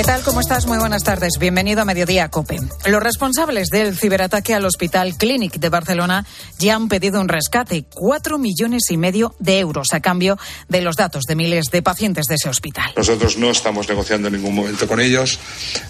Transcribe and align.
¿Qué 0.00 0.06
tal? 0.06 0.22
¿Cómo 0.22 0.40
estás? 0.40 0.64
Muy 0.64 0.78
buenas 0.78 1.04
tardes. 1.04 1.34
Bienvenido 1.38 1.82
a 1.82 1.84
Mediodía 1.84 2.30
Cope. 2.30 2.58
Los 2.86 3.02
responsables 3.02 3.68
del 3.68 3.98
ciberataque 3.98 4.54
al 4.54 4.64
Hospital 4.64 5.14
Clínic 5.18 5.58
de 5.58 5.68
Barcelona 5.68 6.24
ya 6.58 6.74
han 6.74 6.88
pedido 6.88 7.20
un 7.20 7.28
rescate, 7.28 7.84
cuatro 7.90 8.38
millones 8.38 8.84
y 8.88 8.96
medio 8.96 9.34
de 9.40 9.58
euros 9.58 9.88
a 9.92 10.00
cambio 10.00 10.38
de 10.70 10.80
los 10.80 10.96
datos 10.96 11.24
de 11.24 11.34
miles 11.34 11.66
de 11.70 11.82
pacientes 11.82 12.24
de 12.28 12.36
ese 12.36 12.48
hospital. 12.48 12.94
Nosotros 12.96 13.36
no 13.36 13.50
estamos 13.50 13.90
negociando 13.90 14.28
en 14.28 14.36
ningún 14.36 14.54
momento 14.54 14.88
con 14.88 15.00
ellos. 15.00 15.38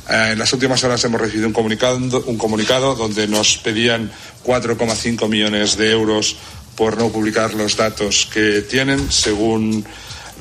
Eh, 0.09 0.30
en 0.33 0.41
las 0.41 0.52
últimas 0.52 0.83
horas 0.83 1.05
hemos 1.05 1.20
recibido 1.20 1.47
un 1.47 1.52
comunicado, 1.52 1.97
un 2.27 2.37
comunicado 2.37 2.97
donde 2.97 3.29
nos 3.29 3.59
pedían 3.59 4.11
4,5 4.45 5.29
millones 5.29 5.77
de 5.77 5.92
euros 5.92 6.37
por 6.74 6.98
no 6.98 7.11
publicar 7.11 7.55
los 7.55 7.77
datos 7.77 8.29
que 8.33 8.62
tienen, 8.62 9.12
según 9.12 9.87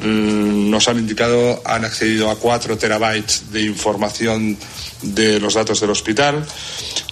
nos 0.02 0.88
han 0.88 1.00
indicado, 1.00 1.62
han 1.66 1.86
accedido 1.86 2.30
a 2.30 2.38
4 2.38 2.78
terabytes 2.78 3.52
de 3.52 3.64
información 3.64 4.58
de 5.02 5.40
los 5.40 5.54
datos 5.54 5.80
del 5.80 5.90
hospital 5.90 6.46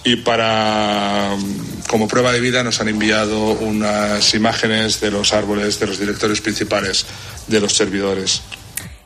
y 0.04 0.16
para 0.16 1.34
mm, 1.36 1.88
como 1.88 2.08
prueba 2.08 2.32
de 2.32 2.40
vida 2.40 2.62
nos 2.62 2.80
han 2.80 2.88
enviado 2.88 3.38
unas 3.38 4.34
imágenes 4.34 5.00
de 5.00 5.10
los 5.10 5.32
árboles 5.32 5.78
de 5.80 5.86
los 5.86 5.98
directores 5.98 6.40
principales 6.40 7.06
de 7.46 7.60
los 7.60 7.74
servidores. 7.74 8.42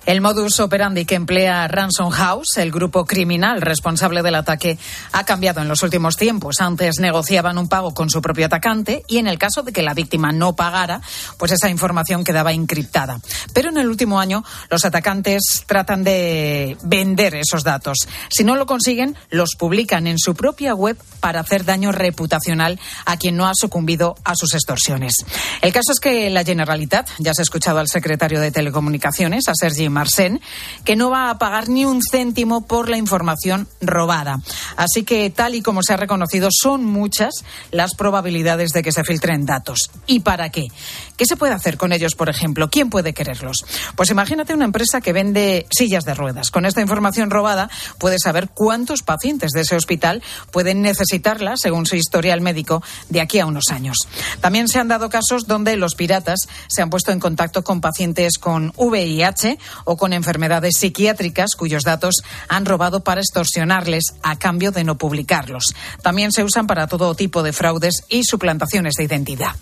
El 0.05 0.21
modus 0.21 0.59
operandi 0.59 1.05
que 1.05 1.15
emplea 1.15 1.69
Ransom 1.69 2.11
House, 2.11 2.57
el 2.57 2.73
grupo 2.73 3.05
criminal 3.05 3.61
responsable 3.61 4.23
del 4.23 4.35
ataque, 4.35 4.77
ha 5.13 5.25
cambiado 5.25 5.61
en 5.61 5.69
los 5.69 5.85
últimos 5.85 6.17
tiempos. 6.17 6.61
Antes 6.61 6.99
negociaban 6.99 7.57
un 7.57 7.69
pago 7.69 7.95
con 7.95 8.11
su 8.11 8.21
propio 8.21 8.47
atacante 8.47 9.05
y 9.07 9.19
en 9.19 9.29
el 9.29 9.39
caso 9.39 9.63
de 9.63 9.73
que 9.73 9.83
la 9.83 9.95
víctima 9.95 10.33
no 10.33 10.57
pagara, 10.57 11.01
pues 11.39 11.53
esa 11.53 11.71
información 11.71 12.25
quedaba 12.25 12.53
encriptada. 12.53 13.21
Pero 13.55 13.69
en 13.69 13.79
el 13.79 13.89
último 13.89 14.19
año 14.19 14.43
los 14.71 14.85
atacantes 14.85 15.63
tratan 15.67 16.03
de 16.03 16.77
vender 16.83 17.37
esos 17.37 17.63
datos. 17.63 18.09
Si 18.29 18.43
no 18.43 18.57
lo 18.57 18.67
consiguen, 18.67 19.17
los 19.31 19.55
publican 19.57 20.09
en 20.09 20.19
su 20.19 20.35
propia 20.35 20.75
web 20.75 20.99
para 21.21 21.41
hacer 21.41 21.65
daño 21.65 21.93
reputacional 21.93 22.81
a 23.07 23.17
quien 23.19 23.37
no 23.37 23.47
ha 23.47 23.55
sucumbido 23.55 24.17
a 24.25 24.35
sus 24.35 24.55
extorsiones. 24.55 25.15
El 25.61 25.73
caso 25.73 25.93
es 25.93 26.01
que 26.01 26.29
la 26.31 26.43
Generalitat, 26.43 27.09
ya 27.21 27.35
se 27.35 27.43
ha 27.43 27.45
escuchado 27.45 27.79
al 27.79 27.87
secretario 27.87 28.41
de 28.41 28.51
Telecomunicaciones, 28.51 29.47
a 29.47 29.55
Sergi 29.55 29.92
Marsen, 29.93 30.41
que 30.85 30.97
no 30.97 31.11
va 31.11 31.31
a 31.31 31.39
pagar 31.39 31.69
ni 31.69 31.85
un 31.85 32.01
céntimo 32.03 32.67
por 32.67 32.89
la 32.89 32.97
información 32.97 33.69
robada. 33.81 34.41
Así 34.77 35.05
que, 35.05 35.31
tal 35.31 35.55
y 35.55 35.63
como 35.63 35.83
se 35.83 35.93
ha 35.93 35.97
reconocido, 35.97 36.49
son 36.51 36.85
muchas 36.85 37.45
las 37.71 37.95
probabilidades 37.95 38.71
de 38.73 38.83
que 38.83 38.93
se 38.93 39.05
filtren 39.05 39.47
datos. 39.47 39.91
¿Y 40.07 40.21
para 40.21 40.51
qué? 40.51 40.69
¿Qué 41.17 41.27
se 41.27 41.37
puede 41.37 41.55
hacer 41.55 41.77
con 41.77 41.93
ellos, 41.93 42.15
por 42.15 42.29
ejemplo? 42.29 42.69
¿Quién 42.69 42.91
puede 42.91 43.13
quererlos? 43.13 43.65
Pues 43.97 44.11
imagínate 44.11 44.55
una 44.55 44.65
empresa 44.65 45.01
que 45.01 45.13
vende 45.13 45.67
sillas 45.71 46.05
de 46.05 46.15
ruedas. 46.15 46.51
Con 46.51 46.65
esta 46.65 46.81
información 46.81 47.31
robada 47.31 47.71
puede 47.99 48.19
saber 48.19 48.49
cuántos 48.53 49.03
pacientes 49.03 49.53
de 49.53 49.61
ese 49.61 49.77
hospital 49.77 50.23
pueden 50.51 50.83
necesitarla, 50.83 51.55
según 51.57 51.87
su 51.87 51.97
historial 51.97 52.41
médico, 52.41 52.83
de 53.09 53.21
aquí 53.21 53.39
a 53.39 53.47
unos 53.47 53.65
años. 53.71 53.97
También 54.41 54.69
se 54.69 54.79
han 54.79 54.89
dado 54.89 55.11
casos 55.11 55.47
donde 55.47 55.77
los 55.77 55.95
piratas 55.95 56.41
se 56.69 56.83
han 56.83 56.91
puesto 56.91 57.13
en 57.13 57.21
contacto 57.21 57.63
con 57.63 57.81
pacientes 57.81 58.39
con 58.39 58.73
VIH 58.77 59.59
o 59.85 59.97
con 59.97 60.13
enfermedades 60.13 60.75
psiquiátricas 60.79 61.55
cuyos 61.57 61.83
datos 61.85 62.23
han 62.49 62.67
robado 62.67 63.05
para 63.05 63.21
extorsionarles 63.21 64.05
a 64.23 64.39
cambio 64.39 64.73
de 64.73 64.85
no 64.85 64.97
publicarlos. 64.99 65.75
También 66.03 66.33
se 66.33 66.45
usan 66.45 66.67
para 66.67 66.87
todo 66.87 67.15
tipo 67.15 67.43
de 67.43 67.53
fraudes 67.53 68.05
y 68.09 68.25
suplantaciones 68.25 68.95
de 68.95 69.05
identidad. 69.05 69.53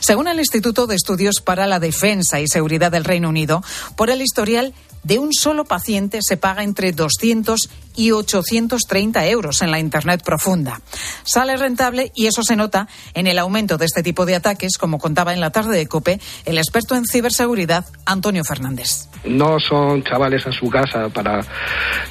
Según 0.00 0.28
el 0.28 0.38
Instituto 0.38 0.86
de 0.86 0.96
Estudios 0.96 1.40
para 1.40 1.66
la 1.66 1.78
Defensa 1.80 2.40
y 2.40 2.48
Seguridad 2.48 2.90
del 2.90 3.04
Reino 3.04 3.28
Unido, 3.28 3.62
por 3.96 4.10
el 4.10 4.22
historial 4.22 4.74
de 5.02 5.18
un 5.18 5.32
solo 5.32 5.64
paciente 5.64 6.20
se 6.22 6.36
paga 6.36 6.62
entre 6.62 6.92
200 6.92 7.68
y 7.96 8.12
830 8.12 9.26
euros 9.28 9.62
en 9.62 9.70
la 9.70 9.78
Internet 9.78 10.22
profunda. 10.24 10.80
Sale 11.22 11.56
rentable 11.56 12.12
y 12.14 12.26
eso 12.26 12.42
se 12.42 12.56
nota 12.56 12.88
en 13.14 13.26
el 13.26 13.38
aumento 13.38 13.76
de 13.78 13.86
este 13.86 14.02
tipo 14.02 14.26
de 14.26 14.36
ataques, 14.36 14.78
como 14.78 14.98
contaba 14.98 15.32
en 15.32 15.40
la 15.40 15.50
tarde 15.50 15.76
de 15.76 15.86
COPE 15.86 16.20
el 16.44 16.58
experto 16.58 16.94
en 16.94 17.04
ciberseguridad 17.04 17.84
Antonio 18.06 18.44
Fernández. 18.44 19.08
No 19.24 19.58
son 19.60 20.02
chavales 20.02 20.46
en 20.46 20.52
su 20.52 20.70
casa 20.70 21.08
para, 21.08 21.44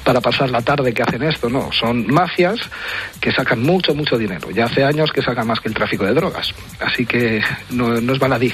para 0.04 0.20
pasar 0.20 0.50
la 0.50 0.62
tarde 0.62 0.92
que 0.92 1.02
hacen 1.02 1.22
esto, 1.22 1.48
no. 1.48 1.70
Son 1.72 2.06
mafias 2.06 2.60
que 3.20 3.32
sacan 3.32 3.62
mucho, 3.62 3.94
mucho 3.94 4.16
dinero. 4.16 4.50
Ya 4.50 4.66
hace 4.66 4.84
años 4.84 5.10
que 5.12 5.22
sacan 5.22 5.46
más 5.46 5.60
que 5.60 5.68
el 5.68 5.74
tráfico 5.74 6.04
de 6.04 6.14
drogas. 6.14 6.54
Así 6.78 7.04
que 7.06 7.42
no, 7.70 8.00
no 8.00 8.12
es 8.12 8.18
baladí. 8.18 8.52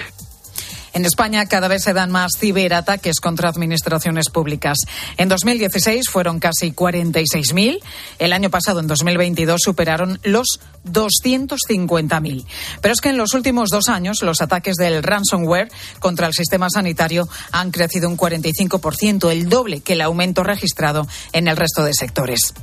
En 0.96 1.04
España 1.04 1.44
cada 1.44 1.68
vez 1.68 1.82
se 1.82 1.92
dan 1.92 2.10
más 2.10 2.38
ciberataques 2.38 3.20
contra 3.20 3.50
administraciones 3.50 4.30
públicas. 4.30 4.78
En 5.18 5.28
2016 5.28 6.08
fueron 6.08 6.40
casi 6.40 6.72
46.000. 6.72 7.80
El 8.18 8.32
año 8.32 8.48
pasado, 8.48 8.80
en 8.80 8.86
2022, 8.86 9.60
superaron 9.62 10.18
los 10.22 10.58
250.000. 10.90 12.46
Pero 12.80 12.94
es 12.94 13.02
que 13.02 13.10
en 13.10 13.18
los 13.18 13.34
últimos 13.34 13.68
dos 13.68 13.90
años 13.90 14.22
los 14.22 14.40
ataques 14.40 14.76
del 14.76 15.02
ransomware 15.02 15.68
contra 15.98 16.28
el 16.28 16.32
sistema 16.32 16.70
sanitario 16.70 17.28
han 17.52 17.72
crecido 17.72 18.08
un 18.08 18.16
45%, 18.16 19.30
el 19.30 19.50
doble 19.50 19.80
que 19.80 19.92
el 19.92 20.00
aumento 20.00 20.44
registrado 20.44 21.06
en 21.32 21.48
el 21.48 21.58
resto 21.58 21.82
de 21.82 21.92
sectores. 21.92 22.54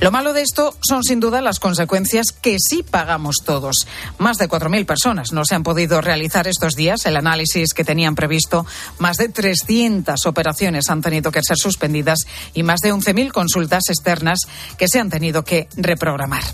Lo 0.00 0.10
malo 0.10 0.32
de 0.32 0.40
esto 0.40 0.74
son 0.80 1.04
sin 1.04 1.20
duda 1.20 1.42
las 1.42 1.60
consecuencias 1.60 2.32
que 2.32 2.56
sí 2.58 2.82
pagamos 2.82 3.36
todos. 3.44 3.86
Más 4.16 4.38
de 4.38 4.48
4.000 4.48 4.86
personas 4.86 5.32
no 5.32 5.44
se 5.44 5.54
han 5.54 5.62
podido 5.62 6.00
realizar 6.00 6.48
estos 6.48 6.76
días 6.76 7.04
el 7.04 7.16
análisis 7.16 7.73
que 7.74 7.84
tenían 7.84 8.14
previsto, 8.14 8.64
más 8.98 9.16
de 9.16 9.28
300 9.28 10.26
operaciones 10.26 10.88
han 10.88 11.02
tenido 11.02 11.30
que 11.30 11.40
ser 11.42 11.56
suspendidas 11.56 12.20
y 12.54 12.62
más 12.62 12.80
de 12.80 12.92
11.000 12.92 13.32
consultas 13.32 13.84
externas 13.88 14.40
que 14.78 14.88
se 14.88 15.00
han 15.00 15.10
tenido 15.10 15.44
que 15.44 15.68
reprogramar. 15.76 16.44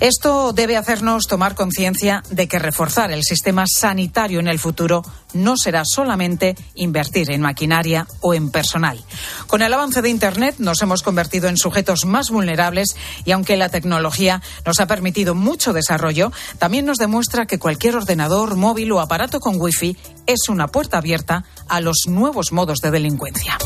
Esto 0.00 0.52
debe 0.52 0.76
hacernos 0.76 1.26
tomar 1.26 1.54
conciencia 1.54 2.22
de 2.28 2.48
que 2.48 2.58
reforzar 2.58 3.12
el 3.12 3.22
sistema 3.22 3.64
sanitario 3.66 4.40
en 4.40 4.48
el 4.48 4.58
futuro 4.58 5.02
no 5.32 5.56
será 5.56 5.84
solamente 5.86 6.54
invertir 6.74 7.30
en 7.30 7.40
maquinaria 7.40 8.06
o 8.20 8.34
en 8.34 8.50
personal. 8.50 9.02
Con 9.46 9.62
el 9.62 9.72
avance 9.72 10.02
de 10.02 10.10
Internet 10.10 10.56
nos 10.58 10.82
hemos 10.82 11.02
convertido 11.02 11.48
en 11.48 11.56
sujetos 11.56 12.04
más 12.04 12.28
vulnerables 12.28 12.94
y 13.24 13.32
aunque 13.32 13.56
la 13.56 13.70
tecnología 13.70 14.42
nos 14.66 14.80
ha 14.80 14.86
permitido 14.86 15.34
mucho 15.34 15.72
desarrollo, 15.72 16.30
también 16.58 16.84
nos 16.84 16.98
demuestra 16.98 17.46
que 17.46 17.58
cualquier 17.58 17.96
ordenador, 17.96 18.56
móvil 18.56 18.92
o 18.92 19.00
aparato 19.00 19.40
con 19.40 19.58
wifi 19.58 19.96
es 20.26 20.50
una 20.50 20.68
puerta 20.68 20.98
abierta 20.98 21.44
a 21.68 21.80
los 21.80 22.04
nuevos 22.06 22.52
modos 22.52 22.80
de 22.80 22.90
delincuencia. 22.90 23.56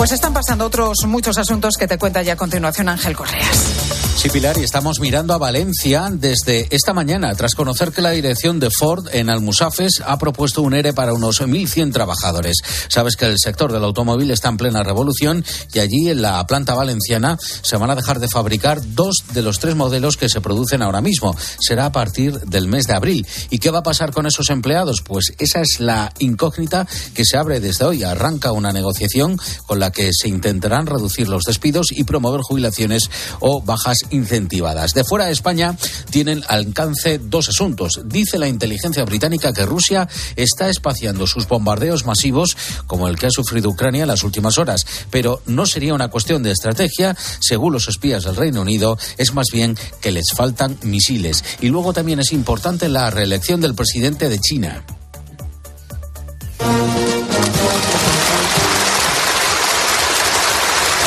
Pues 0.00 0.12
están 0.12 0.32
pasando 0.32 0.64
otros 0.64 0.96
muchos 1.06 1.36
asuntos 1.36 1.74
que 1.78 1.86
te 1.86 1.98
cuenta 1.98 2.22
ya 2.22 2.32
a 2.32 2.36
continuación 2.36 2.88
Ángel 2.88 3.14
Correas. 3.14 4.00
Sí, 4.16 4.28
Pilar, 4.28 4.58
y 4.58 4.64
estamos 4.64 5.00
mirando 5.00 5.32
a 5.32 5.38
Valencia 5.38 6.08
desde 6.10 6.68
esta 6.74 6.92
mañana, 6.92 7.34
tras 7.34 7.54
conocer 7.54 7.90
que 7.90 8.02
la 8.02 8.10
dirección 8.10 8.60
de 8.60 8.68
Ford 8.70 9.08
en 9.12 9.30
Almusafes 9.30 10.02
ha 10.04 10.18
propuesto 10.18 10.60
un 10.60 10.74
ERE 10.74 10.92
para 10.92 11.14
unos 11.14 11.40
1.100 11.40 11.92
trabajadores. 11.92 12.58
Sabes 12.88 13.16
que 13.16 13.24
el 13.24 13.38
sector 13.38 13.72
del 13.72 13.84
automóvil 13.84 14.30
está 14.30 14.50
en 14.50 14.58
plena 14.58 14.82
revolución 14.82 15.42
y 15.72 15.78
allí 15.78 16.10
en 16.10 16.20
la 16.20 16.46
planta 16.46 16.74
valenciana 16.74 17.38
se 17.40 17.76
van 17.78 17.90
a 17.90 17.94
dejar 17.94 18.20
de 18.20 18.28
fabricar 18.28 18.80
dos 18.94 19.24
de 19.32 19.40
los 19.40 19.58
tres 19.58 19.74
modelos 19.74 20.18
que 20.18 20.28
se 20.28 20.42
producen 20.42 20.82
ahora 20.82 21.00
mismo. 21.00 21.34
Será 21.58 21.86
a 21.86 21.92
partir 21.92 22.40
del 22.40 22.68
mes 22.68 22.86
de 22.86 22.94
abril. 22.94 23.26
¿Y 23.48 23.58
qué 23.58 23.70
va 23.70 23.78
a 23.78 23.82
pasar 23.82 24.12
con 24.12 24.26
esos 24.26 24.50
empleados? 24.50 25.00
Pues 25.02 25.32
esa 25.38 25.60
es 25.60 25.80
la 25.80 26.12
incógnita 26.18 26.86
que 27.14 27.24
se 27.24 27.38
abre 27.38 27.60
desde 27.60 27.86
hoy. 27.86 28.02
Arranca 28.02 28.52
una 28.52 28.72
negociación 28.72 29.38
con 29.66 29.78
la 29.78 29.89
que 29.90 30.10
se 30.12 30.28
intentarán 30.28 30.86
reducir 30.86 31.28
los 31.28 31.44
despidos 31.44 31.88
y 31.90 32.04
promover 32.04 32.40
jubilaciones 32.42 33.10
o 33.40 33.62
bajas 33.62 33.98
incentivadas. 34.10 34.94
De 34.94 35.04
fuera 35.04 35.26
de 35.26 35.32
España 35.32 35.76
tienen 36.10 36.42
alcance 36.48 37.18
dos 37.18 37.48
asuntos. 37.48 38.00
Dice 38.04 38.38
la 38.38 38.48
inteligencia 38.48 39.04
británica 39.04 39.52
que 39.52 39.66
Rusia 39.66 40.08
está 40.36 40.68
espaciando 40.68 41.26
sus 41.26 41.46
bombardeos 41.48 42.04
masivos 42.04 42.56
como 42.86 43.08
el 43.08 43.18
que 43.18 43.26
ha 43.26 43.30
sufrido 43.30 43.70
Ucrania 43.70 44.02
en 44.02 44.08
las 44.08 44.24
últimas 44.24 44.58
horas, 44.58 44.86
pero 45.10 45.42
no 45.46 45.66
sería 45.66 45.94
una 45.94 46.08
cuestión 46.08 46.42
de 46.42 46.52
estrategia, 46.52 47.16
según 47.40 47.72
los 47.72 47.88
espías 47.88 48.24
del 48.24 48.36
Reino 48.36 48.62
Unido, 48.62 48.98
es 49.18 49.34
más 49.34 49.46
bien 49.52 49.76
que 50.00 50.12
les 50.12 50.32
faltan 50.34 50.78
misiles. 50.82 51.44
Y 51.60 51.68
luego 51.68 51.92
también 51.92 52.20
es 52.20 52.32
importante 52.32 52.88
la 52.88 53.10
reelección 53.10 53.60
del 53.60 53.74
presidente 53.74 54.28
de 54.28 54.38
China. 54.38 54.84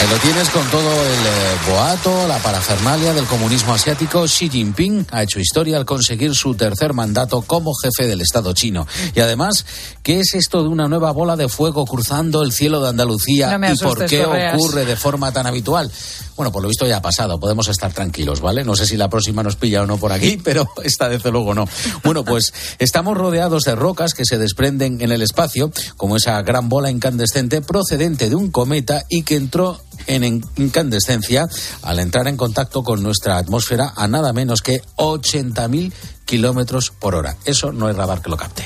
El 0.04 0.10
lo 0.10 0.18
tienes 0.18 0.50
con 0.50 0.70
todo 0.70 0.82
el 0.82 1.26
eh, 1.26 1.72
boato, 1.72 2.28
la 2.28 2.38
parafernalia 2.40 3.14
del 3.14 3.26
comunismo 3.26 3.74
asiático. 3.74 4.26
Xi 4.26 4.50
Jinping 4.50 5.08
ha 5.12 5.24
hecho 5.24 5.40
historia 5.40 5.78
al 5.78 5.86
conseguir 5.86 6.36
su 6.36 6.56
tercer 6.56 6.92
mandato 6.94 7.42
como 7.42 7.72
jefe 7.74 8.06
del 8.06 8.20
Estado 8.20 8.54
chino. 8.54 8.86
Y 9.16 9.22
además, 9.22 9.66
¿qué 10.04 10.20
es 10.20 10.34
esto 10.34 10.62
de 10.62 10.68
una 10.68 10.90
nueva 10.90 11.12
bola 11.12 11.38
de 11.38 11.48
fuego 11.48 11.86
cruzando 11.86 12.44
el 12.44 12.52
cielo 12.52 12.82
de 12.82 12.90
Andalucía 12.90 13.58
No 13.58 13.72
y 13.72 13.78
por 13.78 14.06
qué 14.06 14.24
Correas. 14.24 14.56
ocurre 14.56 14.86
de 14.86 14.98
forma 14.98 15.32
tan 15.32 15.48
habitual? 15.48 15.90
Bueno, 16.36 16.52
por 16.52 16.64
lo 16.64 16.68
visto 16.68 16.86
ya 16.88 16.98
ha 16.98 17.02
pasado, 17.02 17.40
podemos 17.40 17.68
estar 17.68 17.94
tranquilos, 17.94 18.42
¿vale? 18.42 18.64
No 18.66 18.76
sé 18.76 18.88
si 18.88 18.98
la 18.98 19.08
próxima 19.08 19.44
nos 19.44 19.56
pilla 19.56 19.84
o 19.84 19.86
no 19.86 19.98
por 19.98 20.12
aquí, 20.12 20.38
pero 20.44 20.68
esta 20.84 21.08
desde 21.08 21.32
luego 21.32 21.54
no. 21.54 21.68
Bueno, 22.04 22.26
pues 22.26 22.54
estamos 22.80 23.16
rodeados 23.16 23.64
de 23.64 23.76
rocas 23.76 24.14
que 24.14 24.26
se 24.26 24.38
desprenden 24.38 25.00
en 25.02 25.12
el 25.12 25.22
espacio, 25.22 25.72
como 25.96 26.18
esa 26.18 26.42
gran 26.42 26.68
bola 26.68 26.92
incandescente 26.92 27.62
procedente 27.62 28.30
de 28.30 28.36
un 28.36 28.52
cometa 28.52 29.06
y 29.10 29.24
que 29.24 29.36
entró 29.36 29.80
en 30.08 30.24
en- 30.24 30.46
incandescencia 30.58 31.48
al 31.82 32.00
entrar 32.00 32.28
en 32.28 32.38
contacto 32.38 32.84
con 32.84 33.02
nuestra 33.04 33.38
atmósfera 33.38 33.94
a 33.96 34.08
nada 34.08 34.34
menos 34.34 34.62
que 34.62 34.82
80.000 34.98 35.92
kilómetros 36.26 36.92
por 36.92 37.16
hora. 37.16 37.36
Eso 37.46 37.72
no 37.72 37.90
es 37.90 37.96
radar 37.96 38.22
que 38.22 38.30
lo 38.30 38.38
capte. 38.38 38.64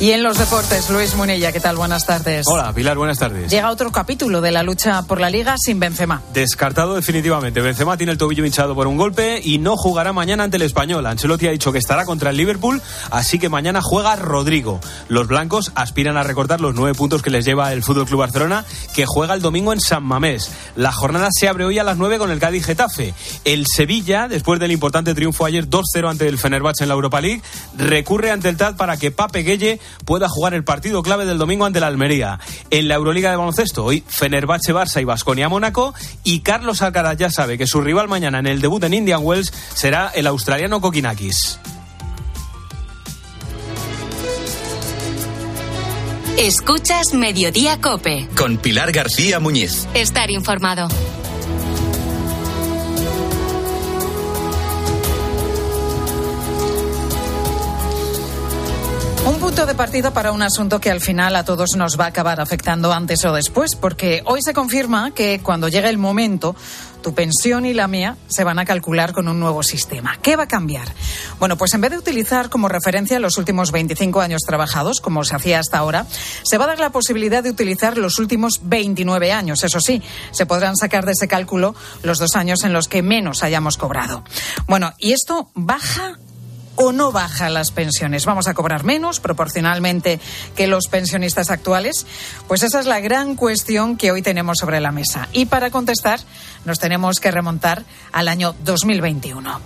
Y 0.00 0.12
en 0.12 0.22
los 0.22 0.38
deportes, 0.38 0.88
Luis 0.88 1.14
Munilla, 1.14 1.52
¿qué 1.52 1.60
tal? 1.60 1.76
Buenas 1.76 2.06
tardes. 2.06 2.46
Hola, 2.48 2.72
Pilar, 2.72 2.96
buenas 2.96 3.18
tardes. 3.18 3.50
Llega 3.50 3.70
otro 3.70 3.92
capítulo 3.92 4.40
de 4.40 4.50
la 4.50 4.62
lucha 4.62 5.02
por 5.02 5.20
la 5.20 5.28
liga 5.28 5.56
sin 5.58 5.78
Benzema. 5.78 6.22
Descartado 6.32 6.94
definitivamente. 6.94 7.60
Benzema 7.60 7.98
tiene 7.98 8.12
el 8.12 8.16
tobillo 8.16 8.46
hinchado 8.46 8.74
por 8.74 8.86
un 8.86 8.96
golpe 8.96 9.42
y 9.44 9.58
no 9.58 9.76
jugará 9.76 10.14
mañana 10.14 10.44
ante 10.44 10.56
el 10.56 10.62
Español. 10.62 11.04
Ancelotti 11.04 11.48
ha 11.48 11.50
dicho 11.50 11.70
que 11.70 11.76
estará 11.76 12.06
contra 12.06 12.30
el 12.30 12.38
Liverpool, 12.38 12.80
así 13.10 13.38
que 13.38 13.50
mañana 13.50 13.82
juega 13.82 14.16
Rodrigo. 14.16 14.80
Los 15.08 15.28
blancos 15.28 15.70
aspiran 15.74 16.16
a 16.16 16.22
recortar 16.22 16.62
los 16.62 16.74
nueve 16.74 16.94
puntos 16.94 17.20
que 17.20 17.28
les 17.28 17.44
lleva 17.44 17.70
el 17.74 17.82
Fútbol 17.82 18.06
Club 18.06 18.20
Barcelona, 18.20 18.64
que 18.94 19.04
juega 19.06 19.34
el 19.34 19.42
domingo 19.42 19.74
en 19.74 19.80
San 19.80 20.02
Mamés. 20.02 20.50
La 20.76 20.92
jornada 20.92 21.28
se 21.30 21.46
abre 21.46 21.66
hoy 21.66 21.78
a 21.78 21.84
las 21.84 21.98
nueve 21.98 22.16
con 22.16 22.30
el 22.30 22.38
Cádiz 22.38 22.64
Getafe. 22.64 23.12
El 23.44 23.66
Sevilla, 23.66 24.28
después 24.28 24.60
del 24.60 24.72
importante 24.72 25.14
triunfo 25.14 25.44
ayer 25.44 25.68
2-0 25.68 26.08
ante 26.08 26.26
el 26.26 26.38
Fenerbahce 26.38 26.84
en 26.84 26.88
la 26.88 26.94
Europa 26.94 27.20
League, 27.20 27.42
recurre 27.76 28.30
ante 28.30 28.48
el 28.48 28.56
TAD 28.56 28.76
para 28.76 28.96
que 28.96 29.10
Pape 29.10 29.42
Gueye 29.42 29.78
pueda 30.04 30.28
jugar 30.28 30.54
el 30.54 30.64
partido 30.64 31.02
clave 31.02 31.26
del 31.26 31.38
domingo 31.38 31.64
ante 31.64 31.80
la 31.80 31.86
Almería. 31.86 32.38
En 32.70 32.88
la 32.88 32.94
Euroliga 32.94 33.30
de 33.30 33.36
baloncesto, 33.36 33.84
hoy 33.84 34.04
Fenerbahce, 34.06 34.74
Barça 34.74 35.00
y 35.00 35.04
Basconia 35.04 35.48
Mónaco. 35.48 35.94
Y 36.24 36.40
Carlos 36.40 36.82
Alcaraz 36.82 37.16
ya 37.16 37.30
sabe 37.30 37.58
que 37.58 37.66
su 37.66 37.80
rival 37.80 38.08
mañana 38.08 38.38
en 38.38 38.46
el 38.46 38.60
debut 38.60 38.82
en 38.84 38.94
Indian 38.94 39.20
Wells 39.22 39.52
será 39.74 40.08
el 40.14 40.26
australiano 40.26 40.80
Kokinakis. 40.80 41.58
Escuchas 46.38 47.12
Mediodía 47.12 47.80
Cope. 47.82 48.26
Con 48.34 48.56
Pilar 48.56 48.92
García 48.92 49.40
Muñiz. 49.40 49.86
Estar 49.92 50.30
informado. 50.30 50.88
Un 59.26 59.38
punto 59.38 59.66
de 59.66 59.74
partida 59.74 60.12
para 60.12 60.32
un 60.32 60.40
asunto 60.40 60.80
que 60.80 60.90
al 60.90 61.00
final 61.00 61.36
a 61.36 61.44
todos 61.44 61.76
nos 61.76 62.00
va 62.00 62.06
a 62.06 62.08
acabar 62.08 62.40
afectando 62.40 62.90
antes 62.92 63.22
o 63.26 63.32
después, 63.34 63.76
porque 63.76 64.22
hoy 64.24 64.40
se 64.42 64.54
confirma 64.54 65.10
que 65.10 65.40
cuando 65.42 65.68
llegue 65.68 65.90
el 65.90 65.98
momento, 65.98 66.56
tu 67.02 67.14
pensión 67.14 67.66
y 67.66 67.74
la 67.74 67.86
mía 67.86 68.16
se 68.28 68.44
van 68.44 68.58
a 68.58 68.64
calcular 68.64 69.12
con 69.12 69.28
un 69.28 69.38
nuevo 69.38 69.62
sistema. 69.62 70.18
¿Qué 70.22 70.36
va 70.36 70.44
a 70.44 70.48
cambiar? 70.48 70.88
Bueno, 71.38 71.58
pues 71.58 71.74
en 71.74 71.82
vez 71.82 71.90
de 71.90 71.98
utilizar 71.98 72.48
como 72.48 72.68
referencia 72.68 73.20
los 73.20 73.36
últimos 73.36 73.72
25 73.72 74.22
años 74.22 74.40
trabajados, 74.46 75.02
como 75.02 75.22
se 75.22 75.36
hacía 75.36 75.58
hasta 75.58 75.78
ahora, 75.78 76.06
se 76.42 76.56
va 76.56 76.64
a 76.64 76.68
dar 76.68 76.78
la 76.78 76.90
posibilidad 76.90 77.42
de 77.42 77.50
utilizar 77.50 77.98
los 77.98 78.18
últimos 78.18 78.60
29 78.62 79.32
años. 79.32 79.62
Eso 79.62 79.80
sí, 79.80 80.02
se 80.30 80.46
podrán 80.46 80.76
sacar 80.76 81.04
de 81.04 81.12
ese 81.12 81.28
cálculo 81.28 81.74
los 82.02 82.18
dos 82.18 82.36
años 82.36 82.64
en 82.64 82.72
los 82.72 82.88
que 82.88 83.02
menos 83.02 83.42
hayamos 83.42 83.76
cobrado. 83.76 84.24
Bueno, 84.66 84.94
¿y 84.98 85.12
esto 85.12 85.50
baja 85.54 86.18
o 86.76 86.92
no 86.92 87.12
baja 87.12 87.50
las 87.50 87.70
pensiones? 87.70 88.24
¿Vamos 88.24 88.48
a 88.48 88.54
cobrar 88.54 88.84
menos 88.84 89.20
proporcionalmente 89.20 90.20
que 90.56 90.66
los 90.66 90.88
pensionistas 90.88 91.50
actuales? 91.50 92.06
Pues 92.48 92.62
esa 92.62 92.80
es 92.80 92.86
la 92.86 93.00
gran 93.00 93.36
cuestión 93.36 93.96
que 93.96 94.10
hoy 94.12 94.22
tenemos 94.22 94.58
sobre 94.58 94.80
la 94.80 94.92
mesa. 94.92 95.28
Y 95.32 95.46
para 95.46 95.70
contestar 95.70 96.20
nos 96.64 96.78
tenemos 96.78 97.20
que 97.20 97.30
remontar 97.30 97.84
al 98.12 98.28
año 98.28 98.54
2021. 98.64 99.60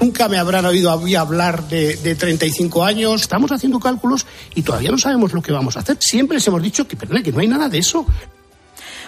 Nunca 0.00 0.28
me 0.28 0.36
habrán 0.36 0.66
oído 0.66 0.90
hablar 0.90 1.68
de, 1.68 1.94
de 1.94 2.16
35 2.16 2.84
años. 2.84 3.22
Estamos 3.22 3.52
haciendo 3.52 3.78
cálculos 3.78 4.26
y 4.52 4.62
todavía 4.62 4.90
no 4.90 4.98
sabemos 4.98 5.32
lo 5.32 5.40
que 5.40 5.52
vamos 5.52 5.76
a 5.76 5.80
hacer. 5.80 5.96
Siempre 6.00 6.38
les 6.38 6.46
hemos 6.48 6.60
dicho 6.60 6.88
que, 6.88 6.96
que 6.96 7.32
no 7.32 7.38
hay 7.38 7.46
nada 7.46 7.68
de 7.68 7.78
eso. 7.78 8.04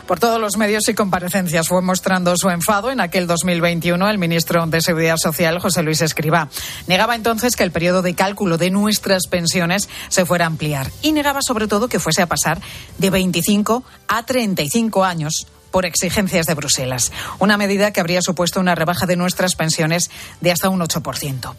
Por 0.07 0.21
todos 0.21 0.39
los 0.39 0.59
medios 0.59 0.87
y 0.91 0.95
comparecencias 0.95 1.69
fue 1.69 1.81
mostrando 1.81 2.37
su 2.37 2.51
enfado 2.51 2.91
en 2.91 3.01
aquel 3.01 3.27
2021 3.27 4.11
el 4.11 4.19
ministro 4.19 4.67
de 4.67 4.83
Seguridad 4.83 5.17
Social, 5.17 5.59
José 5.61 5.83
Luis 5.83 6.03
Escribá. 6.03 6.51
Negaba 6.87 7.15
entonces 7.15 7.57
que 7.57 7.63
el 7.63 7.71
periodo 7.71 8.03
de 8.03 8.15
cálculo 8.15 8.59
de 8.59 8.71
nuestras 8.71 9.27
pensiones 9.29 9.89
se 10.09 10.27
fuera 10.27 10.45
a 10.45 10.49
ampliar 10.49 10.91
y 11.01 11.13
negaba 11.13 11.41
sobre 11.41 11.69
todo 11.69 11.89
que 11.89 12.01
fuese 12.01 12.21
a 12.21 12.27
pasar 12.27 12.61
de 12.99 13.09
25 13.09 13.83
a 14.07 14.27
35 14.27 15.05
años 15.05 15.47
por 15.75 15.87
exigencias 15.87 16.47
de 16.47 16.55
Bruselas. 16.55 17.11
Una 17.41 17.57
medida 17.57 17.93
que 17.93 17.99
habría 17.99 18.23
supuesto 18.23 18.61
una 18.61 18.77
rebaja 18.77 19.07
de 19.07 19.17
nuestras 19.17 19.57
pensiones 19.57 20.09
de 20.41 20.53
hasta 20.53 20.69
un 20.69 20.79
8%. 20.79 21.53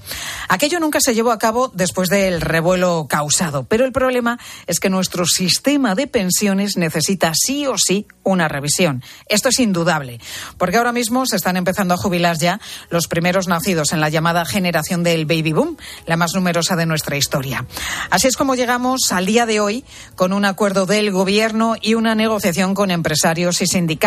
Aquello 0.48 0.80
nunca 0.80 1.02
se 1.02 1.14
llevó 1.14 1.34
a 1.34 1.38
cabo 1.38 1.70
después 1.74 2.08
del 2.08 2.40
revuelo 2.40 3.08
causado, 3.10 3.66
pero 3.66 3.84
el 3.84 3.92
problema 3.92 4.40
es 4.68 4.80
que 4.80 4.90
nuestro 4.90 5.26
sistema 5.26 5.96
de 5.96 6.08
pensiones 6.08 6.78
necesita 6.78 7.34
sí 7.36 7.68
o 7.68 7.78
sí 7.78 8.08
una 8.24 8.48
revisión. 8.48 9.04
Esto 9.28 9.50
es 9.50 9.60
indudable, 9.60 10.22
porque 10.58 10.78
ahora 10.78 10.94
mismo 10.94 11.26
se 11.26 11.36
están 11.36 11.58
empezando 11.58 11.94
a 11.94 11.98
jubilar 11.98 12.38
ya 12.38 12.62
los 12.90 13.10
primeros 13.10 13.50
nacidos 13.50 13.92
en 13.92 14.00
la 14.00 14.08
llamada 14.08 14.46
generación 14.46 15.04
del 15.04 15.26
baby 15.26 15.52
boom, 15.52 15.76
la 16.06 16.16
más 16.16 16.34
numerosa 16.34 16.78
de 16.78 16.86
nuestra 16.86 17.18
historia. 17.18 17.66
Así 18.12 18.28
es 18.28 18.38
como 18.38 18.56
llegamos 18.56 19.12
al 19.12 19.26
día 19.26 19.46
de 19.46 19.60
hoy 19.60 19.84
con 20.16 20.32
un 20.32 20.46
acuerdo 20.46 20.86
del 20.86 21.12
Gobierno 21.12 21.76
y 21.82 21.96
una 21.96 22.16
negociación 22.16 22.74
con 22.76 22.92
empresarios 22.92 23.62
y 23.62 23.68
sindicatos 23.68 24.05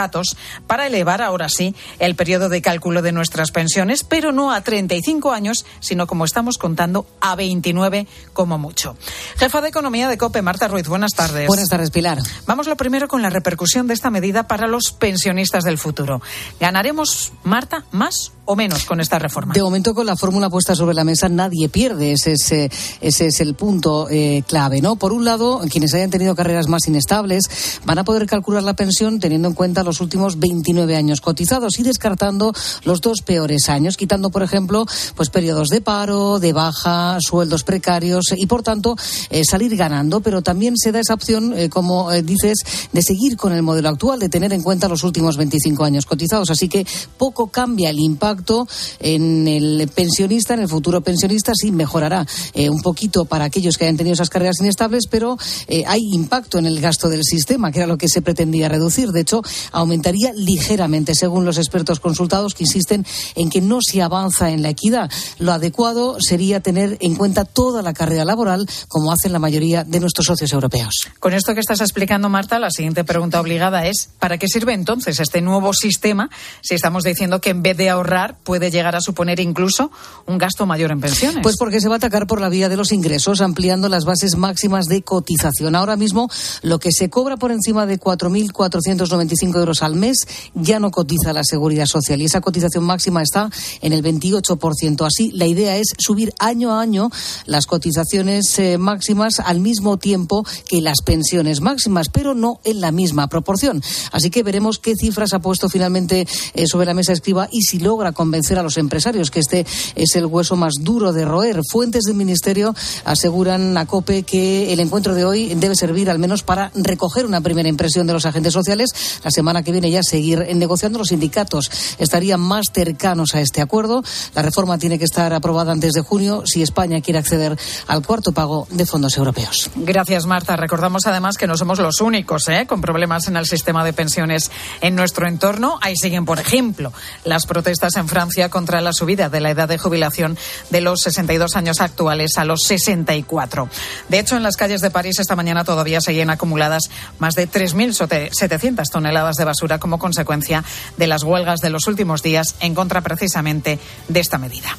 para 0.67 0.87
elevar 0.87 1.23
ahora 1.23 1.49
sí 1.49 1.75
el 1.99 2.15
periodo 2.15 2.49
de 2.49 2.63
cálculo 2.63 3.03
de 3.03 3.13
nuestras 3.13 3.51
pensiones, 3.51 4.05
pero 4.05 4.33
no 4.33 4.53
a 4.53 4.61
35 4.61 5.33
años, 5.33 5.65
sino 5.81 6.07
como 6.07 6.25
estamos 6.25 6.59
contando, 6.59 7.07
a 7.21 7.35
29 7.35 8.07
como 8.33 8.59
mucho. 8.59 8.97
Jefa 9.37 9.61
de 9.61 9.69
Economía 9.69 10.09
de 10.09 10.19
COPE, 10.19 10.43
Marta 10.43 10.69
Ruiz, 10.69 10.87
buenas 10.89 11.13
tardes. 11.13 11.47
Buenas 11.47 11.69
tardes, 11.69 11.91
Pilar. 11.91 12.19
Vamos 12.47 12.67
lo 12.67 12.77
primero 12.77 13.09
con 13.09 13.23
la 13.23 13.31
repercusión 13.31 13.87
de 13.87 13.95
esta 13.95 14.11
medida 14.11 14.47
para 14.47 14.67
los 14.67 14.93
pensionistas 14.93 15.65
del 15.65 15.79
futuro. 15.79 16.23
¿Ganaremos, 16.61 17.33
Marta, 17.43 17.85
más 17.91 18.33
o 18.45 18.57
menos 18.57 18.85
con 18.85 19.01
esta 19.01 19.19
reforma? 19.19 19.55
De 19.55 19.63
momento, 19.63 19.95
con 19.95 20.07
la 20.07 20.17
fórmula 20.17 20.49
puesta 20.51 20.75
sobre 20.75 20.95
la 20.95 21.05
mesa, 21.05 21.29
nadie 21.29 21.69
pierde. 21.69 22.13
Ese 22.13 22.33
es, 22.33 22.53
eh, 22.53 22.71
ese 23.01 23.27
es 23.27 23.41
el 23.41 23.55
punto 23.55 24.09
eh, 24.11 24.43
clave, 24.47 24.81
¿no? 24.81 24.97
Por 24.97 25.13
un 25.13 25.25
lado, 25.25 25.61
quienes 25.71 25.93
hayan 25.95 26.11
tenido 26.11 26.35
carreras 26.35 26.69
más 26.69 26.87
inestables 26.87 27.81
van 27.85 27.99
a 27.99 28.05
poder 28.05 28.27
calcular 28.27 28.63
la 28.63 28.75
pensión 28.75 29.21
teniendo 29.21 29.49
en 29.49 29.55
cuenta 29.55 29.83
los 29.89 30.01
últimos 30.01 30.39
29 30.39 30.97
años 30.97 31.21
cotizados 31.21 31.79
y 31.79 31.83
descartando 31.83 32.53
los 32.85 33.01
dos 33.01 33.23
peores 33.23 33.69
años, 33.69 33.97
quitando, 33.97 34.31
por 34.31 34.43
ejemplo, 34.43 34.87
pues 35.17 35.31
periodos 35.31 35.69
de 35.69 35.81
paro, 35.81 36.39
de 36.39 36.53
baja, 36.53 37.19
sueldos 37.21 37.65
precarios 37.65 38.35
y, 38.37 38.47
por 38.47 38.63
tanto, 38.63 38.97
eh, 39.31 39.43
salir 39.45 39.75
ganando. 39.77 40.21
Pero 40.21 40.43
también 40.43 40.77
se 40.77 40.93
da 40.93 41.01
esa 41.01 41.15
opción, 41.15 41.55
eh, 41.57 41.69
como 41.69 42.13
eh, 42.13 42.23
dices, 42.23 42.59
de 42.93 43.03
seguir 43.03 43.37
con 43.37 43.53
el 43.53 43.63
modelo 43.63 43.89
actual, 43.89 44.19
de 44.19 44.29
tener 44.29 44.53
en 44.53 44.63
cuenta 44.63 44.89
los 44.89 45.05
últimos 45.05 45.37
25 45.37 45.85
años 45.85 46.07
cotizados. 46.07 46.51
Así 46.51 46.69
que 46.69 46.87
poco 47.17 47.49
cambia 47.49 47.91
el 47.91 47.99
impacto 47.99 48.69
en 49.01 49.49
el 49.49 49.91
pensionista, 49.95 50.55
en 50.55 50.61
el 50.61 50.69
futuro 50.69 51.01
pensionista, 51.01 51.53
sí 51.55 51.73
mejorará 51.73 52.27
un 52.55 52.83
poquito 52.83 53.25
para 53.25 53.45
aquellos 53.45 53.77
que 53.77 53.85
hayan 53.85 53.97
tenido 53.97 54.15
esas 54.15 54.31
carreras 54.31 54.61
inestables, 54.61 55.07
pero 55.09 55.39
hay 55.87 56.01
impacto 56.13 56.59
en 56.59 56.67
el 56.67 56.81
gasto 56.81 57.09
del 57.09 57.25
sistema, 57.25 57.71
que 57.71 57.79
era 57.79 57.87
lo 57.87 57.97
que 57.97 58.09
se 58.09 58.23
pretendía 58.23 58.69
reducir. 58.69 59.11
De 59.13 59.21
hecho, 59.21 59.43
aumentaría 59.79 60.33
ligeramente, 60.33 61.15
según 61.15 61.45
los 61.45 61.59
expertos 61.59 62.01
consultados, 62.01 62.55
que 62.55 62.65
insisten 62.65 63.07
en 63.35 63.51
que 63.51 63.61
no 63.61 63.79
se 63.81 64.03
avanza 64.03 64.51
en 64.51 64.63
la 64.63 64.71
equidad. 64.71 65.11
Lo 65.39 65.53
adecuado 65.53 66.17
sería 66.21 66.61
tener 66.61 66.97
en 67.01 67.15
cuenta 67.15 67.45
toda 67.45 67.83
la 67.83 67.93
carrera 67.93 68.25
laboral, 68.25 68.69
como 68.89 69.13
hacen 69.13 69.33
la 69.33 69.39
mayoría 69.39 69.85
de 69.85 70.01
nuestros 70.01 70.27
socios 70.27 70.53
europeos. 70.53 71.09
Con 71.21 71.33
esto 71.33 71.55
que 71.55 71.61
estás 71.61 71.81
explicando, 71.81 72.29
Marta, 72.29 72.59
la 72.59 72.71
siguiente 72.71 73.05
pregunta 73.05 73.41
obligada 73.41 73.87
es, 73.87 74.11
¿para 74.19 74.39
qué 74.39 74.49
sirve 74.49 74.75
entonces 74.75 75.21
este 75.21 75.41
nuevo 75.41 75.73
sistema 75.73 76.29
si 76.61 76.75
estamos 76.75 77.05
diciendo 77.05 77.41
que 77.41 77.51
en 77.51 77.63
vez 77.63 77.77
de 77.77 77.91
ahorrar 77.91 78.37
puede 78.43 78.71
llegar 78.71 78.97
a 78.97 79.01
suponer 79.01 79.41
incluso 79.41 79.91
un 80.27 80.39
gasto 80.39 80.67
mayor 80.67 80.91
en 80.91 81.01
pensiones? 81.01 81.41
Pues 81.43 81.57
porque 81.59 81.81
se 81.81 81.89
va 81.89 81.95
a 81.95 81.99
atacar 81.99 82.27
por 82.27 82.41
la 82.41 82.49
vía 82.49 82.69
de 82.69 82.77
los 82.77 82.93
ingresos, 82.93 83.41
ampliando 83.41 83.89
las 83.89 84.05
bases 84.05 84.37
máximas 84.37 84.87
de 84.87 85.03
cotización. 85.03 85.77
Ahora 85.77 85.97
mismo, 85.97 86.29
lo 86.63 86.79
que 86.79 86.91
se 86.93 87.11
cobra 87.11 87.37
por 87.37 87.53
encima 87.53 87.87
de 87.87 87.99
4.495 87.99 89.57
euros 89.57 89.68
al 89.83 89.95
mes 89.95 90.27
ya 90.55 90.81
no 90.81 90.91
cotiza 90.91 91.33
la 91.33 91.45
seguridad 91.45 91.87
social 91.87 92.21
y 92.21 92.25
esa 92.25 92.41
cotización 92.41 92.85
máxima 92.85 93.23
está 93.23 93.51
en 93.81 93.93
el 93.93 94.03
28%. 94.03 95.07
Así, 95.07 95.31
la 95.33 95.47
idea 95.47 95.77
es 95.77 95.89
subir 95.99 96.33
año 96.39 96.73
a 96.73 96.81
año 96.81 97.11
las 97.47 97.67
cotizaciones 97.67 98.59
eh, 98.59 98.79
máximas 98.79 99.41
al 99.41 99.61
mismo 99.61 99.97
tiempo 99.97 100.45
que 100.67 100.81
las 100.81 101.03
pensiones 101.03 101.61
máximas, 101.61 102.09
pero 102.09 102.35
no 102.35 102.61
en 102.65 102.81
la 102.81 102.93
misma 102.93 103.29
proporción. 103.29 103.83
Así 104.13 104.31
que 104.31 104.43
veremos 104.43 104.79
qué 104.79 104.95
cifras 104.97 105.33
ha 105.35 105.41
puesto 105.41 105.69
finalmente 105.69 106.27
eh, 106.55 106.67
sobre 106.67 106.87
la 106.87 106.95
mesa 106.95 107.13
escriba 107.13 107.49
y 107.51 107.63
si 107.63 107.79
logra 107.79 108.13
convencer 108.13 108.59
a 108.59 108.63
los 108.63 108.77
empresarios 108.79 109.31
que 109.31 109.41
este 109.41 109.67
es 109.95 110.17
el 110.17 110.27
hueso 110.27 110.57
más 110.57 110.75
duro 110.81 111.13
de 111.13 111.25
roer. 111.25 111.61
Fuentes 111.71 112.05
del 112.05 112.15
Ministerio 112.15 112.75
aseguran 113.05 113.77
a 113.77 113.87
COPE 113.87 114.23
que 114.23 114.73
el 114.73 114.81
encuentro 114.81 115.15
de 115.15 115.25
hoy 115.25 115.55
debe 115.55 115.75
servir 115.75 116.11
al 116.11 116.19
menos 116.19 116.43
para 116.43 116.71
recoger 116.75 117.27
una 117.27 117.41
primera 117.41 117.69
impresión 117.69 118.07
de 118.07 118.13
los 118.13 118.27
agentes 118.27 118.53
sociales. 118.53 118.91
La 119.25 119.31
semana 119.31 119.48
que 119.63 119.73
viene 119.73 119.91
ya 119.91 120.03
seguir 120.03 120.47
negociando. 120.55 120.99
Los 120.99 121.09
sindicatos 121.09 121.71
estarían 121.99 122.41
más 122.41 122.67
cercanos 122.73 123.35
a 123.35 123.41
este 123.41 123.61
acuerdo. 123.61 124.03
La 124.35 124.43
reforma 124.43 124.79
tiene 124.79 124.99
que 124.99 125.05
estar 125.05 125.33
aprobada 125.33 125.73
antes 125.73 125.93
de 125.93 126.03
junio 126.03 126.43
si 126.47 126.63
España 126.63 127.01
quiere 127.01 127.19
acceder 127.19 127.59
al 127.87 128.03
cuarto 128.05 128.33
pago 128.33 128.67
de 128.71 128.87
fondos 128.87 129.17
europeos. 129.17 129.71
Gracias, 129.75 130.27
Marta. 130.27 130.57
Recordamos 130.57 131.07
además 131.07 131.37
que 131.37 131.47
no 131.47 131.57
somos 131.57 131.79
los 131.79 132.01
únicos 132.01 132.49
¿eh? 132.49 132.67
con 132.67 132.81
problemas 132.81 133.29
en 133.29 133.37
el 133.37 133.47
sistema 133.47 133.85
de 133.85 133.93
pensiones 133.93 134.51
en 134.81 134.95
nuestro 134.95 135.27
entorno. 135.27 135.79
Ahí 135.81 135.95
siguen, 135.97 136.25
por 136.25 136.39
ejemplo, 136.39 136.93
las 137.25 137.47
protestas 137.47 137.97
en 137.97 138.09
Francia 138.09 138.49
contra 138.49 138.81
la 138.81 138.93
subida 138.93 139.29
de 139.29 139.41
la 139.41 139.51
edad 139.51 139.69
de 139.69 139.79
jubilación 139.79 140.37
de 140.71 140.81
los 140.81 141.01
62 141.03 141.57
años 141.57 141.81
actuales 141.81 142.37
a 142.37 142.45
los 142.45 142.63
64. 142.67 143.69
De 144.09 144.19
hecho, 144.19 144.37
en 144.37 144.43
las 144.43 144.57
calles 144.57 144.81
de 144.81 144.91
París 144.91 145.19
esta 145.19 145.37
mañana 145.37 145.65
todavía 145.65 146.01
seguían 146.01 146.31
acumuladas 146.31 146.85
más 147.19 147.35
de 147.35 147.49
3.700 147.49 148.85
toneladas 148.91 149.37
de 149.39 149.45
basura 149.45 149.79
como 149.79 149.99
consecuencia 149.99 150.65
de 150.97 151.07
las 151.07 151.23
huelgas 151.23 151.61
de 151.61 151.71
los 151.71 151.87
últimos 151.87 152.23
días 152.23 152.57
en 152.61 152.75
contra 152.75 153.01
precisamente 153.01 153.79
de 154.09 154.21
esta 154.21 154.39
medida. 154.39 154.77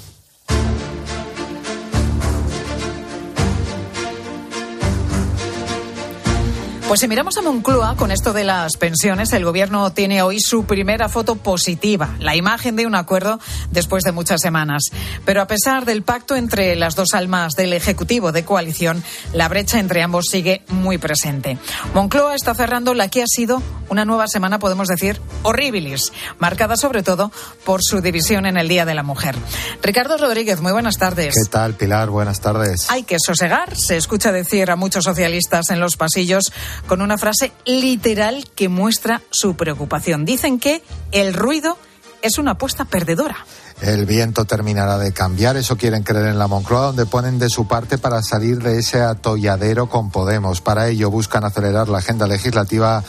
Pues 6.90 7.02
si 7.02 7.08
miramos 7.08 7.38
a 7.38 7.44
Moncloa 7.44 7.96
con 7.98 8.10
esto 8.10 8.34
de 8.34 8.44
las 8.44 8.76
pensiones, 8.76 9.32
el 9.34 9.46
gobierno 9.46 9.94
tiene 9.94 10.24
hoy 10.24 10.40
su 10.40 10.66
primera 10.66 11.08
foto 11.08 11.36
positiva, 11.36 12.16
la 12.18 12.36
imagen 12.36 12.76
de 12.76 12.88
un 12.88 12.96
acuerdo 12.96 13.40
después 13.70 14.04
de 14.04 14.12
muchas 14.12 14.42
semanas. 14.42 14.86
Pero 15.24 15.44
a 15.44 15.46
pesar 15.46 15.86
del 15.86 16.02
pacto 16.02 16.36
entre 16.36 16.76
las 16.76 16.96
dos 16.96 17.14
almas 17.14 17.54
del 17.54 17.74
Ejecutivo 17.74 18.32
de 18.32 18.44
coalición, 18.44 19.04
la 19.34 19.48
brecha 19.48 19.80
entre 19.80 20.02
ambos 20.02 20.30
sigue 20.32 20.64
muy 20.70 20.98
presente. 20.98 21.60
Moncloa 21.94 22.34
está 22.34 22.56
cerrando 22.56 22.96
la 22.96 23.08
que 23.08 23.22
ha 23.22 23.28
sido 23.28 23.62
una 23.90 24.04
nueva 24.04 24.28
semana, 24.28 24.58
podemos 24.58 24.88
decir, 24.88 25.22
horribilis, 25.44 26.12
marcada 26.40 26.76
sobre 26.76 27.04
todo 27.04 27.32
por 27.66 27.84
su 27.84 28.02
división 28.02 28.48
en 28.48 28.58
el 28.58 28.68
Día 28.68 28.86
de 28.86 28.96
la 28.96 29.04
Mujer. 29.04 29.36
Ricardo 29.84 30.18
Rodríguez, 30.18 30.60
muy 30.62 30.72
buenas 30.72 30.98
tardes. 30.98 31.36
¿Qué 31.36 31.50
tal, 31.50 31.76
Pilar? 31.76 32.10
Buenas 32.10 32.40
tardes. 32.40 32.90
Hay 32.90 33.04
que 33.04 33.18
sosegar, 33.20 33.76
se 33.76 33.98
escucha 33.98 34.32
decir 34.32 34.72
a 34.72 34.76
muchos 34.76 35.04
socialistas 35.04 35.70
en 35.70 35.80
los 35.80 35.98
pasillos 35.98 36.52
con 36.88 37.02
una 37.02 37.18
frase 37.18 37.52
literal 37.66 38.46
que 38.56 38.70
muestra 38.70 39.22
su 39.30 39.56
preocupación. 39.56 40.26
Dicen 40.26 40.60
que 40.60 40.84
el 41.12 41.34
ruido 41.34 41.78
es 42.22 42.38
una 42.38 42.52
apuesta 42.52 42.86
perdedora. 42.86 43.46
El 43.82 44.06
viento 44.06 44.44
terminará 44.44 44.98
de 44.98 45.14
cambiar, 45.14 45.56
eso 45.56 45.78
quieren 45.78 46.04
creer 46.04 46.26
en 46.26 46.38
la 46.38 46.48
Moncloa, 46.48 46.88
donde 46.88 47.06
ponen 47.06 47.40
de 47.40 47.50
su 47.50 47.66
parte 47.66 47.98
para 47.98 48.22
salir 48.22 48.62
de 48.62 48.78
ese 48.78 49.02
atolladero 49.02 49.88
con 49.88 50.12
Podemos. 50.12 50.60
Para 50.60 50.90
ello 50.90 51.10
buscan 51.10 51.46
acelerar 51.46 51.88
la 51.88 52.00
agenda 52.00 52.28
legislativa 52.28 53.04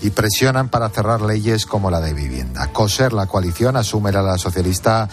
y 0.00 0.10
presionan 0.10 0.68
para 0.68 0.90
cerrar 0.90 1.22
leyes 1.22 1.66
como 1.66 1.90
la 1.90 2.00
de 2.00 2.14
vivienda. 2.14 2.68
Coser 2.72 3.12
la 3.12 3.26
coalición, 3.26 3.76
asume 3.76 4.12
la 4.12 4.38
socialista 4.38 5.08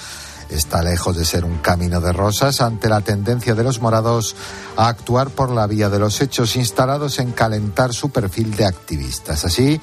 está 0.50 0.82
lejos 0.82 1.16
de 1.16 1.26
ser 1.26 1.46
un 1.46 1.58
camino 1.60 2.02
de 2.02 2.12
rosas 2.12 2.62
ante 2.62 2.90
la 2.90 3.02
tendencia 3.02 3.56
de 3.56 3.64
los 3.64 3.82
morados 3.82 4.36
a 4.78 4.88
actuar 4.88 5.30
por 5.30 5.52
la 5.52 5.68
vía 5.68 5.90
de 5.90 6.00
los 6.00 6.22
hechos 6.22 6.56
instalados 6.56 7.20
en 7.20 7.32
calentar 7.32 7.94
su 7.94 8.10
perfil 8.10 8.56
de 8.56 8.66
activistas. 8.66 9.46
Así, 9.46 9.80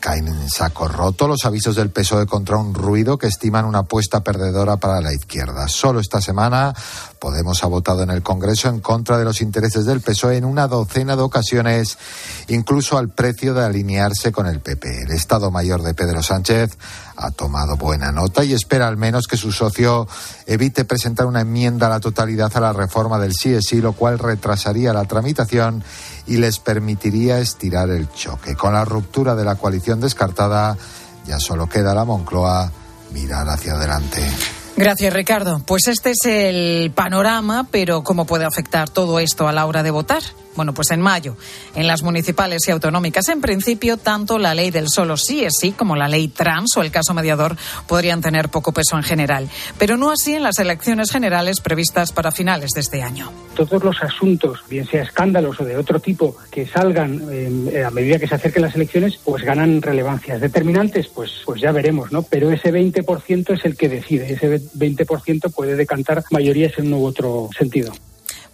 caen 0.00 0.28
en 0.28 0.48
saco 0.48 0.88
roto 0.88 1.26
los 1.26 1.44
avisos 1.44 1.76
del 1.76 1.90
PSOE 1.90 2.26
contra 2.26 2.56
un 2.56 2.74
ruido 2.74 3.18
que 3.18 3.26
estiman 3.26 3.64
una 3.64 3.80
apuesta 3.80 4.22
perdedora 4.22 4.76
para 4.76 5.00
la 5.00 5.12
izquierda. 5.12 5.68
Solo 5.68 6.00
esta 6.00 6.20
semana 6.20 6.74
Podemos 7.18 7.64
ha 7.64 7.66
votado 7.66 8.04
en 8.04 8.10
el 8.10 8.22
Congreso 8.22 8.68
en 8.68 8.78
contra 8.78 9.18
de 9.18 9.24
los 9.24 9.40
intereses 9.40 9.84
del 9.84 10.00
PSOE 10.00 10.36
en 10.36 10.44
una 10.44 10.68
docena 10.68 11.16
de 11.16 11.22
ocasiones, 11.22 11.98
incluso 12.46 12.98
al 12.98 13.08
precio 13.08 13.52
de 13.52 13.64
alinearse 13.64 14.30
con 14.30 14.46
el 14.46 14.60
PP. 14.60 15.02
El 15.02 15.10
Estado 15.10 15.50
Mayor 15.50 15.82
de 15.82 15.92
Pedro 15.92 16.22
Sánchez 16.22 16.76
ha 17.16 17.30
tomado 17.30 17.76
buena 17.76 18.12
nota 18.12 18.44
y 18.44 18.52
espera 18.52 18.88
al 18.88 18.96
menos 18.96 19.26
que 19.26 19.36
su 19.36 19.52
socio 19.52 20.06
evite 20.46 20.84
presentar 20.84 21.26
una 21.26 21.40
enmienda 21.40 21.86
a 21.86 21.90
la 21.90 22.00
totalidad 22.00 22.54
a 22.56 22.60
la 22.60 22.72
reforma 22.72 23.18
del 23.18 23.32
sí 23.32 23.80
lo 23.80 23.92
cual 23.92 24.18
retrasaría 24.18 24.92
la 24.92 25.04
tramitación 25.04 25.82
y 26.26 26.36
les 26.36 26.58
permitiría 26.58 27.38
estirar 27.38 27.90
el 27.90 28.10
choque. 28.12 28.54
Con 28.54 28.74
la 28.74 28.84
ruptura 28.84 29.34
de 29.34 29.44
la 29.44 29.54
coalición 29.54 30.00
descartada, 30.00 30.76
ya 31.26 31.38
solo 31.38 31.68
queda 31.68 31.94
la 31.94 32.04
Moncloa 32.04 32.70
mirar 33.12 33.48
hacia 33.48 33.74
adelante. 33.74 34.22
Gracias, 34.76 35.12
Ricardo. 35.12 35.62
Pues 35.64 35.88
este 35.88 36.10
es 36.10 36.18
el 36.24 36.92
panorama, 36.94 37.66
pero 37.70 38.02
¿cómo 38.02 38.26
puede 38.26 38.44
afectar 38.44 38.90
todo 38.90 39.18
esto 39.20 39.48
a 39.48 39.52
la 39.52 39.64
hora 39.64 39.82
de 39.82 39.90
votar? 39.90 40.22
Bueno, 40.56 40.72
pues 40.72 40.90
en 40.90 41.00
mayo, 41.00 41.36
en 41.74 41.86
las 41.86 42.02
municipales 42.02 42.62
y 42.66 42.70
autonómicas, 42.70 43.28
en 43.28 43.40
principio, 43.40 43.98
tanto 43.98 44.38
la 44.38 44.54
ley 44.54 44.70
del 44.70 44.88
solo 44.88 45.16
sí 45.16 45.44
es 45.44 45.52
sí 45.60 45.72
como 45.72 45.96
la 45.96 46.08
ley 46.08 46.28
trans 46.28 46.76
o 46.76 46.82
el 46.82 46.90
caso 46.90 47.14
mediador 47.14 47.56
podrían 47.86 48.20
tener 48.20 48.48
poco 48.48 48.72
peso 48.72 48.96
en 48.96 49.02
general, 49.02 49.48
pero 49.78 49.96
no 49.96 50.10
así 50.10 50.34
en 50.34 50.42
las 50.42 50.58
elecciones 50.58 51.10
generales 51.10 51.60
previstas 51.60 52.12
para 52.12 52.32
finales 52.32 52.70
de 52.74 52.80
este 52.80 53.02
año. 53.02 53.30
Todos 53.54 53.82
los 53.84 54.02
asuntos, 54.02 54.60
bien 54.68 54.86
sea 54.86 55.02
escándalos 55.02 55.60
o 55.60 55.64
de 55.64 55.76
otro 55.76 56.00
tipo, 56.00 56.36
que 56.50 56.66
salgan 56.66 57.20
eh, 57.30 57.84
a 57.84 57.90
medida 57.90 58.18
que 58.18 58.26
se 58.26 58.34
acerquen 58.34 58.62
las 58.62 58.74
elecciones, 58.74 59.18
pues 59.22 59.44
ganan 59.44 59.82
relevancias 59.82 60.40
determinantes, 60.40 61.08
pues, 61.08 61.42
pues 61.44 61.60
ya 61.60 61.72
veremos, 61.72 62.12
¿no? 62.12 62.22
Pero 62.22 62.50
ese 62.50 62.72
20% 62.72 63.54
es 63.54 63.64
el 63.64 63.76
que 63.76 63.88
decide, 63.88 64.32
ese 64.32 64.60
20% 64.60 65.52
puede 65.52 65.76
decantar 65.76 66.24
mayorías 66.30 66.78
en 66.78 66.92
un 66.92 67.00
u 67.00 67.06
otro 67.06 67.48
sentido. 67.56 67.92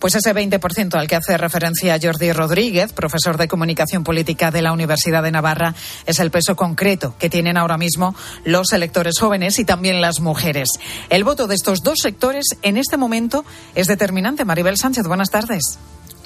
Pues 0.03 0.17
ese 0.17 0.35
20% 0.35 0.95
al 0.99 1.07
que 1.07 1.15
hace 1.15 1.39
referencia 1.39 1.97
Jordi 2.03 2.33
Rodríguez, 2.33 2.93
profesor 2.93 3.37
de 3.37 3.47
Comunicación 3.47 4.03
Política 4.03 4.51
de 4.51 4.61
la 4.61 4.73
Universidad 4.73 5.23
de 5.23 5.31
Navarra, 5.31 5.77
es 6.07 6.19
el 6.19 6.33
peso 6.33 6.57
concreto 6.57 7.15
que 7.21 7.31
tienen 7.31 7.57
ahora 7.57 7.79
mismo 7.79 8.13
los 8.45 8.73
electores 8.73 9.21
jóvenes 9.21 9.61
y 9.61 9.65
también 9.65 10.01
las 10.01 10.19
mujeres. 10.19 10.71
El 11.09 11.23
voto 11.23 11.47
de 11.47 11.55
estos 11.55 11.85
dos 11.85 12.01
sectores 12.01 12.47
en 12.63 12.79
este 12.79 12.97
momento 12.97 13.45
es 13.77 13.87
determinante. 13.87 14.45
Maribel 14.45 14.77
Sánchez, 14.77 15.07
buenas 15.07 15.31
tardes. 15.31 15.79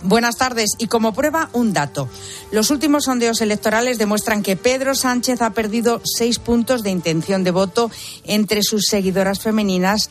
Buenas 0.03 0.37
tardes. 0.37 0.71
Y 0.79 0.87
como 0.87 1.13
prueba, 1.13 1.51
un 1.53 1.75
dato. 1.75 2.09
Los 2.53 2.71
últimos 2.71 3.05
sondeos 3.05 3.43
electorales 3.43 3.99
demuestran 3.99 4.43
que 4.43 4.57
Pedro 4.57 4.95
Sánchez 4.95 5.43
ha 5.43 5.51
perdido 5.51 6.01
seis 6.03 6.39
puntos 6.39 6.83
de 6.83 6.89
intención 6.89 7.45
de 7.45 7.51
voto 7.51 7.91
entre 8.25 8.63
sus 8.63 8.87
seguidoras 8.87 9.41
femeninas 9.41 10.09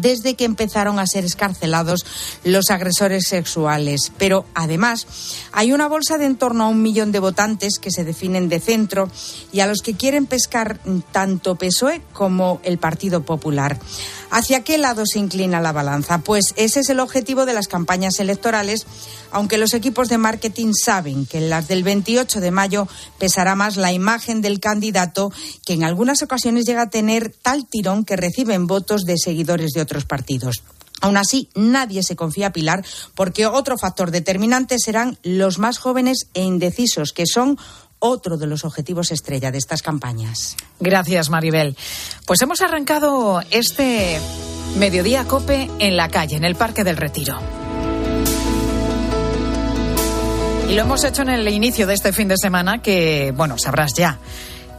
desde 0.00 0.34
que 0.34 0.44
empezaron 0.44 0.98
a 0.98 1.06
ser 1.06 1.24
escarcelados 1.24 2.04
los 2.44 2.70
agresores 2.70 3.28
sexuales. 3.28 4.12
Pero 4.18 4.44
además 4.54 5.06
hay 5.52 5.72
una 5.72 5.88
bolsa 5.88 6.18
de 6.18 6.24
en 6.24 6.36
torno 6.36 6.64
a 6.64 6.68
un 6.68 6.82
millón 6.82 7.12
de 7.12 7.20
votantes 7.20 7.78
que 7.78 7.90
se 7.90 8.04
definen 8.04 8.48
de 8.48 8.60
centro 8.60 9.10
y 9.52 9.60
a 9.60 9.66
los 9.66 9.82
que 9.82 9.94
quieren 9.94 10.26
pescar 10.26 10.80
tanto 11.12 11.54
PSOE 11.54 12.02
como 12.12 12.60
el 12.64 12.78
Partido 12.78 13.22
Popular. 13.22 13.78
¿Hacia 14.34 14.64
qué 14.64 14.78
lado 14.78 15.04
se 15.06 15.20
inclina 15.20 15.60
la 15.60 15.70
balanza? 15.70 16.18
Pues 16.18 16.54
ese 16.56 16.80
es 16.80 16.88
el 16.88 16.98
objetivo 16.98 17.46
de 17.46 17.52
las 17.52 17.68
campañas 17.68 18.18
electorales, 18.18 18.84
aunque 19.30 19.58
los 19.58 19.74
equipos 19.74 20.08
de 20.08 20.18
marketing 20.18 20.72
saben 20.72 21.24
que 21.24 21.38
en 21.38 21.50
las 21.50 21.68
del 21.68 21.84
28 21.84 22.40
de 22.40 22.50
mayo 22.50 22.88
pesará 23.16 23.54
más 23.54 23.76
la 23.76 23.92
imagen 23.92 24.42
del 24.42 24.58
candidato, 24.58 25.30
que 25.64 25.74
en 25.74 25.84
algunas 25.84 26.20
ocasiones 26.22 26.64
llega 26.64 26.82
a 26.82 26.90
tener 26.90 27.32
tal 27.42 27.64
tirón 27.68 28.04
que 28.04 28.16
reciben 28.16 28.66
votos 28.66 29.04
de 29.04 29.18
seguidores 29.18 29.70
de 29.70 29.82
otros 29.82 30.04
partidos. 30.04 30.64
Aún 31.00 31.16
así, 31.16 31.48
nadie 31.54 32.02
se 32.02 32.16
confía 32.16 32.48
a 32.48 32.52
Pilar 32.52 32.84
porque 33.14 33.46
otro 33.46 33.76
factor 33.78 34.10
determinante 34.10 34.78
serán 34.78 35.18
los 35.22 35.58
más 35.58 35.78
jóvenes 35.78 36.26
e 36.34 36.42
indecisos, 36.42 37.12
que 37.12 37.26
son 37.26 37.58
otro 38.06 38.36
de 38.36 38.46
los 38.46 38.64
objetivos 38.64 39.10
estrella 39.12 39.50
de 39.50 39.58
estas 39.58 39.80
campañas. 39.80 40.56
Gracias, 40.78 41.30
Maribel. 41.30 41.76
Pues 42.26 42.40
hemos 42.42 42.60
arrancado 42.60 43.40
este 43.50 44.20
mediodía 44.78 45.24
cope 45.24 45.70
en 45.78 45.96
la 45.96 46.08
calle, 46.08 46.36
en 46.36 46.44
el 46.44 46.54
Parque 46.54 46.84
del 46.84 46.98
Retiro. 46.98 47.38
Y 50.68 50.74
lo 50.74 50.82
hemos 50.82 51.04
hecho 51.04 51.22
en 51.22 51.30
el 51.30 51.48
inicio 51.48 51.86
de 51.86 51.94
este 51.94 52.12
fin 52.12 52.28
de 52.28 52.36
semana 52.36 52.82
que, 52.82 53.32
bueno, 53.34 53.56
sabrás 53.58 53.94
ya 53.94 54.18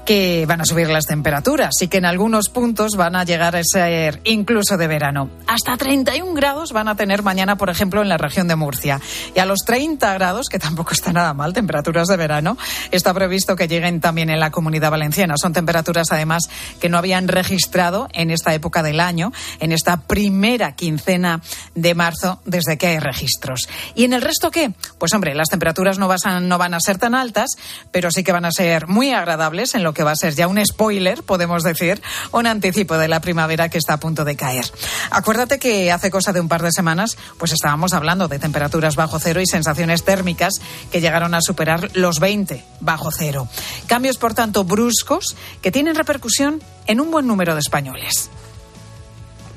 que 0.05 0.45
van 0.47 0.61
a 0.61 0.65
subir 0.65 0.87
las 0.89 1.07
temperaturas 1.07 1.71
y 1.81 1.87
que 1.87 1.97
en 1.97 2.05
algunos 2.05 2.49
puntos 2.49 2.91
van 2.95 3.15
a 3.15 3.23
llegar 3.23 3.55
a 3.55 3.61
ser 3.63 4.21
incluso 4.23 4.77
de 4.77 4.87
verano. 4.87 5.29
Hasta 5.47 5.75
31 5.75 6.33
grados 6.33 6.71
van 6.71 6.87
a 6.87 6.95
tener 6.95 7.23
mañana, 7.23 7.57
por 7.57 7.69
ejemplo, 7.69 8.01
en 8.01 8.09
la 8.09 8.17
región 8.17 8.47
de 8.47 8.55
Murcia. 8.55 9.01
Y 9.35 9.39
a 9.39 9.45
los 9.45 9.59
30 9.65 10.13
grados, 10.13 10.47
que 10.47 10.59
tampoco 10.59 10.93
está 10.93 11.11
nada 11.11 11.33
mal, 11.33 11.53
temperaturas 11.53 12.07
de 12.07 12.17
verano, 12.17 12.57
está 12.91 13.13
previsto 13.13 13.55
que 13.55 13.67
lleguen 13.67 13.99
también 13.99 14.29
en 14.29 14.39
la 14.39 14.51
comunidad 14.51 14.91
valenciana. 14.91 15.35
Son 15.41 15.53
temperaturas, 15.53 16.11
además, 16.11 16.43
que 16.79 16.87
no 16.87 16.97
habían 16.97 17.27
registrado 17.27 18.07
en 18.13 18.29
esta 18.29 18.53
época 18.53 18.83
del 18.83 18.99
año, 18.99 19.33
en 19.59 19.71
esta 19.71 19.97
primera 19.97 20.73
quincena 20.73 21.41
de 21.73 21.95
marzo, 21.95 22.41
desde 22.45 22.77
que 22.77 22.87
hay 22.87 22.99
registros. 22.99 23.67
¿Y 23.95 24.03
en 24.03 24.13
el 24.13 24.21
resto 24.21 24.51
qué? 24.51 24.71
Pues 24.99 25.13
hombre, 25.13 25.33
las 25.33 25.49
temperaturas 25.49 25.97
no, 25.97 26.07
no 26.41 26.57
van 26.59 26.73
a 26.75 26.79
ser 26.79 26.99
tan 26.99 27.15
altas, 27.15 27.49
pero 27.91 28.11
sí 28.11 28.23
que 28.23 28.31
van 28.31 28.45
a 28.45 28.51
ser 28.51 28.87
muy 28.87 29.11
agradables 29.11 29.73
en 29.73 29.83
lo 29.83 29.94
que 29.95 30.03
va 30.03 30.11
a 30.11 30.15
ser 30.15 30.35
ya 30.35 30.47
un 30.47 30.63
spoiler, 30.63 31.23
podemos 31.23 31.63
decir, 31.63 31.99
un 32.31 32.45
anticipo 32.45 32.99
de 32.99 33.07
la 33.07 33.21
primavera 33.21 33.69
que 33.69 33.79
está 33.79 33.93
a 33.93 33.99
punto 33.99 34.23
de 34.23 34.35
caer. 34.35 34.65
Acuérdate 35.09 35.57
que 35.57 35.91
hace 35.91 36.11
cosa 36.11 36.33
de 36.33 36.39
un 36.39 36.47
par 36.47 36.61
de 36.61 36.71
semanas, 36.71 37.17
pues 37.39 37.51
estábamos 37.51 37.93
hablando 37.93 38.27
de 38.27 38.37
temperaturas 38.37 38.95
bajo 38.95 39.17
cero 39.17 39.41
y 39.41 39.47
sensaciones 39.47 40.03
térmicas 40.03 40.61
que 40.91 41.01
llegaron 41.01 41.33
a 41.33 41.41
superar 41.41 41.89
los 41.95 42.19
20 42.19 42.63
bajo 42.81 43.09
cero. 43.11 43.47
Cambios, 43.87 44.17
por 44.17 44.35
tanto, 44.35 44.63
bruscos 44.63 45.35
que 45.63 45.71
tienen 45.71 45.95
repercusión 45.95 46.61
en 46.85 46.99
un 46.99 47.09
buen 47.09 47.25
número 47.25 47.55
de 47.55 47.61
españoles. 47.61 48.29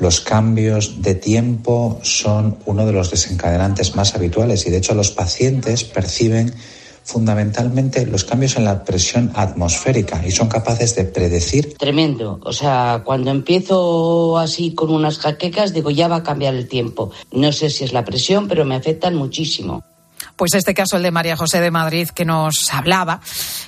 Los 0.00 0.20
cambios 0.20 1.02
de 1.02 1.16
tiempo 1.16 1.98
son 2.02 2.58
uno 2.66 2.86
de 2.86 2.92
los 2.92 3.10
desencadenantes 3.10 3.96
más 3.96 4.14
habituales 4.14 4.64
y 4.66 4.70
de 4.70 4.78
hecho 4.78 4.94
los 4.94 5.10
pacientes 5.10 5.82
perciben 5.82 6.54
fundamentalmente 7.08 8.04
los 8.04 8.24
cambios 8.24 8.56
en 8.56 8.64
la 8.64 8.84
presión 8.84 9.32
atmosférica 9.34 10.22
y 10.26 10.30
son 10.30 10.48
capaces 10.48 10.94
de 10.94 11.04
predecir. 11.04 11.74
Tremendo. 11.78 12.38
O 12.44 12.52
sea, 12.52 13.02
cuando 13.02 13.30
empiezo 13.30 14.36
así 14.36 14.74
con 14.74 14.90
unas 14.90 15.18
jaquecas, 15.18 15.72
digo, 15.72 15.90
ya 15.90 16.06
va 16.06 16.16
a 16.16 16.22
cambiar 16.22 16.54
el 16.54 16.68
tiempo. 16.68 17.10
No 17.32 17.50
sé 17.52 17.70
si 17.70 17.84
es 17.84 17.94
la 17.94 18.04
presión, 18.04 18.46
pero 18.46 18.66
me 18.66 18.74
afectan 18.74 19.14
muchísimo. 19.14 19.82
Pues 20.38 20.54
este 20.54 20.72
caso, 20.72 20.96
el 20.96 21.02
de 21.02 21.10
María 21.10 21.36
José 21.36 21.60
de 21.60 21.72
Madrid, 21.72 22.10
que 22.10 22.24
nos 22.24 22.72
hablaba, 22.72 23.20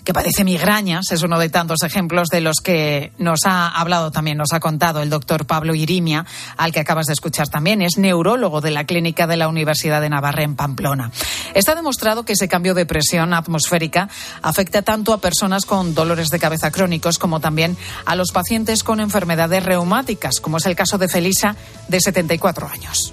que 0.05 0.13
padece 0.13 0.45
migrañas, 0.45 1.11
es 1.11 1.25
uno 1.25 1.37
de 1.41 1.49
tantos 1.49 1.83
ejemplos 1.83 2.29
de 2.29 2.41
los 2.41 2.61
que 2.63 3.11
nos 3.19 3.41
ha 3.45 3.67
hablado 3.67 4.13
también, 4.13 4.39
nos 4.39 4.53
ha 4.53 4.61
contado 4.61 5.03
el 5.03 5.11
doctor 5.11 5.47
Pablo 5.47 5.75
Irimia, 5.75 6.25
al 6.57 6.71
que 6.71 6.79
acabas 6.79 7.07
de 7.07 7.15
escuchar 7.15 7.49
también. 7.49 7.83
Es 7.83 7.99
neurólogo 7.99 8.61
de 8.61 8.71
la 8.71 8.85
Clínica 8.85 9.27
de 9.27 9.37
la 9.37 9.49
Universidad 9.49 10.01
de 10.01 10.11
Navarra 10.11 10.45
en 10.45 10.55
Pamplona. 10.55 11.11
Está 11.55 11.75
demostrado 11.75 12.25
que 12.25 12.35
ese 12.35 12.47
cambio 12.47 12.75
de 12.75 12.87
presión 12.87 13.35
atmosférica 13.35 14.09
afecta 14.41 14.83
tanto 14.83 15.13
a 15.13 15.21
personas 15.21 15.67
con 15.67 15.93
dolores 15.93 16.29
de 16.29 16.39
cabeza 16.39 16.71
crónicos 16.71 17.19
como 17.19 17.41
también 17.41 17.77
a 18.07 18.15
los 18.15 18.31
pacientes 18.31 18.85
con 18.85 19.01
enfermedades 19.01 19.65
reumáticas, 19.65 20.39
como 20.41 20.59
es 20.59 20.67
el 20.67 20.77
caso 20.77 20.99
de 20.99 21.09
Felisa, 21.09 21.57
de 21.89 22.01
74 22.01 22.69
años 22.69 23.13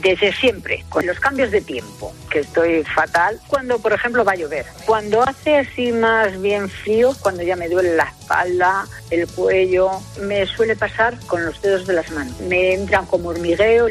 desde 0.00 0.32
siempre, 0.32 0.84
con 0.88 1.06
los 1.06 1.18
cambios 1.20 1.50
de 1.50 1.60
tiempo, 1.60 2.14
que 2.30 2.40
estoy 2.40 2.84
fatal, 2.84 3.40
cuando 3.48 3.78
por 3.78 3.92
ejemplo 3.92 4.24
va 4.24 4.32
a 4.32 4.36
llover. 4.36 4.66
Cuando 4.84 5.22
hace 5.22 5.58
así 5.58 5.92
más 5.92 6.40
bien 6.40 6.68
frío, 6.68 7.14
cuando 7.20 7.42
ya 7.42 7.56
me 7.56 7.68
duele 7.68 7.96
la 7.96 8.04
espalda, 8.04 8.86
el 9.10 9.26
cuello, 9.28 9.90
me 10.20 10.46
suele 10.46 10.76
pasar 10.76 11.18
con 11.26 11.44
los 11.44 11.60
dedos 11.62 11.86
de 11.86 11.94
las 11.94 12.10
manos. 12.10 12.38
Me 12.40 12.74
entran 12.74 13.06
como 13.06 13.30
hormigueo. 13.30 13.88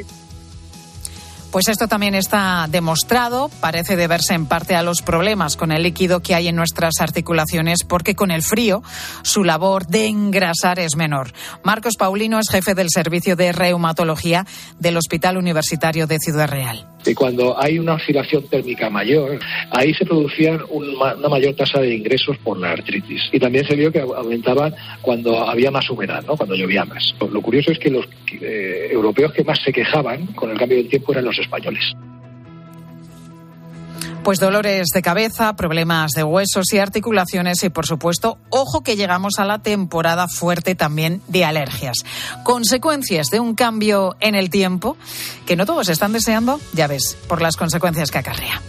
Pues 1.55 1.69
esto 1.69 1.88
también 1.88 2.15
está 2.15 2.67
demostrado, 2.69 3.50
parece 3.62 3.95
deberse 3.95 4.33
en 4.33 4.45
parte 4.45 4.75
a 4.75 4.83
los 4.83 5.01
problemas 5.01 5.55
con 5.55 5.71
el 5.71 5.83
líquido 5.83 6.21
que 6.21 6.35
hay 6.35 6.50
en 6.50 6.57
nuestras 6.57 6.95
articulaciones, 7.00 7.85
porque 7.88 8.13
con 8.13 8.29
el 8.29 8.41
frío 8.43 8.83
su 9.21 9.45
labor 9.45 9.88
de 9.88 10.07
engrasar 10.07 10.79
es 10.79 10.97
menor. 10.97 11.31
Marcos 11.63 11.95
Paulino 11.95 12.39
es 12.39 12.50
jefe 12.50 12.75
del 12.75 12.89
servicio 12.89 13.38
de 13.38 13.53
reumatología 13.53 14.45
del 14.79 14.97
Hospital 14.97 15.38
Universitario 15.38 16.07
de 16.07 16.19
Ciudad 16.19 16.50
Real. 16.50 16.89
Y 17.05 17.13
cuando 17.13 17.62
hay 17.62 17.77
una 17.77 17.93
oscilación 17.93 18.47
térmica 18.47 18.89
mayor, 18.89 19.39
ahí 19.69 19.93
se 19.93 20.05
producía 20.05 20.59
una 20.69 21.29
mayor 21.29 21.53
tasa 21.55 21.79
de 21.79 21.93
ingresos 21.93 22.38
por 22.39 22.57
la 22.57 22.71
artritis. 22.71 23.21
Y 23.31 23.39
también 23.39 23.65
se 23.67 23.75
vio 23.75 23.91
que 23.91 24.00
aumentaban 24.00 24.74
cuando 25.01 25.47
había 25.47 25.69
más 25.69 25.88
humedad, 25.89 26.24
cuando 26.25 26.55
llovía 26.55 26.83
más. 26.83 27.13
Lo 27.31 27.41
curioso 27.41 27.71
es 27.71 27.79
que 27.79 27.91
los 27.91 28.05
eh, 28.41 28.89
europeos 28.91 29.33
que 29.33 29.43
más 29.43 29.59
se 29.63 29.71
quejaban 29.71 30.25
con 30.27 30.50
el 30.50 30.57
cambio 30.57 30.77
del 30.77 30.89
tiempo 30.89 31.12
eran 31.12 31.25
los 31.25 31.38
españoles. 31.46 31.96
Pues 34.24 34.40
dolores 34.40 34.88
de 34.92 35.02
cabeza, 35.04 35.56
problemas 35.56 36.12
de 36.14 36.24
huesos 36.24 36.74
y 36.74 36.80
articulaciones 36.80 37.64
y, 37.64 37.70
por 37.70 37.86
supuesto, 37.86 38.40
ojo 38.50 38.82
que 38.82 38.96
llegamos 38.96 39.38
a 39.38 39.46
la 39.46 39.60
temporada 39.60 40.28
fuerte 40.28 40.74
también 40.74 41.22
de 41.28 41.46
alergias. 41.46 41.98
Consecuencias 42.44 43.28
de 43.28 43.40
un 43.40 43.54
cambio 43.54 44.16
en 44.20 44.34
el 44.34 44.50
tiempo 44.50 44.98
que 45.46 45.56
no 45.56 45.68
todos 45.68 45.90
están 45.90 46.12
deseando, 46.12 46.60
ya 46.74 46.88
ves, 46.88 47.16
por 47.28 47.42
las 47.42 47.56
consecuencias 47.56 48.10
que 48.10 48.18
acarrea. 48.18 48.62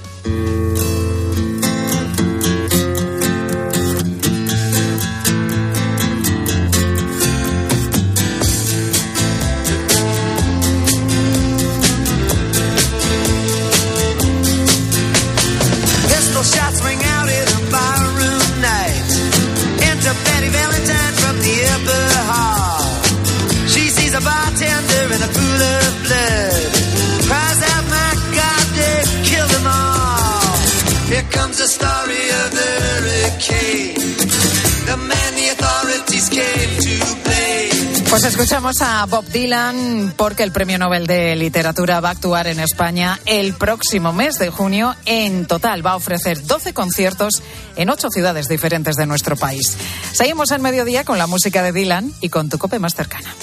Escuchamos 38.46 38.80
a 38.80 39.04
Bob 39.06 39.24
Dylan 39.24 40.14
porque 40.16 40.44
el 40.44 40.52
Premio 40.52 40.78
Nobel 40.78 41.08
de 41.08 41.34
Literatura 41.34 41.98
va 41.98 42.10
a 42.10 42.12
actuar 42.12 42.46
en 42.46 42.60
España 42.60 43.18
el 43.26 43.54
próximo 43.54 44.12
mes 44.12 44.38
de 44.38 44.50
junio. 44.50 44.94
En 45.04 45.46
total 45.46 45.84
va 45.84 45.90
a 45.90 45.96
ofrecer 45.96 46.46
12 46.46 46.72
conciertos 46.72 47.42
en 47.74 47.90
ocho 47.90 48.08
ciudades 48.08 48.46
diferentes 48.46 48.94
de 48.94 49.06
nuestro 49.06 49.34
país. 49.34 49.76
Seguimos 50.12 50.52
en 50.52 50.62
mediodía 50.62 51.02
con 51.02 51.18
la 51.18 51.26
música 51.26 51.60
de 51.64 51.72
Dylan 51.72 52.12
y 52.20 52.28
con 52.28 52.48
tu 52.48 52.56
cope 52.56 52.78
más 52.78 52.94
cercana. 52.94 53.34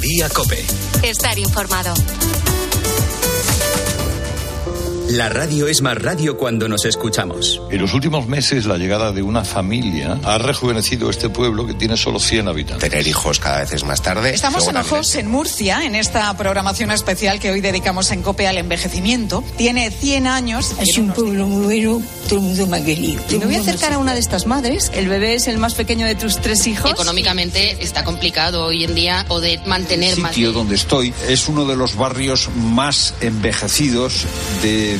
Mediodía 0.00 0.30
Cope. 0.30 0.64
Estar 1.02 1.38
informado. 1.38 1.92
La 5.10 5.28
radio 5.28 5.66
es 5.66 5.82
más 5.82 6.00
radio 6.00 6.36
cuando 6.36 6.68
nos 6.68 6.84
escuchamos. 6.84 7.60
En 7.68 7.80
los 7.80 7.94
últimos 7.94 8.28
meses, 8.28 8.64
la 8.66 8.78
llegada 8.78 9.10
de 9.10 9.22
una 9.22 9.44
familia 9.44 10.20
ha 10.22 10.38
rejuvenecido 10.38 11.10
este 11.10 11.28
pueblo 11.28 11.66
que 11.66 11.74
tiene 11.74 11.96
solo 11.96 12.20
100 12.20 12.46
habitantes. 12.46 12.88
Tener 12.88 13.08
hijos 13.08 13.40
cada 13.40 13.58
vez 13.58 13.72
es 13.72 13.82
más 13.82 14.02
tarde. 14.02 14.32
Estamos 14.32 14.68
en 14.68 14.76
Ojos, 14.76 15.16
en 15.16 15.26
Murcia, 15.26 15.84
en 15.84 15.96
esta 15.96 16.32
programación 16.36 16.92
especial 16.92 17.40
que 17.40 17.50
hoy 17.50 17.60
dedicamos 17.60 18.12
en 18.12 18.22
COPE 18.22 18.46
al 18.46 18.58
envejecimiento. 18.58 19.42
Tiene 19.56 19.90
100 19.90 20.28
años. 20.28 20.76
Es 20.78 20.96
un 20.96 21.10
pueblo 21.10 21.44
muy 21.48 21.64
bueno, 21.64 22.02
todo 22.28 22.38
el 22.38 22.44
mundo 22.44 22.68
me 22.68 22.76
ha 22.76 22.84
querido. 22.84 23.20
Me 23.30 23.46
voy 23.46 23.56
a 23.56 23.60
acercar 23.62 23.92
a 23.92 23.98
una 23.98 24.14
de 24.14 24.20
estas 24.20 24.46
madres. 24.46 24.92
El 24.94 25.08
bebé 25.08 25.34
es 25.34 25.48
el 25.48 25.58
más 25.58 25.74
pequeño 25.74 26.06
de 26.06 26.14
tus 26.14 26.36
tres 26.36 26.68
hijos. 26.68 26.88
Económicamente 26.88 27.82
está 27.82 28.04
complicado 28.04 28.66
hoy 28.66 28.84
en 28.84 28.94
día 28.94 29.24
poder 29.26 29.66
mantener 29.66 30.12
el 30.12 30.20
más. 30.20 30.30
El 30.30 30.34
sitio 30.36 30.52
donde 30.52 30.76
estoy 30.76 31.12
es 31.28 31.48
uno 31.48 31.66
de 31.66 31.74
los 31.74 31.96
barrios 31.96 32.48
más 32.54 33.14
envejecidos 33.20 34.24
de 34.62 34.99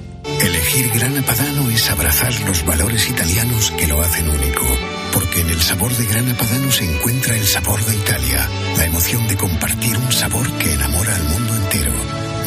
Elegir 0.41 0.89
Grana 0.91 1.21
Padano 1.21 1.69
es 1.69 1.89
abrazar 1.89 2.33
los 2.47 2.65
valores 2.65 3.07
italianos 3.09 3.71
que 3.77 3.85
lo 3.87 4.01
hacen 4.01 4.27
único 4.27 4.65
Porque 5.13 5.41
en 5.41 5.49
el 5.49 5.61
sabor 5.61 5.91
de 5.95 6.05
Grana 6.05 6.35
Padano 6.35 6.71
se 6.71 6.83
encuentra 6.83 7.35
el 7.35 7.45
sabor 7.45 7.79
de 7.85 7.95
Italia, 7.95 8.49
la 8.77 8.85
emoción 8.85 9.27
de 9.27 9.37
compartir 9.37 9.95
un 9.97 10.11
sabor 10.11 10.51
que 10.53 10.73
enamora 10.73 11.15
al 11.15 11.23
mundo 11.25 11.55
entero. 11.55 11.91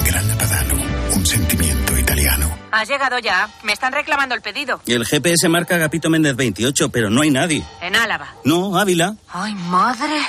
Grana 0.07 0.37
Padano, 0.37 0.75
un 1.15 1.27
sentimiento 1.27 1.97
italiano. 1.99 2.59
Has 2.73 2.89
llegado 2.89 3.19
ya. 3.21 3.49
Me 3.63 3.73
están 3.73 3.93
reclamando 3.93 4.35
el 4.35 4.43
pedido. 4.43 4.81
El 4.87 5.07
GPS 5.07 5.49
marca 5.49 5.77
Agapito 5.77 6.11
Méndez 6.11 6.35
28, 6.35 6.89
pero 6.89 7.11
no 7.11 7.23
hay 7.23 7.31
nadie. 7.31 7.63
En 7.81 7.95
Álava. 7.95 8.35
No, 8.43 8.77
Ávila. 8.77 9.15
¡Ay, 9.33 9.55
madre! 9.55 10.21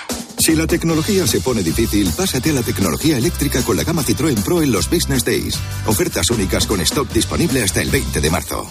Si 0.45 0.55
la 0.55 0.67
tecnología 0.67 1.25
se 1.25 1.41
pone 1.41 1.63
difícil, 1.63 2.07
pásate 2.15 2.51
a 2.51 2.53
la 2.53 2.61
tecnología 2.61 3.17
eléctrica 3.17 3.63
con 3.63 3.75
la 3.75 3.83
gama 3.83 4.03
Citroën 4.03 4.43
Pro 4.43 4.61
en 4.61 4.71
los 4.71 4.87
Business 4.87 5.25
Days. 5.25 5.59
Ofertas 5.87 6.29
únicas 6.29 6.67
con 6.67 6.79
stock 6.81 7.09
disponible 7.11 7.63
hasta 7.63 7.81
el 7.81 7.89
20 7.89 8.21
de 8.21 8.29
marzo. 8.29 8.69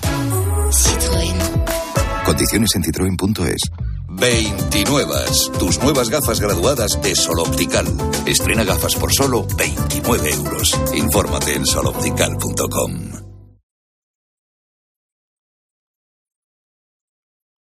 Citroën. 0.70 2.24
Condiciones 2.24 2.76
en 2.76 2.84
citroen.es. 2.84 3.72
29. 4.08 5.14
Tus 5.58 5.80
nuevas 5.80 6.10
gafas 6.10 6.38
graduadas 6.38 7.02
de 7.02 7.16
Sol 7.16 7.40
Optical. 7.40 7.88
Estrena 8.24 8.62
gafas 8.62 8.94
por 8.94 9.12
solo 9.12 9.44
29 9.58 10.30
euros. 10.30 10.80
Infórmate 10.94 11.56
en 11.56 11.66
soloptical.com. 11.66 13.10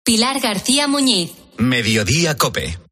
Pilar 0.04 0.38
García 0.38 0.86
Muñiz. 0.86 1.32
Mediodía 1.58 2.36
Cope. 2.36 2.83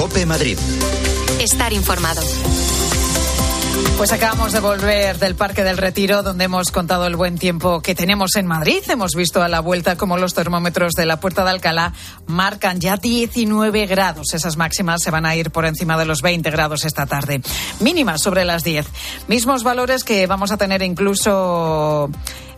Cope 0.00 0.24
Madrid. 0.24 0.56
Estar 1.40 1.74
informado. 1.74 2.22
Pues 3.98 4.12
acabamos 4.12 4.50
de 4.50 4.60
volver 4.60 5.18
del 5.18 5.34
Parque 5.34 5.62
del 5.62 5.76
Retiro, 5.76 6.22
donde 6.22 6.44
hemos 6.44 6.72
contado 6.72 7.06
el 7.06 7.16
buen 7.16 7.36
tiempo 7.36 7.82
que 7.82 7.94
tenemos 7.94 8.34
en 8.36 8.46
Madrid. 8.46 8.82
Hemos 8.88 9.14
visto 9.14 9.42
a 9.42 9.48
la 9.48 9.60
vuelta 9.60 9.96
como 9.96 10.16
los 10.16 10.32
termómetros 10.32 10.94
de 10.94 11.04
la 11.04 11.20
Puerta 11.20 11.44
de 11.44 11.50
Alcalá 11.50 11.92
marcan 12.26 12.80
ya 12.80 12.96
19 12.96 13.84
grados. 13.84 14.32
Esas 14.32 14.56
máximas 14.56 15.02
se 15.02 15.10
van 15.10 15.26
a 15.26 15.36
ir 15.36 15.50
por 15.50 15.66
encima 15.66 15.98
de 15.98 16.06
los 16.06 16.22
20 16.22 16.50
grados 16.50 16.86
esta 16.86 17.04
tarde. 17.04 17.42
Mínimas 17.80 18.22
sobre 18.22 18.46
las 18.46 18.64
10. 18.64 18.86
Mismos 19.28 19.64
valores 19.64 20.02
que 20.02 20.26
vamos 20.26 20.50
a 20.50 20.56
tener 20.56 20.80
incluso 20.80 22.08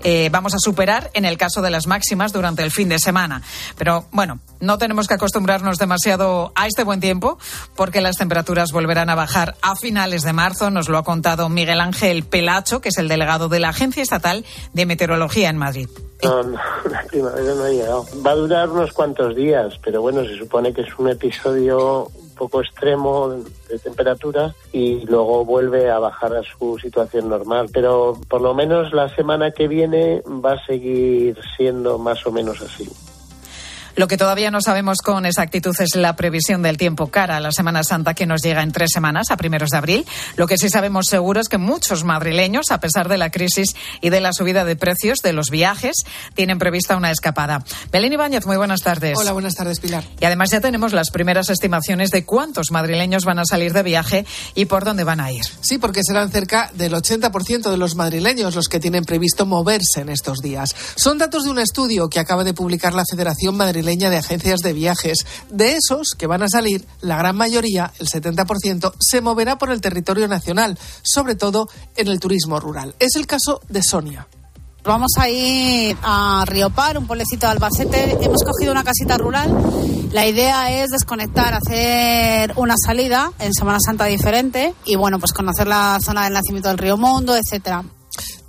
eh, 0.04 0.28
vamos 0.30 0.54
a 0.54 0.58
superar 0.58 1.10
en 1.14 1.24
el 1.24 1.38
caso 1.38 1.62
de 1.62 1.70
las 1.70 1.86
máximas 1.86 2.32
durante 2.32 2.62
el 2.62 2.70
fin 2.70 2.88
de 2.88 2.98
semana. 2.98 3.42
Pero 3.76 4.06
bueno, 4.12 4.40
no 4.60 4.78
tenemos 4.78 5.08
que 5.08 5.14
acostumbrarnos 5.14 5.78
demasiado 5.78 6.52
a 6.54 6.66
este 6.66 6.84
buen 6.84 7.00
tiempo 7.00 7.38
porque 7.76 8.00
las 8.00 8.16
temperaturas 8.16 8.72
volverán 8.72 9.10
a 9.10 9.14
bajar 9.14 9.56
a 9.62 9.76
finales 9.76 10.22
de 10.22 10.32
marzo. 10.32 10.70
Nos 10.70 10.88
lo 10.88 10.98
ha 10.98 11.04
contado 11.04 11.48
Miguel 11.48 11.80
Ángel 11.80 12.24
Pelacho, 12.24 12.80
que 12.80 12.90
es 12.90 12.98
el 12.98 13.08
delegado 13.08 13.48
de 13.48 13.60
la 13.60 13.70
Agencia 13.70 14.02
Estatal 14.02 14.44
de 14.72 14.86
Meteorología 14.86 15.50
en 15.50 15.56
Madrid. 15.56 15.88
No, 16.22 16.42
la 16.90 17.04
primavera 17.08 17.54
no 17.54 17.64
ha 17.64 17.70
llegado. 17.70 18.06
Va 18.24 18.30
a 18.32 18.36
durar 18.36 18.70
unos 18.70 18.92
cuantos 18.92 19.34
días, 19.34 19.74
pero 19.84 20.00
bueno, 20.02 20.24
se 20.24 20.36
supone 20.36 20.72
que 20.72 20.82
es 20.82 20.98
un 20.98 21.08
episodio 21.08 22.10
poco 22.36 22.60
extremo 22.60 23.30
de 23.68 23.78
temperatura 23.78 24.54
y 24.72 25.04
luego 25.06 25.44
vuelve 25.44 25.90
a 25.90 25.98
bajar 25.98 26.34
a 26.36 26.42
su 26.42 26.78
situación 26.78 27.28
normal. 27.28 27.68
Pero 27.72 28.18
por 28.28 28.40
lo 28.40 28.54
menos 28.54 28.92
la 28.92 29.08
semana 29.08 29.50
que 29.50 29.68
viene 29.68 30.22
va 30.26 30.52
a 30.52 30.66
seguir 30.66 31.38
siendo 31.56 31.98
más 31.98 32.26
o 32.26 32.32
menos 32.32 32.60
así. 32.60 32.88
Lo 33.94 34.08
que 34.08 34.16
todavía 34.16 34.50
no 34.50 34.62
sabemos 34.62 34.98
con 35.02 35.26
exactitud 35.26 35.74
es 35.78 35.96
la 35.96 36.16
previsión 36.16 36.62
del 36.62 36.78
tiempo 36.78 37.08
cara 37.08 37.36
a 37.36 37.40
la 37.40 37.52
Semana 37.52 37.84
Santa 37.84 38.14
que 38.14 38.24
nos 38.24 38.40
llega 38.40 38.62
en 38.62 38.72
tres 38.72 38.90
semanas, 38.92 39.30
a 39.30 39.36
primeros 39.36 39.68
de 39.68 39.76
abril. 39.76 40.06
Lo 40.36 40.46
que 40.46 40.56
sí 40.56 40.70
sabemos 40.70 41.06
seguro 41.06 41.40
es 41.40 41.48
que 41.48 41.58
muchos 41.58 42.02
madrileños, 42.02 42.70
a 42.70 42.80
pesar 42.80 43.10
de 43.10 43.18
la 43.18 43.30
crisis 43.30 43.74
y 44.00 44.08
de 44.08 44.22
la 44.22 44.32
subida 44.32 44.64
de 44.64 44.76
precios 44.76 45.18
de 45.18 45.34
los 45.34 45.50
viajes, 45.50 46.04
tienen 46.34 46.58
prevista 46.58 46.96
una 46.96 47.10
escapada. 47.10 47.64
Belén 47.90 48.14
Ibáñez, 48.14 48.46
muy 48.46 48.56
buenas 48.56 48.80
tardes. 48.80 49.18
Hola, 49.18 49.32
buenas 49.32 49.54
tardes, 49.54 49.78
Pilar. 49.78 50.04
Y 50.20 50.24
además 50.24 50.50
ya 50.50 50.60
tenemos 50.60 50.94
las 50.94 51.10
primeras 51.10 51.50
estimaciones 51.50 52.10
de 52.10 52.24
cuántos 52.24 52.70
madrileños 52.70 53.26
van 53.26 53.40
a 53.40 53.44
salir 53.44 53.74
de 53.74 53.82
viaje 53.82 54.24
y 54.54 54.64
por 54.64 54.84
dónde 54.84 55.04
van 55.04 55.20
a 55.20 55.30
ir. 55.30 55.44
Sí, 55.60 55.76
porque 55.76 56.00
serán 56.02 56.30
cerca 56.30 56.70
del 56.74 56.94
80% 56.94 57.70
de 57.70 57.76
los 57.76 57.94
madrileños 57.94 58.54
los 58.54 58.68
que 58.68 58.80
tienen 58.80 59.04
previsto 59.04 59.44
moverse 59.44 60.00
en 60.00 60.08
estos 60.08 60.38
días. 60.38 60.74
Son 60.96 61.18
datos 61.18 61.44
de 61.44 61.50
un 61.50 61.58
estudio 61.58 62.08
que 62.08 62.20
acaba 62.20 62.42
de 62.42 62.54
publicar 62.54 62.94
la 62.94 63.04
Federación 63.04 63.54
Madrileña 63.54 63.81
de 63.82 64.16
agencias 64.16 64.60
de 64.60 64.72
viajes. 64.72 65.26
De 65.50 65.76
esos 65.76 66.14
que 66.16 66.26
van 66.26 66.42
a 66.42 66.48
salir, 66.48 66.86
la 67.00 67.16
gran 67.16 67.36
mayoría, 67.36 67.92
el 67.98 68.08
70%, 68.08 68.92
se 68.98 69.20
moverá 69.20 69.58
por 69.58 69.70
el 69.70 69.80
territorio 69.80 70.28
nacional, 70.28 70.78
sobre 71.02 71.34
todo 71.34 71.68
en 71.96 72.08
el 72.08 72.20
turismo 72.20 72.60
rural. 72.60 72.94
Es 72.98 73.16
el 73.16 73.26
caso 73.26 73.60
de 73.68 73.82
Sonia. 73.82 74.26
Vamos 74.84 75.12
a 75.16 75.28
ir 75.28 75.96
a 76.02 76.44
Riopar, 76.46 76.98
un 76.98 77.06
pueblecito 77.06 77.46
de 77.46 77.52
Albacete. 77.52 78.18
Hemos 78.20 78.42
cogido 78.42 78.72
una 78.72 78.82
casita 78.82 79.16
rural. 79.16 79.50
La 80.10 80.26
idea 80.26 80.82
es 80.82 80.90
desconectar, 80.90 81.54
hacer 81.54 82.52
una 82.56 82.74
salida 82.76 83.30
en 83.38 83.52
Semana 83.52 83.78
Santa 83.84 84.06
diferente 84.06 84.74
y 84.84 84.96
bueno, 84.96 85.18
pues 85.20 85.32
conocer 85.32 85.68
la 85.68 85.98
zona 86.00 86.24
del 86.24 86.32
nacimiento 86.32 86.68
del 86.68 86.78
río 86.78 86.96
Mondo, 86.96 87.36
etcétera. 87.36 87.84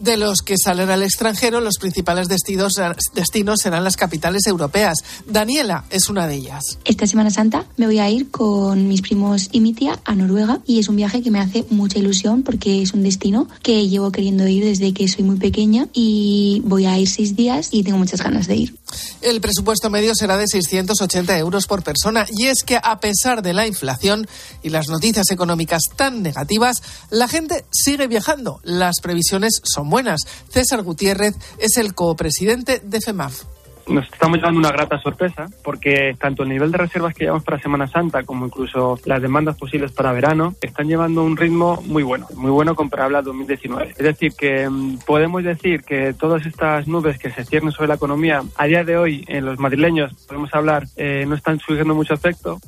De 0.03 0.17
los 0.17 0.41
que 0.41 0.55
salen 0.61 0.89
al 0.89 1.01
extranjero, 1.01 1.61
los 1.61 1.77
principales 1.77 2.27
destinos, 2.27 2.73
destinos 3.13 3.61
serán 3.61 3.85
las 3.85 3.95
capitales 3.95 4.45
europeas. 4.47 4.97
Daniela 5.27 5.85
es 5.91 6.09
una 6.09 6.27
de 6.27 6.35
ellas. 6.35 6.77
Esta 6.83 7.07
Semana 7.07 7.29
Santa 7.29 7.63
me 7.77 7.85
voy 7.85 7.99
a 7.99 8.09
ir 8.09 8.29
con 8.29 8.89
mis 8.89 9.01
primos 9.01 9.47
y 9.53 9.61
mi 9.61 9.71
tía 9.71 10.01
a 10.03 10.13
Noruega 10.13 10.59
y 10.67 10.79
es 10.79 10.89
un 10.89 10.97
viaje 10.97 11.21
que 11.21 11.31
me 11.31 11.39
hace 11.39 11.63
mucha 11.69 11.99
ilusión 11.99 12.43
porque 12.43 12.81
es 12.81 12.93
un 12.93 13.01
destino 13.01 13.47
que 13.61 13.87
llevo 13.87 14.11
queriendo 14.11 14.45
ir 14.45 14.65
desde 14.65 14.93
que 14.93 15.07
soy 15.07 15.23
muy 15.23 15.37
pequeña 15.37 15.87
y 15.93 16.61
voy 16.65 16.85
a 16.85 16.99
ir 16.99 17.07
seis 17.07 17.37
días 17.37 17.69
y 17.71 17.83
tengo 17.83 17.97
muchas 17.97 18.21
ganas 18.21 18.47
de 18.47 18.57
ir. 18.57 18.75
El 19.21 19.39
presupuesto 19.39 19.89
medio 19.89 20.13
será 20.15 20.35
de 20.35 20.49
680 20.49 21.37
euros 21.37 21.65
por 21.65 21.81
persona 21.81 22.25
y 22.29 22.47
es 22.47 22.63
que 22.65 22.77
a 22.83 22.99
pesar 22.99 23.41
de 23.41 23.53
la 23.53 23.65
inflación 23.67 24.27
y 24.63 24.69
las 24.69 24.89
noticias 24.89 25.31
económicas 25.31 25.83
tan 25.95 26.21
negativas, 26.21 26.83
la 27.09 27.29
gente 27.29 27.63
sigue 27.71 28.07
viajando. 28.07 28.59
Las 28.63 28.99
previsiones 29.01 29.61
son 29.63 29.92
buenas. 29.93 30.21
César 30.49 30.81
Gutiérrez 30.81 31.35
es 31.59 31.77
el 31.77 31.93
copresidente 31.93 32.81
de 32.83 32.99
FEMAF 32.99 33.43
nos 33.87 34.05
estamos 34.05 34.37
llevando 34.37 34.59
una 34.59 34.71
grata 34.71 34.97
sorpresa 34.99 35.47
porque 35.63 36.15
tanto 36.19 36.43
el 36.43 36.49
nivel 36.49 36.71
de 36.71 36.77
reservas 36.77 37.13
que 37.13 37.25
llevamos 37.25 37.43
para 37.43 37.59
Semana 37.59 37.87
Santa 37.87 38.23
como 38.23 38.45
incluso 38.45 38.97
las 39.05 39.21
demandas 39.21 39.57
posibles 39.57 39.91
para 39.91 40.13
verano 40.13 40.55
están 40.61 40.87
llevando 40.87 41.23
un 41.23 41.35
ritmo 41.35 41.81
muy 41.85 42.01
bueno, 42.01 42.27
muy 42.35 42.49
bueno 42.49 42.75
comparable 42.75 43.17
a 43.17 43.21
2019. 43.21 43.91
Es 43.91 43.97
decir, 43.97 44.33
que 44.37 44.69
mm, 44.69 44.99
podemos 45.05 45.43
decir 45.43 45.83
que 45.83 46.13
todas 46.13 46.45
estas 46.45 46.87
nubes 46.87 47.19
que 47.19 47.29
se 47.31 47.43
ciernen 47.43 47.73
sobre 47.73 47.89
la 47.89 47.95
economía 47.95 48.41
a 48.55 48.65
día 48.65 48.83
de 48.83 48.97
hoy 48.97 49.25
en 49.27 49.45
los 49.45 49.59
madrileños, 49.59 50.13
podemos 50.27 50.53
hablar, 50.53 50.85
eh, 50.95 51.25
no 51.27 51.35
están 51.35 51.59
surgiendo 51.59 51.93
mucho 51.93 52.13
efecto 52.13 52.59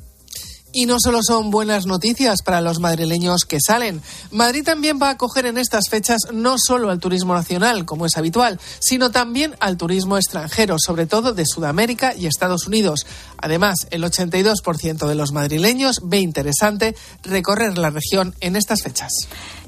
y 0.76 0.84
no 0.84 0.98
solo 1.00 1.20
son 1.22 1.50
buenas 1.50 1.86
noticias 1.86 2.42
para 2.42 2.60
los 2.60 2.80
madrileños 2.80 3.46
que 3.46 3.60
salen. 3.66 4.02
Madrid 4.30 4.62
también 4.62 4.98
va 5.00 5.08
a 5.08 5.12
acoger 5.12 5.46
en 5.46 5.56
estas 5.56 5.88
fechas 5.88 6.18
no 6.34 6.56
solo 6.58 6.90
al 6.90 7.00
turismo 7.00 7.32
nacional, 7.32 7.86
como 7.86 8.04
es 8.04 8.18
habitual, 8.18 8.60
sino 8.78 9.10
también 9.10 9.56
al 9.58 9.78
turismo 9.78 10.18
extranjero, 10.18 10.76
sobre 10.78 11.06
todo 11.06 11.32
de 11.32 11.46
Sudamérica 11.46 12.14
y 12.14 12.26
Estados 12.26 12.66
Unidos. 12.66 13.06
Además, 13.38 13.86
el 13.90 14.04
82% 14.04 15.06
de 15.06 15.14
los 15.14 15.32
madrileños 15.32 16.00
ve 16.02 16.18
interesante 16.18 16.94
recorrer 17.22 17.78
la 17.78 17.88
región 17.88 18.34
en 18.40 18.54
estas 18.54 18.82
fechas. 18.82 19.12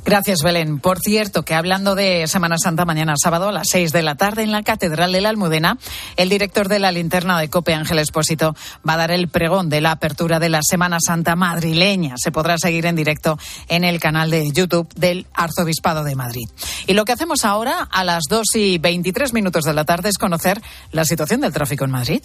Gracias, 0.04 0.42
Belén. 0.42 0.78
Por 0.80 0.98
cierto, 1.00 1.42
que 1.44 1.54
hablando 1.54 1.94
de 1.94 2.26
Semana 2.28 2.56
Santa, 2.58 2.84
mañana 2.84 3.14
sábado 3.22 3.48
a 3.48 3.52
las 3.52 3.68
seis 3.70 3.92
de 3.92 4.02
la 4.02 4.14
tarde 4.14 4.42
en 4.42 4.52
la 4.52 4.62
Catedral 4.62 5.12
de 5.12 5.20
la 5.20 5.28
Almudena, 5.28 5.76
el 6.16 6.28
director 6.28 6.68
de 6.68 6.78
la 6.78 6.92
linterna 6.92 7.38
de 7.38 7.50
Cope, 7.50 7.74
Ángel 7.74 7.98
Espósito, 7.98 8.56
va 8.88 8.94
a 8.94 8.96
dar 8.96 9.10
el 9.10 9.28
pregón 9.28 9.68
de 9.68 9.80
la 9.80 9.90
apertura 9.90 10.38
de 10.38 10.48
la 10.48 10.60
Semana 10.62 10.98
Santa 11.04 11.36
madrileña. 11.36 12.14
Se 12.16 12.32
podrá 12.32 12.56
seguir 12.56 12.86
en 12.86 12.96
directo 12.96 13.38
en 13.68 13.84
el 13.84 14.00
canal 14.00 14.30
de 14.30 14.50
YouTube 14.50 14.88
del 14.94 15.26
Arzobispado 15.34 16.04
de 16.04 16.14
Madrid. 16.14 16.48
Y 16.86 16.94
lo 16.94 17.04
que 17.04 17.12
hacemos 17.12 17.44
ahora, 17.44 17.88
a 17.90 18.04
las 18.04 18.24
dos 18.30 18.46
y 18.54 18.78
veintitrés 18.78 19.32
minutos 19.32 19.64
de 19.64 19.74
la 19.74 19.84
tarde, 19.84 20.08
es 20.08 20.16
conocer 20.16 20.62
la 20.92 21.04
situación 21.04 21.42
del 21.42 21.52
tráfico 21.52 21.84
en 21.84 21.90
Madrid. 21.90 22.22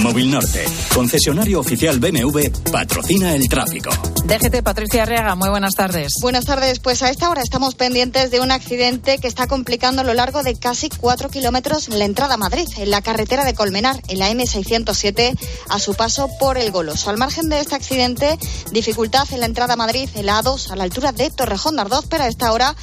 Móvil 0.00 0.30
Norte, 0.30 0.64
concesionario 0.94 1.58
oficial 1.58 1.98
BMW, 1.98 2.50
patrocina 2.70 3.34
el 3.34 3.48
tráfico. 3.48 3.90
DGT 4.24 4.62
Patricia 4.62 5.04
Arriaga, 5.04 5.34
muy 5.34 5.48
buenas 5.48 5.74
tardes. 5.74 6.14
Buenas 6.20 6.44
tardes, 6.44 6.80
pues 6.80 7.02
a 7.02 7.10
esta 7.10 7.30
hora 7.30 7.40
estamos 7.40 7.74
pendientes 7.74 8.30
de 8.30 8.40
un 8.40 8.50
accidente 8.50 9.18
que 9.18 9.26
está 9.26 9.46
complicando 9.46 10.02
a 10.02 10.04
lo 10.04 10.12
largo 10.12 10.42
de 10.42 10.54
casi 10.54 10.90
cuatro 10.90 11.30
kilómetros 11.30 11.88
la 11.88 12.04
entrada 12.04 12.34
a 12.34 12.36
Madrid, 12.36 12.66
en 12.76 12.90
la 12.90 13.00
carretera 13.00 13.44
de 13.44 13.54
Colmenar, 13.54 14.02
en 14.08 14.18
la 14.18 14.30
M607, 14.30 15.38
a 15.70 15.78
su 15.78 15.94
paso 15.94 16.28
por 16.38 16.58
el 16.58 16.70
Goloso. 16.70 17.08
Al 17.08 17.16
margen 17.16 17.48
de 17.48 17.60
este 17.60 17.74
accidente, 17.74 18.38
dificultad 18.72 19.26
en 19.32 19.40
la 19.40 19.46
entrada 19.46 19.74
a 19.74 19.76
Madrid, 19.76 20.08
en 20.14 20.26
la 20.26 20.42
A2, 20.42 20.70
a 20.70 20.76
la 20.76 20.84
altura 20.84 21.12
de 21.12 21.30
Torrejón 21.30 21.76
de 21.76 21.82
Ardoz, 21.82 22.04
pero 22.08 22.24
a 22.24 22.28
esta 22.28 22.52
hora 22.52 22.76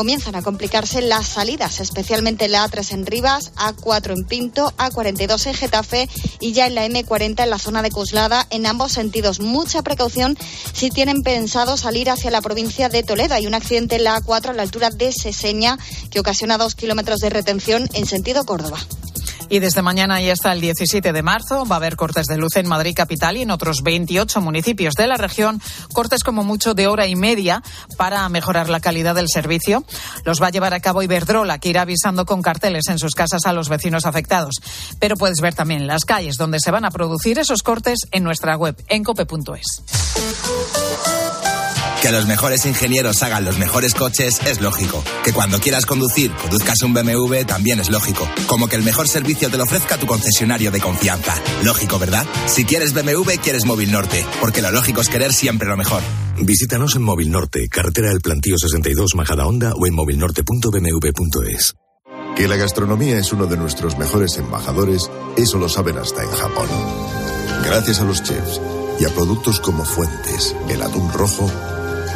comienzan 0.00 0.34
a 0.34 0.40
complicarse 0.40 1.02
las 1.02 1.28
salidas, 1.28 1.78
especialmente 1.78 2.48
la 2.48 2.66
A3 2.66 2.94
en 2.94 3.04
Rivas, 3.04 3.52
A4 3.56 4.16
en 4.16 4.24
Pinto, 4.24 4.72
A42 4.78 5.46
en 5.48 5.52
Getafe 5.52 6.08
y 6.40 6.52
ya 6.52 6.66
en 6.66 6.74
la 6.74 6.86
M40 6.86 7.42
en 7.42 7.50
la 7.50 7.58
zona 7.58 7.82
de 7.82 7.90
Coslada, 7.90 8.46
en 8.48 8.64
ambos 8.64 8.92
sentidos. 8.92 9.40
Mucha 9.40 9.82
precaución 9.82 10.38
si 10.72 10.88
tienen 10.88 11.22
pensado 11.22 11.76
salir 11.76 12.08
hacia 12.08 12.30
la 12.30 12.40
provincia 12.40 12.88
de 12.88 13.02
Toledo. 13.02 13.34
Hay 13.34 13.46
un 13.46 13.52
accidente 13.52 13.96
en 13.96 14.04
la 14.04 14.18
A4 14.18 14.48
a 14.48 14.52
la 14.54 14.62
altura 14.62 14.88
de 14.88 15.12
Seseña 15.12 15.78
que 16.10 16.20
ocasiona 16.20 16.56
dos 16.56 16.74
kilómetros 16.74 17.20
de 17.20 17.28
retención 17.28 17.86
en 17.92 18.06
sentido 18.06 18.46
Córdoba. 18.46 18.78
Y 19.50 19.58
desde 19.58 19.82
mañana 19.82 20.22
y 20.22 20.30
hasta 20.30 20.52
el 20.52 20.60
17 20.60 21.12
de 21.12 21.22
marzo 21.22 21.66
va 21.66 21.74
a 21.74 21.78
haber 21.78 21.96
cortes 21.96 22.26
de 22.26 22.38
luz 22.38 22.56
en 22.56 22.68
Madrid 22.68 22.94
capital 22.94 23.36
y 23.36 23.42
en 23.42 23.50
otros 23.50 23.82
28 23.82 24.40
municipios 24.40 24.94
de 24.94 25.08
la 25.08 25.16
región, 25.16 25.60
cortes 25.92 26.22
como 26.22 26.44
mucho 26.44 26.72
de 26.74 26.86
hora 26.86 27.08
y 27.08 27.16
media 27.16 27.62
para 27.96 28.28
mejorar 28.28 28.70
la 28.70 28.78
calidad 28.78 29.16
del 29.16 29.28
servicio. 29.28 29.84
Los 30.24 30.40
va 30.40 30.46
a 30.46 30.50
llevar 30.50 30.72
a 30.72 30.78
cabo 30.78 31.02
Iberdrola, 31.02 31.58
que 31.58 31.68
irá 31.68 31.82
avisando 31.82 32.24
con 32.26 32.42
carteles 32.42 32.86
en 32.88 33.00
sus 33.00 33.16
casas 33.16 33.44
a 33.44 33.52
los 33.52 33.68
vecinos 33.68 34.06
afectados. 34.06 34.54
Pero 35.00 35.16
puedes 35.16 35.40
ver 35.40 35.54
también 35.54 35.88
las 35.88 36.04
calles 36.04 36.36
donde 36.36 36.60
se 36.60 36.70
van 36.70 36.84
a 36.84 36.92
producir 36.92 37.40
esos 37.40 37.62
cortes 37.64 37.98
en 38.12 38.22
nuestra 38.22 38.56
web, 38.56 38.76
en 38.88 39.02
cope.es. 39.02 39.82
Que 42.02 42.10
los 42.10 42.26
mejores 42.26 42.64
ingenieros 42.64 43.22
hagan 43.22 43.44
los 43.44 43.58
mejores 43.58 43.94
coches 43.94 44.40
es 44.46 44.60
lógico. 44.60 45.04
Que 45.22 45.34
cuando 45.34 45.60
quieras 45.60 45.84
conducir, 45.84 46.32
conduzcas 46.32 46.80
un 46.82 46.94
BMW 46.94 47.44
también 47.46 47.78
es 47.78 47.90
lógico. 47.90 48.26
Como 48.46 48.68
que 48.68 48.76
el 48.76 48.82
mejor 48.82 49.06
servicio 49.06 49.50
te 49.50 49.58
lo 49.58 49.64
ofrezca 49.64 49.98
tu 49.98 50.06
concesionario 50.06 50.70
de 50.70 50.80
confianza. 50.80 51.34
Lógico, 51.62 51.98
¿verdad? 51.98 52.24
Si 52.46 52.64
quieres 52.64 52.94
BMW, 52.94 53.32
quieres 53.42 53.66
Móvil 53.66 53.92
Norte. 53.92 54.24
Porque 54.40 54.62
lo 54.62 54.70
lógico 54.70 55.02
es 55.02 55.08
querer 55.10 55.34
siempre 55.34 55.68
lo 55.68 55.76
mejor. 55.76 56.02
Visítanos 56.38 56.96
en 56.96 57.02
Móvil 57.02 57.30
Norte, 57.30 57.68
carretera 57.68 58.08
del 58.08 58.22
Plantío 58.22 58.56
62, 58.56 59.14
Majada 59.14 59.46
Honda 59.46 59.74
o 59.74 59.86
en 59.86 59.94
movilnorte.bmw.es. 59.94 61.74
Que 62.34 62.48
la 62.48 62.56
gastronomía 62.56 63.18
es 63.18 63.30
uno 63.34 63.46
de 63.46 63.58
nuestros 63.58 63.98
mejores 63.98 64.38
embajadores, 64.38 65.10
eso 65.36 65.58
lo 65.58 65.68
saben 65.68 65.98
hasta 65.98 66.22
en 66.22 66.30
Japón. 66.30 66.68
Gracias 67.64 68.00
a 68.00 68.04
los 68.04 68.22
chefs 68.22 68.58
y 68.98 69.04
a 69.04 69.10
productos 69.10 69.60
como 69.60 69.84
Fuentes, 69.84 70.54
el 70.70 70.80
atún 70.80 71.12
rojo, 71.12 71.50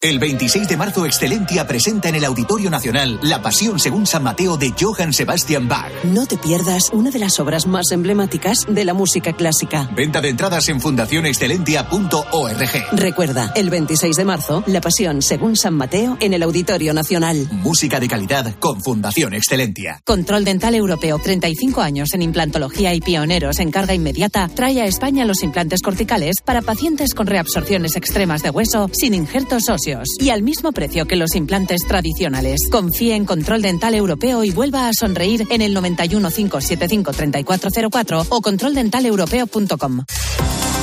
El 0.00 0.20
26 0.20 0.68
de 0.68 0.76
marzo, 0.76 1.06
Excelentia 1.06 1.66
presenta 1.66 2.08
en 2.08 2.14
el 2.14 2.24
Auditorio 2.24 2.70
Nacional 2.70 3.18
La 3.20 3.42
Pasión 3.42 3.80
según 3.80 4.06
San 4.06 4.22
Mateo 4.22 4.56
de 4.56 4.72
Johann 4.78 5.12
Sebastian 5.12 5.66
Bach. 5.66 5.90
No 6.04 6.24
te 6.24 6.36
pierdas 6.36 6.90
una 6.92 7.10
de 7.10 7.18
las 7.18 7.40
obras 7.40 7.66
más 7.66 7.90
emblemáticas 7.90 8.64
de 8.68 8.84
la 8.84 8.94
música 8.94 9.32
clásica. 9.32 9.90
Venta 9.96 10.20
de 10.20 10.28
entradas 10.28 10.68
en 10.68 10.80
fundacionexcelentia.org. 10.80 12.86
Recuerda, 12.92 13.50
el 13.56 13.70
26 13.70 14.14
de 14.14 14.24
marzo, 14.24 14.62
La 14.68 14.80
Pasión 14.80 15.20
según 15.20 15.56
San 15.56 15.74
Mateo 15.74 16.16
en 16.20 16.32
el 16.32 16.44
Auditorio 16.44 16.94
Nacional. 16.94 17.48
Música 17.50 17.98
de 17.98 18.06
calidad 18.06 18.54
con 18.60 18.80
Fundación 18.80 19.34
Excelentia. 19.34 20.00
Control 20.04 20.44
Dental 20.44 20.76
Europeo, 20.76 21.18
35 21.18 21.80
años 21.80 22.14
en 22.14 22.22
implantología 22.22 22.94
y 22.94 23.00
pioneros 23.00 23.58
en 23.58 23.72
carga 23.72 23.94
inmediata, 23.94 24.46
trae 24.46 24.80
a 24.80 24.86
España 24.86 25.24
los 25.24 25.42
implantes 25.42 25.82
corticales 25.82 26.36
para 26.44 26.62
pacientes 26.62 27.14
con 27.14 27.26
reabsorciones 27.26 27.96
extremas 27.96 28.44
de 28.44 28.50
hueso 28.50 28.88
sin 28.92 29.14
injertos 29.14 29.68
óseos 29.68 29.87
y 30.20 30.30
al 30.30 30.42
mismo 30.42 30.72
precio 30.72 31.06
que 31.06 31.16
los 31.16 31.34
implantes 31.34 31.82
tradicionales. 31.86 32.68
Confíe 32.70 33.14
en 33.14 33.24
Control 33.24 33.62
Dental 33.62 33.94
Europeo 33.94 34.44
y 34.44 34.50
vuelva 34.50 34.88
a 34.88 34.92
sonreír 34.92 35.46
en 35.50 35.62
el 35.62 35.74
91 35.74 36.30
575 36.30 37.12
3404 37.12 38.26
o 38.28 38.40
controldentaleuropeo.com. 38.40 40.04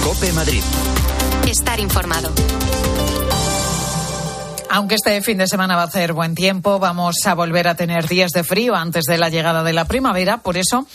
Cope 0.04 0.34
Madrid. 0.34 0.62
Estar 1.48 1.80
informado. 1.80 2.32
Aunque 4.70 4.96
este 4.96 5.22
fin 5.22 5.38
de 5.38 5.48
semana 5.48 5.76
va 5.76 5.84
a 5.84 5.86
hacer 5.86 6.14
buen 6.14 6.36
tiempo, 6.36 6.80
vamos 6.80 7.16
a 7.26 7.34
volver 7.34 7.68
a 7.68 7.76
tener 7.76 8.08
días 8.08 8.32
de 8.32 8.44
frío 8.44 8.76
antes 8.76 9.06
de 9.06 9.18
la 9.18 9.30
llegada 9.30 9.64
de 9.64 9.74
la 9.74 9.86
primavera. 9.86 10.40
Por 10.40 10.58
eso 10.58 10.86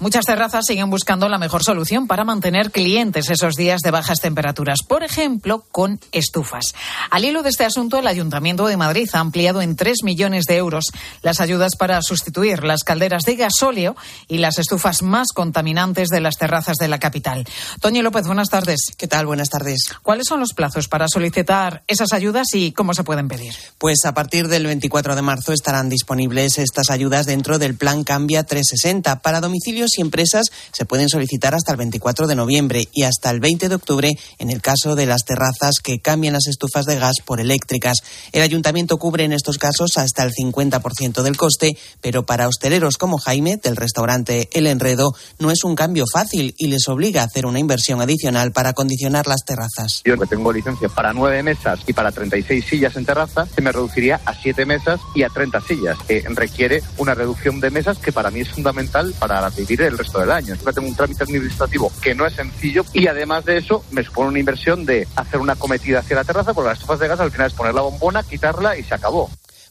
Muchas 0.00 0.24
terrazas 0.24 0.64
siguen 0.66 0.88
buscando 0.88 1.28
la 1.28 1.36
mejor 1.36 1.62
solución 1.62 2.06
para 2.06 2.24
mantener 2.24 2.70
clientes 2.70 3.28
esos 3.28 3.54
días 3.54 3.82
de 3.82 3.90
bajas 3.90 4.20
temperaturas, 4.20 4.78
por 4.88 5.02
ejemplo, 5.02 5.62
con 5.70 6.00
estufas. 6.10 6.72
Al 7.10 7.26
hilo 7.26 7.42
de 7.42 7.50
este 7.50 7.66
asunto, 7.66 7.98
el 7.98 8.06
Ayuntamiento 8.06 8.66
de 8.66 8.78
Madrid 8.78 9.10
ha 9.12 9.18
ampliado 9.18 9.60
en 9.60 9.76
3 9.76 9.98
millones 10.02 10.46
de 10.46 10.56
euros 10.56 10.86
las 11.20 11.42
ayudas 11.42 11.76
para 11.76 12.00
sustituir 12.00 12.64
las 12.64 12.82
calderas 12.82 13.24
de 13.24 13.36
gasóleo 13.36 13.94
y 14.26 14.38
las 14.38 14.58
estufas 14.58 15.02
más 15.02 15.32
contaminantes 15.34 16.08
de 16.08 16.20
las 16.20 16.38
terrazas 16.38 16.78
de 16.78 16.88
la 16.88 16.98
capital. 16.98 17.44
Toño 17.82 18.02
López, 18.02 18.26
buenas 18.26 18.48
tardes. 18.48 18.80
¿Qué 18.96 19.06
tal? 19.06 19.26
Buenas 19.26 19.50
tardes. 19.50 19.82
¿Cuáles 20.02 20.24
son 20.26 20.40
los 20.40 20.54
plazos 20.54 20.88
para 20.88 21.08
solicitar 21.08 21.82
esas 21.88 22.14
ayudas 22.14 22.46
y 22.54 22.72
cómo 22.72 22.94
se 22.94 23.04
pueden 23.04 23.28
pedir? 23.28 23.52
Pues 23.76 24.06
a 24.06 24.14
partir 24.14 24.48
del 24.48 24.64
24 24.64 25.14
de 25.14 25.20
marzo 25.20 25.52
estarán 25.52 25.90
disponibles 25.90 26.56
estas 26.56 26.88
ayudas 26.88 27.26
dentro 27.26 27.58
del 27.58 27.74
Plan 27.74 28.02
Cambia 28.02 28.44
360 28.44 29.20
para 29.20 29.42
domicilios 29.42 29.89
y 29.96 30.00
empresas 30.00 30.46
se 30.72 30.84
pueden 30.84 31.08
solicitar 31.08 31.54
hasta 31.54 31.72
el 31.72 31.78
24 31.78 32.26
de 32.26 32.34
noviembre 32.34 32.88
y 32.92 33.04
hasta 33.04 33.30
el 33.30 33.40
20 33.40 33.68
de 33.68 33.74
octubre 33.74 34.10
en 34.38 34.50
el 34.50 34.60
caso 34.60 34.94
de 34.94 35.06
las 35.06 35.24
terrazas 35.24 35.76
que 35.82 36.00
cambien 36.00 36.32
las 36.32 36.46
estufas 36.46 36.86
de 36.86 36.98
gas 36.98 37.16
por 37.24 37.40
eléctricas. 37.40 37.98
El 38.32 38.42
ayuntamiento 38.42 38.98
cubre 38.98 39.24
en 39.24 39.32
estos 39.32 39.58
casos 39.58 39.98
hasta 39.98 40.22
el 40.22 40.32
50% 40.32 41.22
del 41.22 41.36
coste, 41.36 41.76
pero 42.00 42.24
para 42.24 42.48
hosteleros 42.48 42.96
como 42.96 43.18
Jaime 43.18 43.56
del 43.56 43.76
restaurante 43.76 44.48
El 44.52 44.66
Enredo 44.66 45.14
no 45.38 45.50
es 45.50 45.64
un 45.64 45.74
cambio 45.74 46.04
fácil 46.12 46.54
y 46.58 46.68
les 46.68 46.88
obliga 46.88 47.22
a 47.22 47.24
hacer 47.26 47.46
una 47.46 47.58
inversión 47.58 48.00
adicional 48.00 48.52
para 48.52 48.70
acondicionar 48.70 49.26
las 49.26 49.44
terrazas. 49.44 50.02
Yo 50.04 50.16
que 50.16 50.26
tengo 50.26 50.52
licencia 50.52 50.88
para 50.88 51.12
nueve 51.12 51.42
mesas 51.42 51.80
y 51.86 51.92
para 51.92 52.12
36 52.12 52.64
sillas 52.64 52.96
en 52.96 53.04
terraza, 53.04 53.46
se 53.46 53.62
me 53.62 53.72
reduciría 53.72 54.20
a 54.24 54.34
siete 54.34 54.66
mesas 54.66 55.00
y 55.14 55.22
a 55.22 55.28
30 55.28 55.60
sillas, 55.62 55.98
que 56.06 56.24
requiere 56.28 56.82
una 56.98 57.14
reducción 57.14 57.60
de 57.60 57.70
mesas 57.70 57.98
que 57.98 58.12
para 58.12 58.30
mí 58.30 58.40
es 58.40 58.48
fundamental 58.48 59.14
para 59.18 59.48
vivir 59.50 59.79
el 59.82 59.98
resto 59.98 60.20
del 60.20 60.30
año. 60.30 60.54
Yo 60.54 60.72
tengo 60.72 60.88
un 60.88 60.94
trámite 60.94 61.24
administrativo 61.24 61.92
que 62.00 62.14
no 62.14 62.26
es 62.26 62.34
sencillo 62.34 62.84
y 62.92 63.06
además 63.06 63.44
de 63.44 63.58
eso 63.58 63.84
me 63.90 64.02
supone 64.02 64.28
una 64.28 64.38
inversión 64.38 64.84
de 64.84 65.06
hacer 65.16 65.40
una 65.40 65.56
cometida 65.56 66.00
hacia 66.00 66.16
la 66.16 66.24
terraza 66.24 66.54
porque 66.54 66.68
las 66.68 66.78
estufas 66.78 67.00
de 67.00 67.08
gas 67.08 67.20
al 67.20 67.30
final 67.30 67.46
es 67.48 67.54
poner 67.54 67.74
la 67.74 67.82
bombona, 67.82 68.22
quitarla 68.22 68.76
y 68.76 68.84
se 68.84 68.94
acabó. 68.94 69.30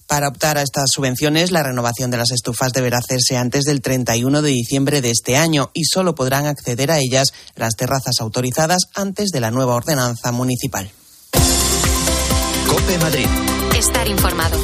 Para 0.10 0.28
optar 0.28 0.58
a 0.58 0.64
estas 0.64 0.86
subvenciones, 0.92 1.52
la 1.52 1.62
renovación 1.62 2.10
de 2.10 2.18
las 2.18 2.32
estufas 2.32 2.74
deberá 2.74 2.98
hacerse 2.98 3.38
antes 3.38 3.64
del 3.66 3.80
31 3.80 4.42
de 4.42 4.50
diciembre 4.50 5.02
de 5.02 5.12
este 5.12 5.38
año 5.38 5.70
y 5.76 5.84
solo 5.86 6.16
podrán 6.16 6.48
acceder 6.48 6.90
a 6.90 6.98
ellas 6.98 7.32
las 7.56 7.76
terrazas 7.76 8.16
autorizadas 8.20 8.86
antes 8.96 9.30
de 9.30 9.40
la 9.40 9.52
nueva 9.52 9.76
ordenanza 9.76 10.32
municipal. 10.32 10.90
Cope 12.68 12.98
Madrid. 12.98 13.28
Estar 13.78 14.08
informado. 14.08 14.58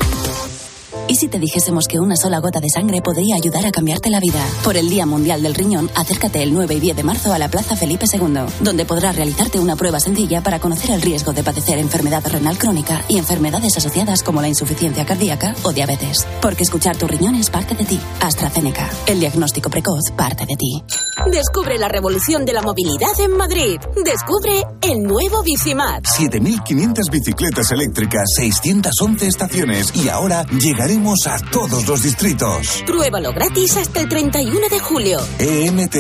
¿Y 1.16 1.18
si 1.18 1.30
te 1.30 1.40
dijésemos 1.40 1.88
que 1.88 1.98
una 1.98 2.18
sola 2.18 2.40
gota 2.40 2.60
de 2.60 2.68
sangre 2.68 3.02
podría 3.02 3.38
ayudar 3.38 3.66
a 3.66 3.72
cambiarte 3.72 4.10
la 4.10 4.20
vida? 4.20 4.46
Por 4.66 4.76
el 4.76 4.90
Día 4.90 5.06
Mundial 5.06 5.42
del 5.42 5.56
Riñón, 5.56 5.90
acércate 5.96 6.44
el 6.44 6.54
9 6.54 6.76
y 6.76 6.80
10 6.82 6.98
de 6.98 7.04
marzo 7.04 7.32
a 7.32 7.40
la 7.40 7.48
Plaza 7.48 7.78
Felipe 7.78 8.06
II, 8.12 8.42
donde 8.60 8.84
podrás 8.84 9.16
realizarte 9.16 9.58
una 9.58 9.78
prueba 9.78 10.02
sencilla 10.02 10.42
para 10.42 10.60
conocer 10.60 10.92
el 10.92 11.02
riesgo 11.02 11.32
de 11.32 11.42
padecer 11.42 11.78
enfermedad 11.78 12.22
renal 12.28 12.58
crónica 12.58 13.02
y 13.08 13.18
enfermedades 13.18 13.78
asociadas 13.78 14.24
como 14.24 14.42
la 14.42 14.50
insuficiencia 14.50 15.06
cardíaca 15.06 15.56
o 15.64 15.72
diabetes. 15.72 16.28
Porque 16.42 16.64
escuchar 16.64 16.98
tu 16.98 17.08
riñón 17.08 17.36
es 17.36 17.50
parte 17.50 17.76
de 17.76 17.86
ti. 17.86 17.98
AstraZeneca. 18.20 18.90
El 19.08 19.22
diagnóstico 19.22 19.70
precoz 19.70 20.12
parte 20.18 20.46
de 20.46 20.58
ti. 20.58 20.84
Descubre 21.32 21.78
la 21.78 21.88
revolución 21.88 22.44
de 22.44 22.52
la 22.52 22.62
movilidad 22.62 23.18
en 23.22 23.38
Madrid. 23.38 23.80
Descubre 24.04 24.66
el 24.82 25.02
nuevo 25.02 25.44
Bicimat. 25.44 26.04
7.500 26.04 27.10
bicicletas 27.10 27.72
eléctricas, 27.72 28.26
611 28.36 29.28
estaciones 29.28 29.96
y 29.96 30.10
ahora 30.10 30.44
llegaremos 30.60 31.05
a 31.06 31.38
todos 31.52 31.88
los 31.88 32.02
distritos. 32.02 32.84
Pruébalo 32.88 33.32
gratis 33.32 33.78
hasta 33.78 34.02
el 34.02 34.10
31 34.10 34.70
de 34.70 34.80
julio. 34.80 35.20
EMT, 35.38 35.96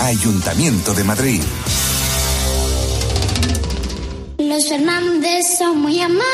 Ayuntamiento 0.00 0.94
de 0.94 1.04
Madrid. 1.04 1.42
Los 4.38 4.66
Fernández 4.66 5.44
son 5.58 5.82
muy 5.82 6.00
amables. 6.00 6.24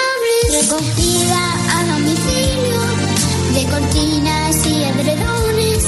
Recogida 0.53 1.41
a 1.73 1.85
domicilio 1.95 2.81
de 3.55 3.65
cortinas 3.69 4.67
y 4.67 4.83
edredones, 4.85 5.83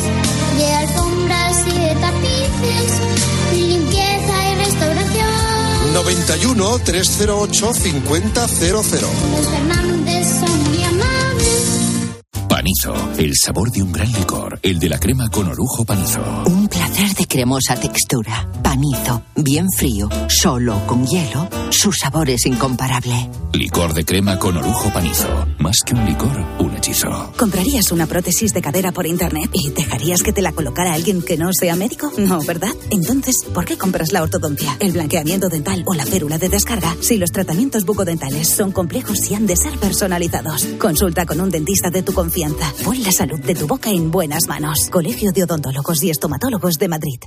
de 0.58 0.72
alfombras 0.72 1.56
y 1.68 1.78
de 1.78 1.94
tapices, 1.94 2.92
limpieza 3.52 4.50
y 4.50 4.54
restauración. 4.56 5.94
91 5.94 6.78
308 6.84 7.74
5000. 7.74 8.22
Los 8.34 8.86
Fernández 8.90 10.26
son 10.40 10.64
muy 10.64 10.73
amables. 10.73 10.73
Panizo. 12.64 12.94
El 13.18 13.34
sabor 13.36 13.70
de 13.70 13.82
un 13.82 13.92
gran 13.92 14.10
licor. 14.10 14.58
El 14.62 14.78
de 14.78 14.88
la 14.88 14.98
crema 14.98 15.28
con 15.28 15.46
orujo 15.48 15.84
panizo. 15.84 16.22
Un 16.46 16.66
placer 16.66 17.14
de 17.14 17.26
cremosa 17.26 17.74
textura. 17.74 18.48
Panizo. 18.62 19.20
Bien 19.36 19.66
frío. 19.70 20.08
Solo 20.28 20.80
con 20.86 21.06
hielo. 21.06 21.46
Su 21.68 21.92
sabor 21.92 22.30
es 22.30 22.46
incomparable. 22.46 23.28
Licor 23.52 23.92
de 23.92 24.06
crema 24.06 24.38
con 24.38 24.56
orujo 24.56 24.90
panizo. 24.90 25.28
Más 25.58 25.76
que 25.84 25.94
un 25.94 26.06
licor, 26.06 26.44
un 26.58 26.74
hechizo. 26.74 27.34
¿Comprarías 27.36 27.92
una 27.92 28.06
prótesis 28.06 28.54
de 28.54 28.62
cadera 28.62 28.92
por 28.92 29.06
internet 29.06 29.50
y 29.52 29.70
dejarías 29.70 30.22
que 30.22 30.32
te 30.32 30.40
la 30.40 30.52
colocara 30.52 30.94
alguien 30.94 31.20
que 31.20 31.36
no 31.36 31.52
sea 31.52 31.76
médico? 31.76 32.12
No, 32.16 32.42
¿verdad? 32.44 32.72
Entonces, 32.90 33.44
¿por 33.52 33.66
qué 33.66 33.76
compras 33.76 34.10
la 34.12 34.22
ortodoncia, 34.22 34.74
el 34.80 34.92
blanqueamiento 34.92 35.50
dental 35.50 35.82
o 35.86 35.92
la 35.92 36.06
férula 36.06 36.38
de 36.38 36.48
descarga 36.48 36.96
si 37.00 37.18
los 37.18 37.30
tratamientos 37.30 37.84
bucodentales 37.84 38.48
son 38.48 38.72
complejos 38.72 39.30
y 39.30 39.34
han 39.34 39.46
de 39.46 39.56
ser 39.56 39.78
personalizados? 39.78 40.64
Consulta 40.78 41.26
con 41.26 41.40
un 41.40 41.50
dentista 41.50 41.90
de 41.90 42.02
tu 42.02 42.12
confianza. 42.14 42.53
Pon 42.84 43.02
la 43.02 43.12
salud 43.12 43.40
de 43.40 43.54
tu 43.54 43.66
boca 43.66 43.90
en 43.90 44.10
buenas 44.10 44.46
manos. 44.48 44.88
Colegio 44.90 45.32
de 45.32 45.44
Odontólogos 45.44 46.02
y 46.02 46.10
Estomatólogos 46.10 46.78
de 46.78 46.88
Madrid. 46.88 47.20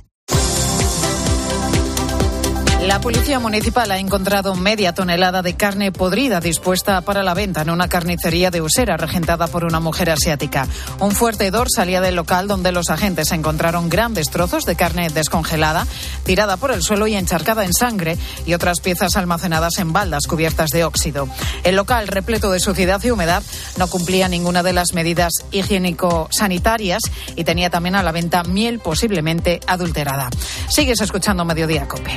La 2.88 3.02
policía 3.02 3.38
municipal 3.38 3.90
ha 3.90 3.98
encontrado 3.98 4.54
media 4.54 4.94
tonelada 4.94 5.42
de 5.42 5.54
carne 5.54 5.92
podrida 5.92 6.40
dispuesta 6.40 7.02
para 7.02 7.22
la 7.22 7.34
venta 7.34 7.60
en 7.60 7.68
una 7.68 7.86
carnicería 7.86 8.50
de 8.50 8.62
Usera 8.62 8.96
regentada 8.96 9.46
por 9.46 9.64
una 9.64 9.78
mujer 9.78 10.08
asiática. 10.08 10.66
Un 10.98 11.10
fuerte 11.10 11.44
hedor 11.44 11.68
salía 11.70 12.00
del 12.00 12.16
local 12.16 12.48
donde 12.48 12.72
los 12.72 12.88
agentes 12.88 13.30
encontraron 13.32 13.90
grandes 13.90 14.30
trozos 14.30 14.64
de 14.64 14.74
carne 14.74 15.10
descongelada, 15.10 15.86
tirada 16.24 16.56
por 16.56 16.70
el 16.70 16.82
suelo 16.82 17.06
y 17.06 17.14
encharcada 17.14 17.66
en 17.66 17.74
sangre 17.74 18.16
y 18.46 18.54
otras 18.54 18.80
piezas 18.80 19.16
almacenadas 19.16 19.76
en 19.76 19.92
baldas 19.92 20.26
cubiertas 20.26 20.70
de 20.70 20.84
óxido. 20.84 21.28
El 21.64 21.76
local, 21.76 22.08
repleto 22.08 22.50
de 22.50 22.58
suciedad 22.58 23.04
y 23.04 23.10
humedad, 23.10 23.42
no 23.76 23.88
cumplía 23.88 24.30
ninguna 24.30 24.62
de 24.62 24.72
las 24.72 24.94
medidas 24.94 25.34
higiénico-sanitarias 25.50 27.02
y 27.36 27.44
tenía 27.44 27.68
también 27.68 27.96
a 27.96 28.02
la 28.02 28.12
venta 28.12 28.44
miel 28.44 28.78
posiblemente 28.78 29.60
adulterada. 29.66 30.30
Sigues 30.70 31.02
escuchando 31.02 31.44
Mediodía 31.44 31.86
Cope. 31.86 32.16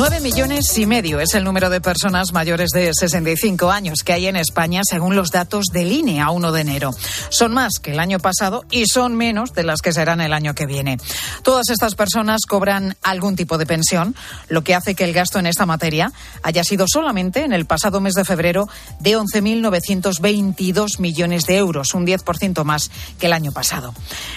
Nueve 0.00 0.20
millones 0.20 0.78
y 0.78 0.86
medio 0.86 1.20
es 1.20 1.34
el 1.34 1.44
número 1.44 1.68
de 1.68 1.82
personas 1.82 2.32
mayores 2.32 2.70
de 2.70 2.90
65 2.94 3.70
años 3.70 4.02
que 4.02 4.14
hay 4.14 4.28
en 4.28 4.36
España 4.36 4.80
según 4.82 5.14
los 5.14 5.30
datos 5.30 5.66
del 5.74 5.92
INE 5.92 6.22
a 6.22 6.30
1 6.30 6.52
de 6.52 6.60
enero. 6.62 6.92
Son 7.28 7.52
más 7.52 7.74
que 7.82 7.90
el 7.92 8.00
año 8.00 8.18
pasado 8.18 8.64
y 8.70 8.86
son 8.86 9.14
menos 9.14 9.52
de 9.52 9.62
las 9.62 9.82
que 9.82 9.92
serán 9.92 10.22
el 10.22 10.32
año 10.32 10.54
que 10.54 10.64
viene. 10.64 10.96
Todas 11.42 11.68
estas 11.68 11.96
personas 11.96 12.46
cobran 12.48 12.96
algún 13.02 13.36
tipo 13.36 13.58
de 13.58 13.66
pensión, 13.66 14.16
lo 14.48 14.64
que 14.64 14.74
hace 14.74 14.94
que 14.94 15.04
el 15.04 15.12
gasto 15.12 15.38
en 15.38 15.44
esta 15.44 15.66
materia 15.66 16.10
haya 16.42 16.64
sido 16.64 16.86
solamente 16.90 17.44
en 17.44 17.52
el 17.52 17.66
pasado 17.66 18.00
mes 18.00 18.14
de 18.14 18.24
febrero 18.24 18.70
de 19.00 19.18
11.922 19.18 20.98
millones 20.98 21.44
de 21.44 21.58
euros, 21.58 21.92
un 21.92 22.06
10% 22.06 22.64
más 22.64 22.90
que 23.18 23.26
el 23.26 23.34
año 23.34 23.52
pasado. 23.52 23.92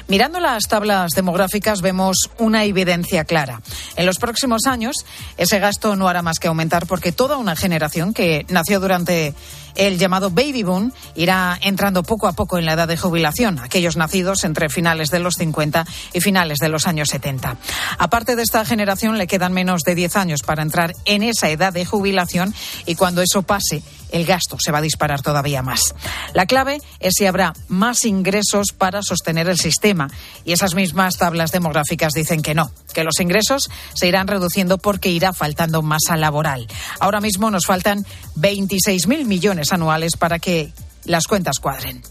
Mirando 0.10 0.42
las 0.42 0.68
tablas 0.68 1.14
demográficas 1.14 1.80
vemos 1.80 2.30
una 2.38 2.66
evidencia 2.66 3.24
clara. 3.24 3.62
En 3.96 4.06
los 4.06 4.18
próximos 4.18 4.66
años, 4.66 5.06
ese 5.54 5.60
gasto 5.60 5.96
no 5.96 6.08
hará 6.08 6.24
más 6.24 6.40
que 6.40 6.48
aumentar 6.48 6.88
porque 6.88 7.12
toda 7.12 7.38
una 7.38 7.56
generación 7.56 8.16
que 8.16 8.44
nació 8.50 8.80
durante 8.80 9.36
el 9.76 9.98
llamado 9.98 10.30
baby 10.30 10.64
boom 10.64 10.92
irá 11.16 11.58
entrando 11.62 12.04
poco 12.04 12.28
a 12.28 12.34
poco 12.34 12.58
en 12.58 12.66
la 12.66 12.74
edad 12.74 12.88
de 12.88 12.98
jubilación, 12.98 13.60
aquellos 13.60 13.98
nacidos 13.98 14.44
entre 14.44 14.70
finales 14.70 15.10
de 15.10 15.20
los 15.20 15.36
50 15.36 15.86
y 16.14 16.22
finales 16.22 16.60
de 16.60 16.70
los 16.70 16.88
años 16.88 17.10
70. 17.10 17.58
Aparte 17.98 18.36
de 18.36 18.44
esta 18.44 18.66
generación, 18.66 19.18
le 19.18 19.28
quedan 19.28 19.54
menos 19.54 19.82
de 19.82 19.96
10 19.96 20.16
años 20.16 20.42
para 20.46 20.64
entrar 20.64 20.94
en 21.06 21.24
esa 21.24 21.50
edad 21.50 21.74
de 21.74 21.86
jubilación 21.86 22.54
y 22.86 22.96
cuando 22.96 23.22
eso 23.22 23.44
pase, 23.44 23.84
el 24.14 24.26
gasto 24.26 24.58
se 24.60 24.72
va 24.72 24.78
a 24.78 24.82
disparar 24.82 25.22
todavía 25.22 25.64
más. 25.64 25.96
La 26.34 26.46
clave 26.46 26.80
es 27.00 27.14
si 27.18 27.26
habrá 27.26 27.54
más 27.68 28.06
ingresos 28.06 28.68
para 28.78 29.02
sostener 29.02 29.50
el 29.50 29.58
sistema 29.58 30.08
y 30.46 30.54
esas 30.54 30.76
mismas 30.76 31.18
tablas 31.18 31.52
demográficas 31.52 32.14
dicen 32.14 32.42
que 32.42 32.54
no, 32.54 32.72
que 32.94 33.04
los 33.04 33.20
ingresos 33.20 33.70
se 33.96 34.08
irán 34.08 34.28
reduciendo 34.28 34.78
porque 34.78 35.10
irá 35.10 35.34
faltando 35.34 35.82
masa 35.82 36.16
laboral. 36.16 36.68
Ahora 37.00 37.22
mismo 37.22 37.50
nos 37.50 37.66
faltan 37.66 38.06
26.000 38.36 39.26
millones 39.26 39.63
anuales 39.72 40.18
para 40.18 40.40
que 40.40 40.72
las 41.06 41.26
cuentas 41.28 41.60
cuadren. 41.60 42.02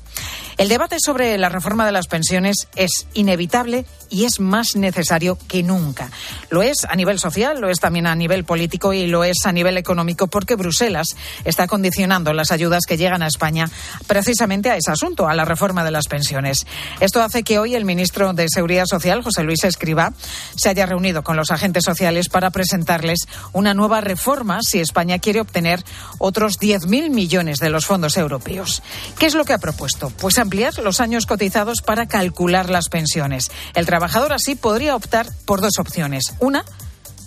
El 0.59 0.69
debate 0.69 0.97
sobre 1.05 1.39
la 1.39 1.49
reforma 1.49 1.87
de 1.87 1.93
las 1.93 2.07
pensiones 2.07 2.69
es 2.77 3.07
inevitable 3.15 3.87
y 4.11 4.27
es 4.27 4.41
más 4.41 4.77
necesario 4.77 5.39
que 5.49 5.63
nunca. 5.63 6.11
Lo 6.51 6.63
es 6.63 6.85
a 6.89 6.95
nivel 6.95 7.19
social, 7.19 7.61
lo 7.61 7.71
es 7.71 7.81
también 7.81 8.07
a 8.07 8.15
nivel 8.15 8.45
político 8.45 8.93
y 8.93 9.07
lo 9.07 9.25
es 9.25 9.47
a 9.47 9.53
nivel 9.53 9.79
económico 9.79 10.27
porque 10.27 10.55
Bruselas 10.55 11.09
está 11.45 11.67
condicionando 11.67 12.33
las 12.35 12.53
ayudas 12.53 12.85
que 12.87 12.99
llegan 12.99 13.23
a 13.23 13.27
España 13.27 13.71
precisamente 14.07 14.71
a 14.71 14.77
ese 14.77 14.91
asunto, 14.91 15.29
a 15.29 15.35
la 15.35 15.45
reforma 15.45 15.85
de 15.85 15.91
las 15.91 16.07
pensiones. 16.07 16.67
Esto 17.01 17.23
hace 17.23 17.43
que 17.43 17.59
hoy 17.59 17.75
el 17.75 17.87
ministro 17.87 18.35
de 18.35 18.49
Seguridad 18.49 18.85
Social, 18.87 19.23
José 19.23 19.43
Luis 19.45 19.65
Escriba, 19.65 20.13
se 20.55 20.69
haya 20.69 20.85
reunido 20.85 21.23
con 21.23 21.37
los 21.37 21.51
agentes 21.51 21.85
sociales 21.85 22.29
para 22.29 22.51
presentarles 22.51 23.21
una 23.53 23.73
nueva 23.73 24.01
reforma 24.03 24.61
si 24.63 24.81
España 24.81 25.19
quiere 25.19 25.41
obtener 25.41 25.83
otros 26.19 26.59
10.000 26.59 27.11
millones 27.11 27.59
de 27.59 27.71
los 27.71 27.87
fondos 27.87 28.17
europeos. 28.17 28.83
¿Qué 29.19 29.27
es 29.27 29.35
lo 29.35 29.45
que 29.45 29.55
ha 29.55 29.59
propuesto? 29.59 30.11
Pues 30.11 30.39
ampliar 30.53 30.85
los 30.85 31.01
años 31.01 31.25
cotizados 31.25 31.81
para 31.81 32.05
calcular 32.05 32.69
las 32.69 32.91
pensiones. 32.91 33.51
El 33.75 33.87
trabajador 33.87 34.35
así 34.35 34.55
podría 34.55 34.95
optar 34.95 35.27
por 35.47 35.63
dos 35.63 35.79
opciones. 35.79 36.35
Una, 36.41 36.63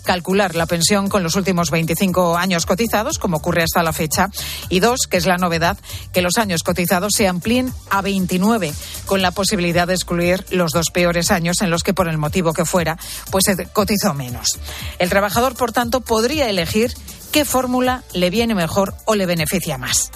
calcular 0.04 0.54
la 0.54 0.66
pensión 0.66 1.08
con 1.08 1.24
los 1.24 1.34
últimos 1.34 1.72
25 1.72 2.36
años 2.36 2.66
cotizados, 2.66 3.18
como 3.18 3.38
ocurre 3.38 3.64
hasta 3.64 3.82
la 3.82 3.92
fecha, 3.92 4.30
y 4.68 4.78
dos, 4.78 5.08
que 5.10 5.16
es 5.16 5.26
la 5.26 5.38
novedad, 5.38 5.76
que 6.12 6.22
los 6.22 6.38
años 6.38 6.62
cotizados 6.62 7.14
se 7.16 7.26
amplíen 7.26 7.72
a 7.90 8.00
29, 8.00 8.72
con 9.06 9.22
la 9.22 9.32
posibilidad 9.32 9.88
de 9.88 9.94
excluir 9.94 10.44
los 10.50 10.70
dos 10.70 10.92
peores 10.92 11.32
años 11.32 11.62
en 11.62 11.70
los 11.70 11.82
que, 11.82 11.94
por 11.94 12.06
el 12.06 12.18
motivo 12.18 12.52
que 12.52 12.64
fuera, 12.64 12.96
pues 13.32 13.42
se 13.44 13.66
cotizó 13.66 14.14
menos. 14.14 14.56
El 15.00 15.08
trabajador, 15.08 15.56
por 15.56 15.72
tanto, 15.72 16.00
podría 16.00 16.48
elegir 16.48 16.94
qué 17.32 17.44
fórmula 17.44 18.04
le 18.12 18.30
viene 18.30 18.54
mejor 18.54 18.94
o 19.04 19.16
le 19.16 19.26
beneficia 19.26 19.78
más. 19.78 20.12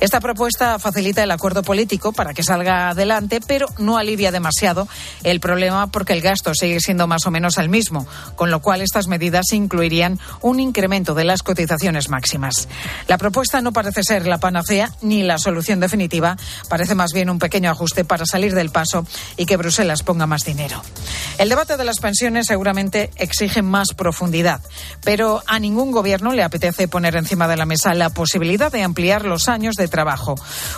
Esta 0.00 0.20
propuesta 0.20 0.78
facilita 0.78 1.22
el 1.22 1.30
acuerdo 1.30 1.62
político 1.62 2.12
para 2.12 2.34
que 2.34 2.42
salga 2.42 2.90
adelante, 2.90 3.40
pero 3.46 3.66
no 3.78 3.98
alivia 3.98 4.30
demasiado 4.30 4.86
el 5.24 5.40
problema 5.40 5.88
porque 5.88 6.12
el 6.12 6.20
gasto 6.20 6.54
sigue 6.54 6.80
siendo 6.80 7.06
más 7.06 7.26
o 7.26 7.30
menos 7.30 7.58
el 7.58 7.68
mismo, 7.68 8.06
con 8.36 8.50
lo 8.50 8.60
cual 8.60 8.80
estas 8.80 9.08
medidas 9.08 9.52
incluirían 9.52 10.20
un 10.40 10.60
incremento 10.60 11.14
de 11.14 11.24
las 11.24 11.42
cotizaciones 11.42 12.08
máximas. 12.08 12.68
La 13.08 13.18
propuesta 13.18 13.60
no 13.60 13.72
parece 13.72 14.02
ser 14.02 14.26
la 14.26 14.38
panacea 14.38 14.92
ni 15.02 15.22
la 15.22 15.38
solución 15.38 15.80
definitiva, 15.80 16.36
parece 16.68 16.94
más 16.94 17.12
bien 17.12 17.30
un 17.30 17.38
pequeño 17.38 17.70
ajuste 17.70 18.04
para 18.04 18.24
salir 18.24 18.54
del 18.54 18.70
paso 18.70 19.06
y 19.36 19.46
que 19.46 19.56
Bruselas 19.56 20.02
ponga 20.02 20.26
más 20.26 20.44
dinero. 20.44 20.82
El 21.38 21.48
debate 21.48 21.76
de 21.76 21.84
las 21.84 21.98
pensiones 21.98 22.46
seguramente 22.46 23.10
exige 23.16 23.62
más 23.62 23.94
profundidad, 23.94 24.60
pero 25.04 25.42
a 25.46 25.58
ningún 25.58 25.90
gobierno 25.90 26.32
le 26.32 26.42
apetece 26.42 26.88
poner 26.88 27.16
encima 27.16 27.48
de 27.48 27.56
la 27.56 27.66
mesa 27.66 27.94
la 27.94 28.10
posibilidad 28.10 28.70
de 28.70 28.82
ampliar 28.82 29.24
los 29.24 29.47
años 29.48 29.74
de 29.76 29.88
trabajo. 29.88 30.34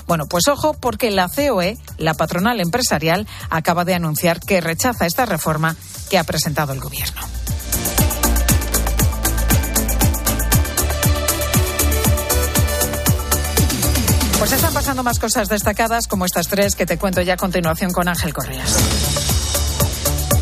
Bueno, 0.07 0.27
pues 0.27 0.49
ojo, 0.49 0.75
porque 0.75 1.11
la 1.11 1.29
COE, 1.29 1.79
la 1.99 2.15
patronal 2.15 2.61
empresarial, 2.61 3.27
acaba 3.51 3.85
de 3.85 3.95
anunciar 3.95 4.41
que 4.41 4.61
rechaza 4.61 5.07
esta 5.07 5.27
reforma 5.27 5.77
que 6.09 6.19
ha 6.19 6.25
presentado 6.25 6.73
el 6.73 6.81
Gobierno. 6.81 7.21
Pues 14.39 14.53
están 14.53 14.73
pasando 14.73 15.03
más 15.03 15.19
cosas 15.19 15.49
destacadas 15.49 16.07
como 16.07 16.25
estas 16.25 16.49
tres 16.49 16.75
que 16.75 16.87
te 16.87 16.97
cuento 16.97 17.21
ya 17.21 17.35
a 17.35 17.37
continuación 17.37 17.93
con 17.93 18.09
Ángel 18.09 18.33
Correas. 18.33 19.30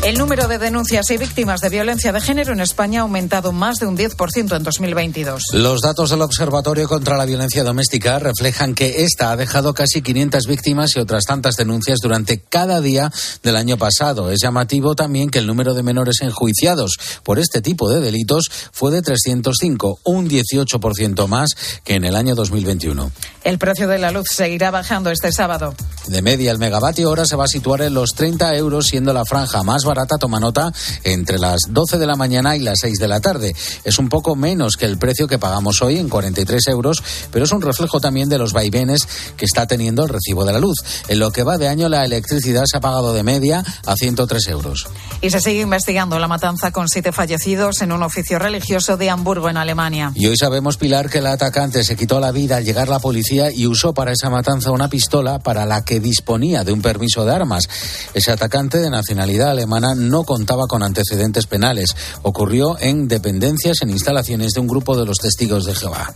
El 0.09 0.17
número 0.17 0.47
de 0.47 0.57
denuncias 0.57 1.11
y 1.11 1.17
víctimas 1.17 1.61
de 1.61 1.69
violencia 1.69 2.11
de 2.11 2.19
género 2.19 2.51
en 2.51 2.61
España 2.61 3.01
ha 3.01 3.03
aumentado 3.03 3.51
más 3.51 3.77
de 3.77 3.85
un 3.85 3.95
10% 3.95 4.57
en 4.57 4.63
2022. 4.63 5.49
Los 5.53 5.81
datos 5.81 6.09
del 6.09 6.23
Observatorio 6.23 6.87
contra 6.87 7.15
la 7.15 7.25
Violencia 7.25 7.63
Doméstica 7.63 8.17
reflejan 8.17 8.73
que 8.73 9.03
esta 9.03 9.29
ha 9.29 9.35
dejado 9.37 9.75
casi 9.75 10.01
500 10.01 10.47
víctimas 10.47 10.95
y 10.95 10.99
otras 10.99 11.25
tantas 11.25 11.57
denuncias 11.57 11.99
durante 12.01 12.39
cada 12.39 12.81
día 12.81 13.11
del 13.43 13.55
año 13.55 13.77
pasado. 13.77 14.31
Es 14.31 14.39
llamativo 14.41 14.95
también 14.95 15.29
que 15.29 15.37
el 15.37 15.45
número 15.45 15.75
de 15.75 15.83
menores 15.83 16.21
enjuiciados 16.21 16.97
por 17.23 17.37
este 17.37 17.61
tipo 17.61 17.87
de 17.87 18.01
delitos 18.01 18.49
fue 18.71 18.91
de 18.91 19.03
305, 19.03 19.99
un 20.05 20.27
18% 20.27 21.27
más 21.27 21.51
que 21.83 21.93
en 21.93 22.03
el 22.03 22.15
año 22.15 22.33
2021. 22.33 23.11
El 23.43 23.59
precio 23.59 23.87
de 23.87 23.99
la 23.99 24.09
luz 24.09 24.25
seguirá 24.31 24.71
bajando 24.71 25.11
este 25.11 25.31
sábado. 25.31 25.75
De 26.07 26.23
media, 26.23 26.49
el 26.49 26.57
megavatio 26.57 27.11
hora 27.11 27.25
se 27.25 27.35
va 27.35 27.43
a 27.43 27.47
situar 27.47 27.81
en 27.83 27.93
los 27.93 28.15
30 28.15 28.55
euros, 28.55 28.87
siendo 28.87 29.13
la 29.13 29.23
franja 29.23 29.61
más 29.61 29.83
barata, 29.83 29.98
toma 30.05 30.39
nota, 30.39 30.71
entre 31.03 31.39
las 31.39 31.61
12 31.69 31.97
de 31.97 32.07
la 32.07 32.15
mañana 32.15 32.55
y 32.55 32.59
las 32.59 32.79
6 32.79 32.99
de 32.99 33.07
la 33.07 33.19
tarde. 33.19 33.55
Es 33.83 33.99
un 33.99 34.09
poco 34.09 34.35
menos 34.35 34.77
que 34.77 34.85
el 34.85 34.97
precio 34.97 35.27
que 35.27 35.39
pagamos 35.39 35.81
hoy, 35.81 35.97
en 35.97 36.09
43 36.09 36.67
euros, 36.67 37.03
pero 37.31 37.45
es 37.45 37.51
un 37.51 37.61
reflejo 37.61 37.99
también 37.99 38.29
de 38.29 38.37
los 38.37 38.53
vaivenes 38.53 39.07
que 39.37 39.45
está 39.45 39.67
teniendo 39.67 40.03
el 40.03 40.09
recibo 40.09 40.45
de 40.45 40.53
la 40.53 40.59
luz. 40.59 40.77
En 41.07 41.19
lo 41.19 41.31
que 41.31 41.43
va 41.43 41.57
de 41.57 41.67
año, 41.67 41.89
la 41.89 42.05
electricidad 42.05 42.63
se 42.65 42.77
ha 42.77 42.81
pagado 42.81 43.13
de 43.13 43.23
media 43.23 43.63
a 43.85 43.95
103 43.95 44.47
euros. 44.47 44.87
Y 45.21 45.29
se 45.29 45.39
sigue 45.39 45.61
investigando 45.61 46.19
la 46.19 46.27
matanza 46.27 46.71
con 46.71 46.87
siete 46.87 47.11
fallecidos 47.11 47.81
en 47.81 47.91
un 47.91 48.03
oficio 48.03 48.39
religioso 48.39 48.97
de 48.97 49.09
Hamburgo, 49.09 49.49
en 49.49 49.57
Alemania. 49.57 50.11
Y 50.15 50.27
hoy 50.27 50.37
sabemos, 50.37 50.77
Pilar, 50.77 51.09
que 51.09 51.19
el 51.19 51.27
atacante 51.27 51.83
se 51.83 51.95
quitó 51.95 52.19
la 52.19 52.31
vida 52.31 52.57
al 52.57 52.65
llegar 52.65 52.87
la 52.87 52.99
policía 52.99 53.51
y 53.51 53.67
usó 53.67 53.93
para 53.93 54.11
esa 54.11 54.29
matanza 54.29 54.71
una 54.71 54.89
pistola 54.89 55.39
para 55.39 55.65
la 55.65 55.83
que 55.83 55.99
disponía 55.99 56.63
de 56.63 56.71
un 56.71 56.81
permiso 56.81 57.25
de 57.25 57.33
armas. 57.33 57.69
Ese 58.13 58.31
atacante 58.31 58.79
de 58.79 58.89
nacionalidad 58.89 59.51
alemana 59.51 59.78
no 59.79 60.23
contaba 60.23 60.67
con 60.67 60.83
antecedentes 60.83 61.45
penales. 61.47 61.95
Ocurrió 62.21 62.77
en 62.79 63.07
dependencias 63.07 63.81
en 63.81 63.89
instalaciones 63.89 64.51
de 64.53 64.61
un 64.61 64.67
grupo 64.67 64.97
de 64.97 65.05
los 65.05 65.17
testigos 65.17 65.65
de 65.65 65.75
Jehová. 65.75 66.13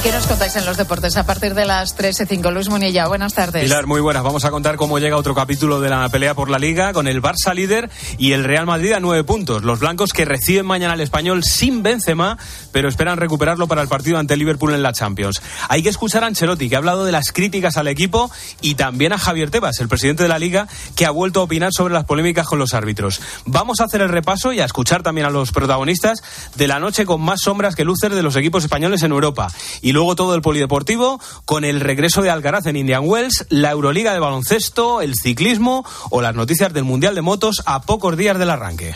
¿Y 0.00 0.02
qué 0.02 0.12
nos 0.12 0.26
contáis 0.26 0.56
en 0.56 0.64
los 0.64 0.78
deportes 0.78 1.18
a 1.18 1.26
partir 1.26 1.52
de 1.52 1.66
las 1.66 1.94
3 1.94 2.20
y 2.20 2.24
5? 2.24 2.50
Luis 2.52 2.70
Munilla, 2.70 3.06
buenas 3.06 3.34
tardes. 3.34 3.64
Pilar, 3.64 3.86
muy 3.86 4.00
buenas. 4.00 4.22
Vamos 4.22 4.46
a 4.46 4.50
contar 4.50 4.76
cómo 4.76 4.98
llega 4.98 5.18
otro 5.18 5.34
capítulo 5.34 5.78
de 5.78 5.90
la 5.90 6.08
pelea 6.08 6.32
por 6.32 6.48
la 6.48 6.58
Liga 6.58 6.94
con 6.94 7.06
el 7.06 7.20
Barça 7.20 7.52
líder 7.54 7.90
y 8.16 8.32
el 8.32 8.44
Real 8.44 8.64
Madrid 8.64 8.92
a 8.92 9.00
nueve 9.00 9.24
puntos. 9.24 9.62
Los 9.62 9.80
blancos 9.80 10.14
que 10.14 10.24
reciben 10.24 10.64
mañana 10.64 10.94
al 10.94 11.02
español 11.02 11.44
sin 11.44 11.82
Benzema, 11.82 12.38
pero 12.72 12.88
esperan 12.88 13.18
recuperarlo 13.18 13.68
para 13.68 13.82
el 13.82 13.88
partido 13.88 14.16
ante 14.18 14.38
Liverpool 14.38 14.72
en 14.72 14.82
la 14.82 14.94
Champions. 14.94 15.42
Hay 15.68 15.82
que 15.82 15.90
escuchar 15.90 16.24
a 16.24 16.28
Ancelotti, 16.28 16.70
que 16.70 16.76
ha 16.76 16.78
hablado 16.78 17.04
de 17.04 17.12
las 17.12 17.30
críticas 17.30 17.76
al 17.76 17.86
equipo, 17.86 18.30
y 18.62 18.76
también 18.76 19.12
a 19.12 19.18
Javier 19.18 19.50
Tebas, 19.50 19.80
el 19.80 19.88
presidente 19.88 20.22
de 20.22 20.30
la 20.30 20.38
Liga, 20.38 20.66
que 20.96 21.04
ha 21.04 21.10
vuelto 21.10 21.40
a 21.40 21.42
opinar 21.42 21.72
sobre 21.76 21.92
las 21.92 22.06
polémicas 22.06 22.46
con 22.46 22.58
los 22.58 22.72
árbitros. 22.72 23.20
Vamos 23.44 23.80
a 23.80 23.84
hacer 23.84 24.00
el 24.00 24.08
repaso 24.08 24.54
y 24.54 24.60
a 24.60 24.64
escuchar 24.64 25.02
también 25.02 25.26
a 25.26 25.30
los 25.30 25.52
protagonistas 25.52 26.22
de 26.56 26.68
la 26.68 26.78
noche 26.78 27.04
con 27.04 27.20
más 27.20 27.40
sombras 27.42 27.74
que 27.74 27.84
luces 27.84 28.10
de 28.10 28.22
los 28.22 28.36
equipos 28.36 28.64
españoles 28.64 29.02
en 29.02 29.10
Europa. 29.10 29.48
Luego 29.92 30.16
todo 30.16 30.34
el 30.34 30.42
polideportivo 30.42 31.20
con 31.44 31.64
el 31.64 31.80
regreso 31.80 32.22
de 32.22 32.30
Alcaraz 32.30 32.66
en 32.66 32.76
Indian 32.76 33.02
Wells, 33.04 33.46
la 33.48 33.70
Euroliga 33.70 34.12
de 34.12 34.20
baloncesto, 34.20 35.00
el 35.00 35.14
ciclismo 35.14 35.84
o 36.10 36.20
las 36.20 36.34
noticias 36.34 36.72
del 36.72 36.84
Mundial 36.84 37.14
de 37.14 37.22
Motos 37.22 37.62
a 37.66 37.82
pocos 37.82 38.16
días 38.16 38.38
del 38.38 38.50
arranque. 38.50 38.94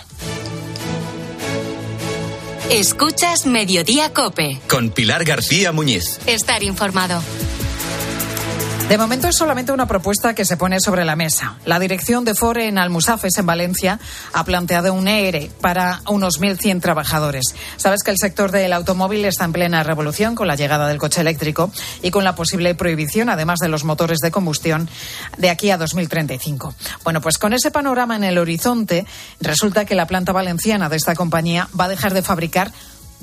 Escuchas 2.70 3.46
Mediodía 3.46 4.12
Cope. 4.12 4.60
Con 4.68 4.90
Pilar 4.90 5.24
García 5.24 5.70
Muñiz. 5.72 6.18
Estar 6.26 6.62
informado. 6.62 7.22
De 8.88 8.98
momento 8.98 9.28
es 9.28 9.36
solamente 9.36 9.72
una 9.72 9.88
propuesta 9.88 10.34
que 10.34 10.44
se 10.44 10.58
pone 10.58 10.78
sobre 10.78 11.06
la 11.06 11.16
mesa. 11.16 11.56
La 11.64 11.78
dirección 11.78 12.26
de 12.26 12.34
Ford 12.34 12.58
en 12.58 12.76
Almusafes, 12.76 13.38
en 13.38 13.46
Valencia, 13.46 13.98
ha 14.34 14.44
planteado 14.44 14.92
un 14.92 15.08
ERE 15.08 15.50
para 15.62 16.02
unos 16.06 16.38
1.100 16.38 16.82
trabajadores. 16.82 17.54
Sabes 17.78 18.02
que 18.02 18.10
el 18.10 18.18
sector 18.18 18.52
del 18.52 18.74
automóvil 18.74 19.24
está 19.24 19.46
en 19.46 19.54
plena 19.54 19.82
revolución 19.82 20.34
con 20.34 20.48
la 20.48 20.54
llegada 20.54 20.86
del 20.86 20.98
coche 20.98 21.22
eléctrico 21.22 21.72
y 22.02 22.10
con 22.10 22.24
la 22.24 22.34
posible 22.34 22.74
prohibición, 22.74 23.30
además 23.30 23.58
de 23.58 23.68
los 23.68 23.84
motores 23.84 24.18
de 24.18 24.30
combustión, 24.30 24.88
de 25.38 25.48
aquí 25.48 25.70
a 25.70 25.78
2035. 25.78 26.74
Bueno, 27.04 27.22
pues 27.22 27.38
con 27.38 27.54
ese 27.54 27.70
panorama 27.70 28.16
en 28.16 28.24
el 28.24 28.36
horizonte, 28.36 29.06
resulta 29.40 29.86
que 29.86 29.94
la 29.94 30.06
planta 30.06 30.32
valenciana 30.32 30.90
de 30.90 30.96
esta 30.96 31.14
compañía 31.14 31.68
va 31.78 31.86
a 31.86 31.88
dejar 31.88 32.12
de 32.12 32.22
fabricar 32.22 32.70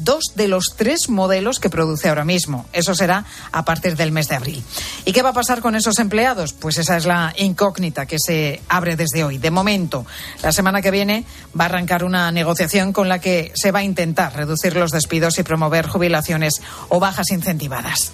dos 0.03 0.23
de 0.35 0.47
los 0.47 0.75
tres 0.75 1.09
modelos 1.09 1.59
que 1.59 1.69
produce 1.69 2.09
ahora 2.09 2.25
mismo. 2.25 2.65
Eso 2.73 2.95
será 2.95 3.25
a 3.51 3.65
partir 3.65 3.95
del 3.95 4.11
mes 4.11 4.27
de 4.27 4.35
abril. 4.35 4.63
¿Y 5.05 5.11
qué 5.11 5.21
va 5.21 5.29
a 5.29 5.33
pasar 5.33 5.61
con 5.61 5.75
esos 5.75 5.99
empleados? 5.99 6.53
Pues 6.53 6.77
esa 6.77 6.97
es 6.97 7.05
la 7.05 7.33
incógnita 7.37 8.05
que 8.05 8.17
se 8.19 8.61
abre 8.69 8.95
desde 8.95 9.23
hoy. 9.23 9.37
De 9.37 9.51
momento, 9.51 10.05
la 10.43 10.51
semana 10.51 10.81
que 10.81 10.91
viene 10.91 11.25
va 11.59 11.65
a 11.65 11.67
arrancar 11.67 12.03
una 12.03 12.31
negociación 12.31 12.93
con 12.93 13.09
la 13.09 13.19
que 13.19 13.51
se 13.55 13.71
va 13.71 13.79
a 13.79 13.83
intentar 13.83 14.35
reducir 14.35 14.75
los 14.75 14.91
despidos 14.91 15.39
y 15.39 15.43
promover 15.43 15.87
jubilaciones 15.87 16.61
o 16.89 16.99
bajas 16.99 17.31
incentivadas. 17.31 18.13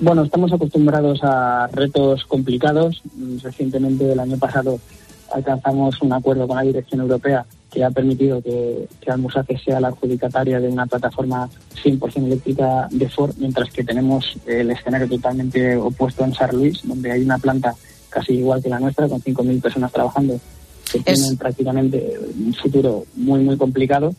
Bueno, 0.00 0.24
estamos 0.24 0.52
acostumbrados 0.52 1.20
a 1.22 1.68
retos 1.72 2.24
complicados. 2.24 3.00
Recientemente, 3.42 4.12
el 4.12 4.18
año 4.18 4.36
pasado, 4.36 4.80
alcanzamos 5.32 6.00
un 6.02 6.12
acuerdo 6.12 6.46
con 6.46 6.56
la 6.56 6.62
Dirección 6.62 7.00
Europea 7.00 7.44
que 7.74 7.82
ha 7.82 7.90
permitido 7.90 8.40
que, 8.40 8.86
que 9.00 9.10
Almusace 9.10 9.58
sea 9.58 9.80
la 9.80 9.88
adjudicataria 9.88 10.60
de 10.60 10.68
una 10.68 10.86
plataforma 10.86 11.48
100% 11.82 12.24
eléctrica 12.24 12.86
de 12.90 13.08
Ford, 13.08 13.34
mientras 13.38 13.70
que 13.70 13.82
tenemos 13.82 14.36
el 14.46 14.70
escenario 14.70 15.08
totalmente 15.08 15.76
opuesto 15.76 16.24
en 16.24 16.34
San 16.34 16.54
Luis, 16.54 16.80
donde 16.84 17.10
hay 17.10 17.22
una 17.22 17.38
planta 17.38 17.74
casi 18.08 18.34
igual 18.34 18.62
que 18.62 18.68
la 18.68 18.78
nuestra, 18.78 19.08
con 19.08 19.20
5.000 19.20 19.60
personas 19.60 19.92
trabajando, 19.92 20.38
que 20.90 21.00
tienen 21.00 21.36
prácticamente 21.36 22.16
un 22.38 22.54
futuro 22.54 23.04
muy, 23.16 23.40
muy 23.40 23.56
complicado. 23.56 24.14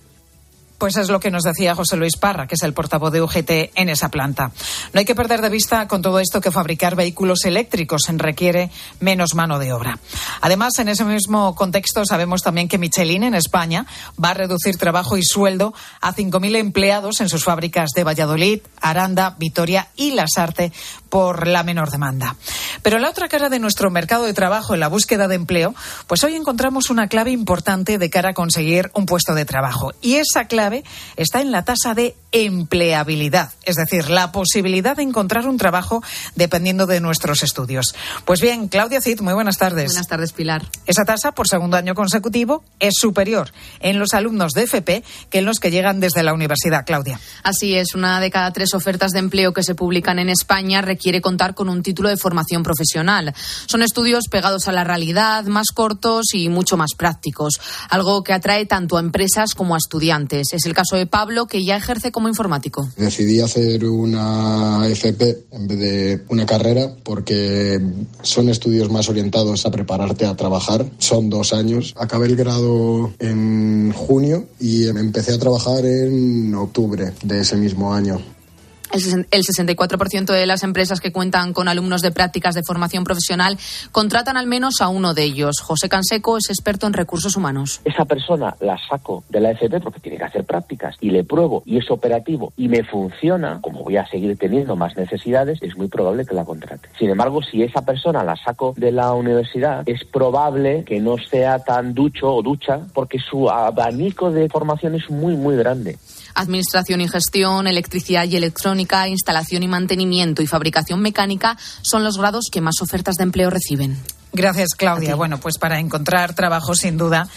Pues 0.78 0.97
es 0.97 1.09
lo 1.09 1.19
que 1.19 1.32
nos 1.32 1.43
decía 1.43 1.76
José 1.76 1.95
Luis 1.95 2.17
Parra, 2.17 2.47
que 2.47 2.55
es 2.55 2.63
el 2.63 2.73
portavoz 2.73 3.11
de 3.11 3.21
UGT 3.21 3.71
en 3.76 3.89
esa 3.89 4.09
planta. 4.09 4.51
No 4.93 4.99
hay 4.99 5.05
que 5.05 5.15
perder 5.15 5.41
de 5.41 5.49
vista 5.49 5.88
con 5.88 6.01
todo 6.01 6.19
esto 6.19 6.41
que 6.41 6.51
fabricar 6.51 6.95
vehículos 6.95 7.45
eléctricos 7.45 8.01
requiere 8.17 8.71
menos 8.99 9.36
mano 9.36 9.59
de 9.59 9.73
obra. 9.73 9.99
Además, 10.41 10.78
en 10.80 10.89
ese 10.89 11.05
mismo 11.05 11.55
contexto, 11.55 12.05
sabemos 12.05 12.41
también 12.41 12.67
que 12.67 12.78
Michelin 12.78 13.23
en 13.23 13.36
España 13.36 13.86
va 14.21 14.30
a 14.30 14.34
reducir 14.34 14.78
trabajo 14.78 15.17
y 15.17 15.23
sueldo 15.23 15.73
a 16.01 16.13
5.000 16.13 16.57
empleados 16.57 17.21
en 17.21 17.30
sus 17.30 17.43
fábricas 17.43 17.91
de 17.95 18.03
Valladolid, 18.03 18.61
Aranda, 18.82 19.36
Vitoria 19.38 19.89
y 19.95 20.11
Lasarte 20.11 20.71
por 21.09 21.47
la 21.47 21.63
menor 21.63 21.91
demanda. 21.91 22.36
Pero 22.82 22.99
la 22.99 23.09
otra 23.09 23.30
cara 23.30 23.49
de 23.49 23.59
nuestro 23.59 23.89
mercado 23.89 24.26
de 24.26 24.34
trabajo, 24.34 24.73
en 24.73 24.80
la 24.80 24.89
búsqueda 24.89 25.28
de 25.28 25.36
empleo, 25.36 25.73
pues 26.07 26.23
hoy 26.23 26.36
encontramos 26.36 26.89
una 26.89 27.07
clave 27.07 27.32
importante 27.32 27.97
de 27.97 28.09
cara 28.09 28.32
a 28.32 28.34
conseguir 28.34 28.91
un 28.93 29.05
puesto 29.05 29.34
de 29.34 29.45
trabajo. 29.45 29.93
Y 30.01 30.15
esa 30.15 30.47
clave 30.66 30.84
está 31.16 31.41
en 31.41 31.51
la 31.51 31.63
tasa 31.63 31.93
de 31.93 32.16
empleabilidad, 32.32 33.51
es 33.63 33.76
decir, 33.76 34.09
la 34.09 34.32
posibilidad 34.32 34.97
de 34.97 35.03
encontrar 35.03 35.47
un 35.47 35.57
trabajo 35.57 36.03
dependiendo 36.36 36.86
de 36.86 36.99
nuestros 36.99 37.43
estudios. 37.43 37.95
Pues 38.26 38.41
bien, 38.41 38.68
Claudia 38.68 38.99
Cid, 38.99 39.22
muy 39.22 39.34
buenas 39.34 39.57
tardes. 39.57 39.86
Buenas 39.86 40.07
tardes, 40.07 40.34
Pilar. 40.34 40.63
Esa 40.86 41.05
tasa, 41.05 41.32
por 41.34 41.47
segundo 41.47 41.78
año 41.78 41.93
consecutivo, 41.93 42.63
es 42.80 42.95
superior 42.97 43.51
en 43.80 43.99
los 43.99 44.13
alumnos 44.13 44.51
de 44.53 44.63
FP 44.63 45.03
que 45.30 45.39
en 45.39 45.45
los 45.45 45.59
que 45.59 45.72
llegan 45.72 45.99
desde 45.99 46.24
la 46.24 46.34
universidad. 46.34 46.84
Claudia. 46.86 47.20
Así 47.43 47.76
es, 47.76 47.95
una 47.95 48.20
de 48.20 48.32
cada 48.32 48.51
tres 48.51 48.74
ofertas 48.74 49.11
de 49.11 49.20
empleo 49.20 49.53
que 49.53 49.63
se 49.63 49.76
publican 49.76 50.20
en 50.20 50.30
España 50.30 50.82
requiere 50.82 51.22
contar 51.22 51.53
con 51.53 51.70
un 51.70 51.84
título 51.84 52.09
de 52.09 52.18
formación 52.18 52.63
profesional. 52.63 53.34
Son 53.68 53.82
estudios 53.82 54.26
pegados 54.30 54.68
a 54.68 54.72
la 54.72 54.84
realidad, 54.84 55.45
más 55.45 55.68
cortos 55.74 56.34
y 56.34 56.49
mucho 56.49 56.76
más 56.76 56.95
prácticos, 56.97 57.61
algo 57.89 58.24
que 58.24 58.34
atrae 58.34 58.66
tanto 58.66 58.97
a 58.97 58.99
empresas 58.99 59.53
como 59.53 59.76
a 59.76 59.78
estudiantes. 59.78 60.55
Es 60.56 60.66
el 60.66 60.74
caso 60.74 60.95
de 60.95 61.06
Pablo, 61.06 61.47
que 61.47 61.66
ya 61.66 61.76
ejerce 61.76 62.14
como 62.14 62.30
informático. 62.30 62.88
Decidí 62.95 63.41
hacer 63.41 63.84
una 63.84 64.88
FP 64.88 65.47
en 65.51 65.68
vez 65.68 65.80
de 65.80 66.22
una 66.30 66.45
carrera 66.45 66.95
porque 67.03 67.78
son 68.22 68.47
estudios 68.47 68.89
más 68.89 69.10
orientados 69.10 69.66
a 69.66 69.72
prepararte 69.72 70.26
a 70.26 70.38
trabajar. 70.38 70.86
Son 70.97 71.30
dos 71.30 71.51
años. 71.51 71.93
Acabé 71.97 72.28
el 72.28 72.38
grado 72.38 73.12
en 73.20 73.91
junio 73.91 74.45
y 74.58 74.88
empecé 74.88 75.34
a 75.34 75.39
trabajar 75.39 75.86
en 75.86 76.56
octubre 76.56 77.12
de 77.22 77.41
ese 77.41 77.58
mismo 77.58 77.93
año. 77.93 78.22
El 78.95 79.43
64% 79.43 80.31
de 80.31 80.45
las 80.45 80.63
empresas 80.63 81.01
que 81.01 81.11
cuentan 81.11 81.51
con 81.51 81.67
alumnos 81.67 82.01
de 82.01 82.11
prácticas 82.11 82.55
de 82.55 82.63
formación 82.63 83.03
profesional 83.03 83.57
contratan 83.91 84.37
al 84.37 84.47
menos 84.47 84.79
a 84.79 84.87
uno 84.87 85.13
de 85.13 85.23
ellos. 85.23 85.59
José 85.59 85.89
Canseco 85.89 86.37
es 86.37 86.49
experto 86.49 86.87
en 86.87 86.93
recursos 86.93 87.35
humanos. 87.35 87.81
Esa 87.83 88.05
persona 88.05 88.55
la 88.61 88.77
saco 88.89 89.25
de 89.27 89.41
la 89.41 89.51
FP 89.51 89.81
porque 89.81 89.99
tiene 89.99 90.17
que 90.17 90.23
hacer 90.23 90.45
prácticas 90.45 90.95
y 91.01 91.09
le 91.09 91.25
pruebo 91.25 91.61
y 91.65 91.77
es 91.77 91.91
operativo 91.91 92.53
y 92.55 92.69
me 92.69 92.85
funciona, 92.85 93.59
como 93.61 93.83
voy 93.83 93.97
a 93.97 94.07
seguir 94.07 94.37
teniendo 94.37 94.77
más 94.77 94.95
necesidades, 94.95 95.61
es 95.61 95.75
muy 95.75 95.87
probable 95.87 96.25
que 96.25 96.33
la 96.33 96.45
contrate. 96.45 96.87
Sin 96.97 97.09
embargo, 97.09 97.41
si 97.43 97.63
esa 97.63 97.81
persona 97.81 98.23
la 98.23 98.37
saco 98.37 98.73
de 98.77 98.93
la 98.93 99.13
universidad, 99.13 99.83
es 99.89 100.05
probable 100.05 100.85
que 100.85 101.01
no 101.01 101.17
sea 101.17 101.59
tan 101.59 101.93
ducho 101.93 102.33
o 102.33 102.41
ducha 102.41 102.79
porque 102.93 103.19
su 103.19 103.49
abanico 103.49 104.31
de 104.31 104.47
formación 104.47 104.95
es 104.95 105.09
muy, 105.09 105.35
muy 105.35 105.57
grande. 105.57 105.97
Administración 106.36 107.01
y 107.01 107.07
gestión, 107.07 107.65
electricidad 107.65 108.25
y 108.25 108.36
electrónica, 108.36 109.07
instalación 109.07 109.63
y 109.63 109.67
mantenimiento 109.67 110.41
y 110.41 110.47
fabricación 110.47 111.01
mecánica 111.01 111.57
son 111.81 112.03
los 112.03 112.17
grados 112.17 112.49
que 112.51 112.61
más 112.61 112.75
ofertas 112.81 113.15
de 113.15 113.23
empleo 113.23 113.49
reciben. 113.49 113.97
Gracias, 114.36 114.71
Claudia. 114.75 115.15
Bueno, 115.15 115.39
pues 115.39 115.57
para 115.57 115.79
encontrar 115.79 116.33
trabajo, 116.33 116.75
sin 116.75 116.97
duda, 116.97 117.29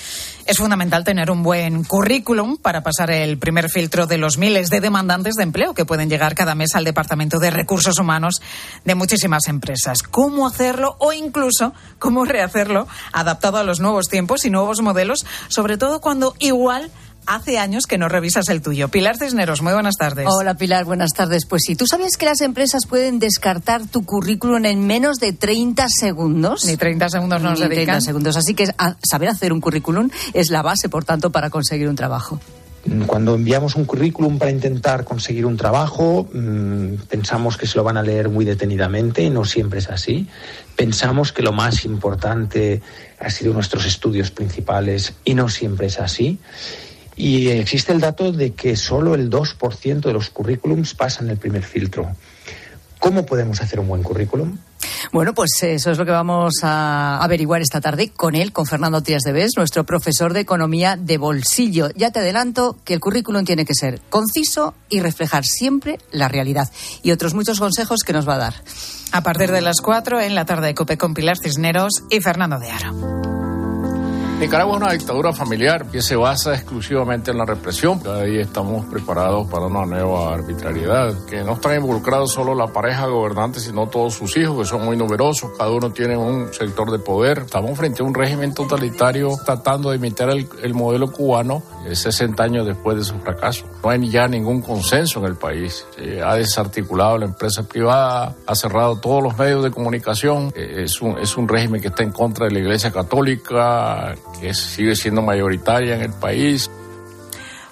es 0.46 0.58
fundamental 0.58 1.04
tener 1.04 1.30
un 1.30 1.44
buen 1.44 1.84
currículum 1.84 2.56
para 2.56 2.82
pasar 2.82 3.12
el 3.12 3.38
primer 3.38 3.70
filtro 3.70 4.08
de 4.08 4.18
los 4.18 4.36
miles 4.36 4.68
de 4.68 4.80
demandantes 4.80 5.34
de 5.34 5.44
empleo 5.44 5.74
que 5.74 5.84
pueden 5.84 6.10
llegar 6.10 6.34
cada 6.34 6.56
mes 6.56 6.74
al 6.74 6.82
Departamento 6.82 7.38
de 7.38 7.52
Recursos 7.52 8.00
Humanos 8.00 8.42
de 8.84 8.96
muchísimas 8.96 9.46
empresas. 9.46 10.02
¿Cómo 10.02 10.44
hacerlo 10.44 10.96
o 10.98 11.12
incluso 11.12 11.72
cómo 12.00 12.24
rehacerlo 12.24 12.88
adaptado 13.12 13.58
a 13.58 13.62
los 13.62 13.78
nuevos 13.78 14.08
tiempos 14.08 14.44
y 14.44 14.50
nuevos 14.50 14.80
modelos, 14.80 15.24
sobre 15.46 15.78
todo 15.78 16.00
cuando 16.00 16.34
igual 16.40 16.90
hace 17.28 17.58
años 17.58 17.86
que 17.86 17.98
no 17.98 18.08
revisas 18.08 18.48
el 18.48 18.62
tuyo. 18.62 18.88
Pilar 18.88 19.16
Cisneros, 19.18 19.62
muy 19.62 19.72
buenas 19.74 19.96
tardes. 19.96 20.26
Hola 20.28 20.54
Pilar, 20.54 20.84
buenas 20.84 21.10
tardes. 21.12 21.44
Pues 21.46 21.62
sí, 21.66 21.76
¿tú 21.76 21.86
sabías 21.86 22.16
que 22.16 22.24
las 22.26 22.40
empresas 22.40 22.86
pueden 22.88 23.18
descartar 23.18 23.86
tu 23.86 24.04
currículum 24.04 24.64
en 24.64 24.86
menos 24.86 25.18
de 25.20 25.32
30 25.32 25.86
segundos? 25.88 26.64
Ni 26.64 26.76
30 26.76 27.08
segundos 27.10 27.42
nos 27.42 27.60
dedican. 27.60 27.84
30 27.86 28.00
segundos. 28.00 28.36
Así 28.36 28.54
que 28.54 28.68
a- 28.78 28.96
saber 29.08 29.28
hacer 29.28 29.52
un 29.52 29.60
currículum 29.60 30.10
es 30.32 30.50
la 30.50 30.62
base, 30.62 30.88
por 30.88 31.04
tanto, 31.04 31.30
para 31.30 31.50
conseguir 31.50 31.88
un 31.88 31.96
trabajo. 31.96 32.40
Cuando 33.06 33.34
enviamos 33.34 33.74
un 33.76 33.84
currículum 33.84 34.38
para 34.38 34.50
intentar 34.50 35.04
conseguir 35.04 35.44
un 35.44 35.58
trabajo, 35.58 36.26
mm, 36.32 36.94
pensamos 37.10 37.58
que 37.58 37.66
se 37.66 37.76
lo 37.76 37.84
van 37.84 37.98
a 37.98 38.02
leer 38.02 38.30
muy 38.30 38.46
detenidamente 38.46 39.22
y 39.22 39.28
no 39.28 39.44
siempre 39.44 39.80
es 39.80 39.90
así. 39.90 40.26
Pensamos 40.76 41.32
que 41.32 41.42
lo 41.42 41.52
más 41.52 41.84
importante 41.84 42.80
ha 43.20 43.28
sido 43.28 43.52
nuestros 43.52 43.84
estudios 43.84 44.30
principales 44.30 45.12
y 45.26 45.34
no 45.34 45.50
siempre 45.50 45.88
es 45.88 45.98
así. 46.00 46.38
Y 47.18 47.48
existe 47.48 47.92
el 47.92 48.00
dato 48.00 48.30
de 48.30 48.52
que 48.52 48.76
solo 48.76 49.16
el 49.16 49.28
2% 49.28 50.00
de 50.00 50.12
los 50.12 50.30
currículums 50.30 50.94
pasan 50.94 51.28
el 51.28 51.36
primer 51.36 51.64
filtro. 51.64 52.08
¿Cómo 53.00 53.26
podemos 53.26 53.60
hacer 53.60 53.80
un 53.80 53.88
buen 53.88 54.04
currículum? 54.04 54.56
Bueno, 55.12 55.34
pues 55.34 55.50
eso 55.62 55.90
es 55.90 55.98
lo 55.98 56.04
que 56.04 56.12
vamos 56.12 56.54
a 56.62 57.18
averiguar 57.22 57.60
esta 57.60 57.80
tarde 57.80 58.10
con 58.10 58.34
él, 58.34 58.52
con 58.52 58.66
Fernando 58.66 59.02
Tías 59.02 59.22
de 59.22 59.32
Bes, 59.32 59.52
nuestro 59.56 59.84
profesor 59.84 60.32
de 60.32 60.40
economía 60.40 60.96
de 60.96 61.18
bolsillo. 61.18 61.88
Ya 61.96 62.12
te 62.12 62.20
adelanto 62.20 62.76
que 62.84 62.94
el 62.94 63.00
currículum 63.00 63.44
tiene 63.44 63.64
que 63.64 63.74
ser 63.74 64.00
conciso 64.10 64.74
y 64.88 65.00
reflejar 65.00 65.44
siempre 65.44 65.98
la 66.12 66.28
realidad. 66.28 66.70
Y 67.02 67.10
otros 67.10 67.34
muchos 67.34 67.58
consejos 67.58 68.02
que 68.04 68.12
nos 68.12 68.28
va 68.28 68.34
a 68.34 68.38
dar. 68.38 68.54
A 69.10 69.22
partir 69.22 69.50
de 69.50 69.60
las 69.60 69.80
4 69.80 70.20
en 70.20 70.34
la 70.34 70.44
tarde 70.44 70.68
de 70.68 70.74
Cope 70.74 70.98
con 70.98 71.14
Pilar 71.14 71.36
Cisneros 71.36 72.04
y 72.10 72.20
Fernando 72.20 72.58
de 72.58 72.70
Aro. 72.70 73.37
Nicaragua 74.38 74.76
es 74.76 74.82
una 74.82 74.92
dictadura 74.92 75.32
familiar 75.32 75.86
que 75.90 76.00
se 76.00 76.14
basa 76.14 76.54
exclusivamente 76.54 77.32
en 77.32 77.38
la 77.38 77.44
represión. 77.44 78.00
Ahí 78.06 78.38
estamos 78.38 78.86
preparados 78.86 79.48
para 79.48 79.66
una 79.66 79.84
nueva 79.84 80.32
arbitrariedad, 80.32 81.12
que 81.26 81.42
no 81.42 81.54
están 81.54 81.74
involucrados 81.74 82.34
solo 82.34 82.54
la 82.54 82.68
pareja 82.68 83.06
gobernante, 83.08 83.58
sino 83.58 83.88
todos 83.88 84.14
sus 84.14 84.36
hijos, 84.36 84.56
que 84.56 84.64
son 84.64 84.84
muy 84.84 84.96
numerosos, 84.96 85.50
cada 85.58 85.72
uno 85.72 85.90
tiene 85.90 86.16
un 86.16 86.52
sector 86.54 86.92
de 86.92 87.00
poder. 87.00 87.38
Estamos 87.46 87.76
frente 87.76 88.00
a 88.00 88.06
un 88.06 88.14
régimen 88.14 88.54
totalitario 88.54 89.30
tratando 89.44 89.90
de 89.90 89.96
imitar 89.96 90.30
el, 90.30 90.48
el 90.62 90.72
modelo 90.72 91.10
cubano 91.10 91.64
eh, 91.88 91.96
60 91.96 92.40
años 92.40 92.64
después 92.64 92.96
de 92.96 93.02
su 93.02 93.18
fracaso. 93.18 93.66
No 93.82 93.90
hay 93.90 94.08
ya 94.08 94.28
ningún 94.28 94.62
consenso 94.62 95.18
en 95.18 95.26
el 95.26 95.34
país. 95.34 95.84
Se 95.96 96.22
ha 96.22 96.34
desarticulado 96.34 97.18
la 97.18 97.24
empresa 97.24 97.64
privada, 97.64 98.36
ha 98.46 98.54
cerrado 98.54 99.00
todos 99.00 99.20
los 99.20 99.36
medios 99.36 99.64
de 99.64 99.72
comunicación. 99.72 100.52
Eh, 100.54 100.84
Es 100.84 101.02
un, 101.02 101.18
es 101.18 101.36
un 101.36 101.48
régimen 101.48 101.80
que 101.80 101.88
está 101.88 102.04
en 102.04 102.12
contra 102.12 102.46
de 102.46 102.52
la 102.52 102.60
Iglesia 102.60 102.92
Católica, 102.92 104.14
que 104.40 104.54
sigue 104.54 104.94
siendo 104.94 105.22
mayoritaria 105.22 105.96
en 105.96 106.02
el 106.02 106.12
país. 106.12 106.70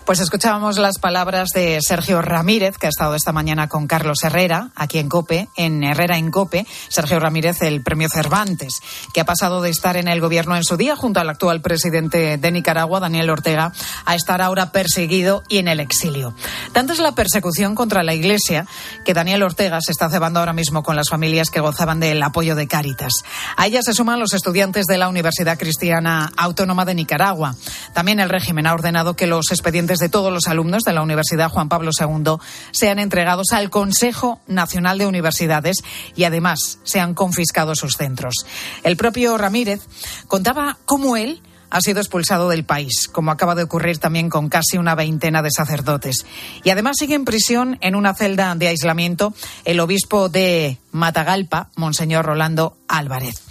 Pues 0.06 0.20
escuchábamos 0.20 0.78
las 0.78 1.00
palabras 1.00 1.48
de 1.52 1.80
Sergio 1.82 2.22
Ramírez, 2.22 2.78
que 2.78 2.86
ha 2.86 2.90
estado 2.90 3.16
esta 3.16 3.32
mañana 3.32 3.68
con 3.68 3.88
Carlos 3.88 4.22
Herrera, 4.22 4.70
aquí 4.76 5.00
en 5.00 5.08
COPE, 5.08 5.48
en 5.56 5.82
Herrera 5.82 6.16
en 6.16 6.30
COPE. 6.30 6.64
Sergio 6.88 7.18
Ramírez, 7.18 7.60
el 7.62 7.82
premio 7.82 8.08
Cervantes, 8.08 8.74
que 9.12 9.20
ha 9.20 9.24
pasado 9.24 9.62
de 9.62 9.70
estar 9.70 9.96
en 9.96 10.06
el 10.06 10.20
gobierno 10.20 10.56
en 10.56 10.62
su 10.62 10.76
día 10.76 10.94
junto 10.94 11.18
al 11.18 11.28
actual 11.28 11.60
presidente 11.60 12.38
de 12.38 12.52
Nicaragua, 12.52 13.00
Daniel 13.00 13.30
Ortega, 13.30 13.72
a 14.04 14.14
estar 14.14 14.42
ahora 14.42 14.70
perseguido 14.70 15.42
y 15.48 15.58
en 15.58 15.66
el 15.66 15.80
exilio. 15.80 16.36
Tanto 16.72 16.92
es 16.92 17.00
la 17.00 17.16
persecución 17.16 17.74
contra 17.74 18.04
la 18.04 18.14
Iglesia 18.14 18.68
que 19.04 19.12
Daniel 19.12 19.42
Ortega 19.42 19.80
se 19.80 19.90
está 19.90 20.08
cebando 20.08 20.38
ahora 20.38 20.52
mismo 20.52 20.84
con 20.84 20.94
las 20.94 21.08
familias 21.08 21.50
que 21.50 21.58
gozaban 21.58 21.98
del 21.98 22.22
apoyo 22.22 22.54
de 22.54 22.68
Cáritas. 22.68 23.12
A 23.56 23.66
ella 23.66 23.82
se 23.82 23.92
suman 23.92 24.20
los 24.20 24.34
estudiantes 24.34 24.86
de 24.86 24.98
la 24.98 25.08
Universidad 25.08 25.58
Cristiana 25.58 26.30
Autónoma 26.36 26.84
de 26.84 26.94
Nicaragua. 26.94 27.56
También 27.92 28.20
el 28.20 28.28
régimen 28.28 28.68
ha 28.68 28.74
ordenado 28.74 29.16
que 29.16 29.26
los 29.26 29.50
expedientes 29.50 29.95
de 29.98 30.08
todos 30.08 30.32
los 30.32 30.46
alumnos 30.48 30.82
de 30.82 30.92
la 30.92 31.02
Universidad 31.02 31.48
Juan 31.48 31.68
Pablo 31.68 31.90
II 31.98 32.36
sean 32.70 32.98
entregados 32.98 33.52
al 33.52 33.70
Consejo 33.70 34.40
Nacional 34.46 34.98
de 34.98 35.06
Universidades 35.06 35.78
y 36.14 36.24
además 36.24 36.78
sean 36.82 37.14
confiscados 37.14 37.78
sus 37.78 37.94
centros. 37.96 38.34
El 38.82 38.96
propio 38.96 39.36
Ramírez 39.38 39.80
contaba 40.26 40.78
cómo 40.84 41.16
él 41.16 41.42
ha 41.70 41.80
sido 41.80 42.00
expulsado 42.00 42.48
del 42.48 42.64
país, 42.64 43.08
como 43.08 43.30
acaba 43.30 43.54
de 43.54 43.62
ocurrir 43.64 43.98
también 43.98 44.30
con 44.30 44.48
casi 44.48 44.78
una 44.78 44.94
veintena 44.94 45.42
de 45.42 45.50
sacerdotes. 45.50 46.26
Y 46.64 46.70
además 46.70 46.96
sigue 46.98 47.14
en 47.14 47.24
prisión 47.24 47.78
en 47.80 47.94
una 47.94 48.14
celda 48.14 48.54
de 48.54 48.68
aislamiento 48.68 49.34
el 49.64 49.80
obispo 49.80 50.28
de 50.28 50.78
Matagalpa, 50.92 51.70
Monseñor 51.76 52.24
Rolando 52.24 52.76
Álvarez. 52.88 53.42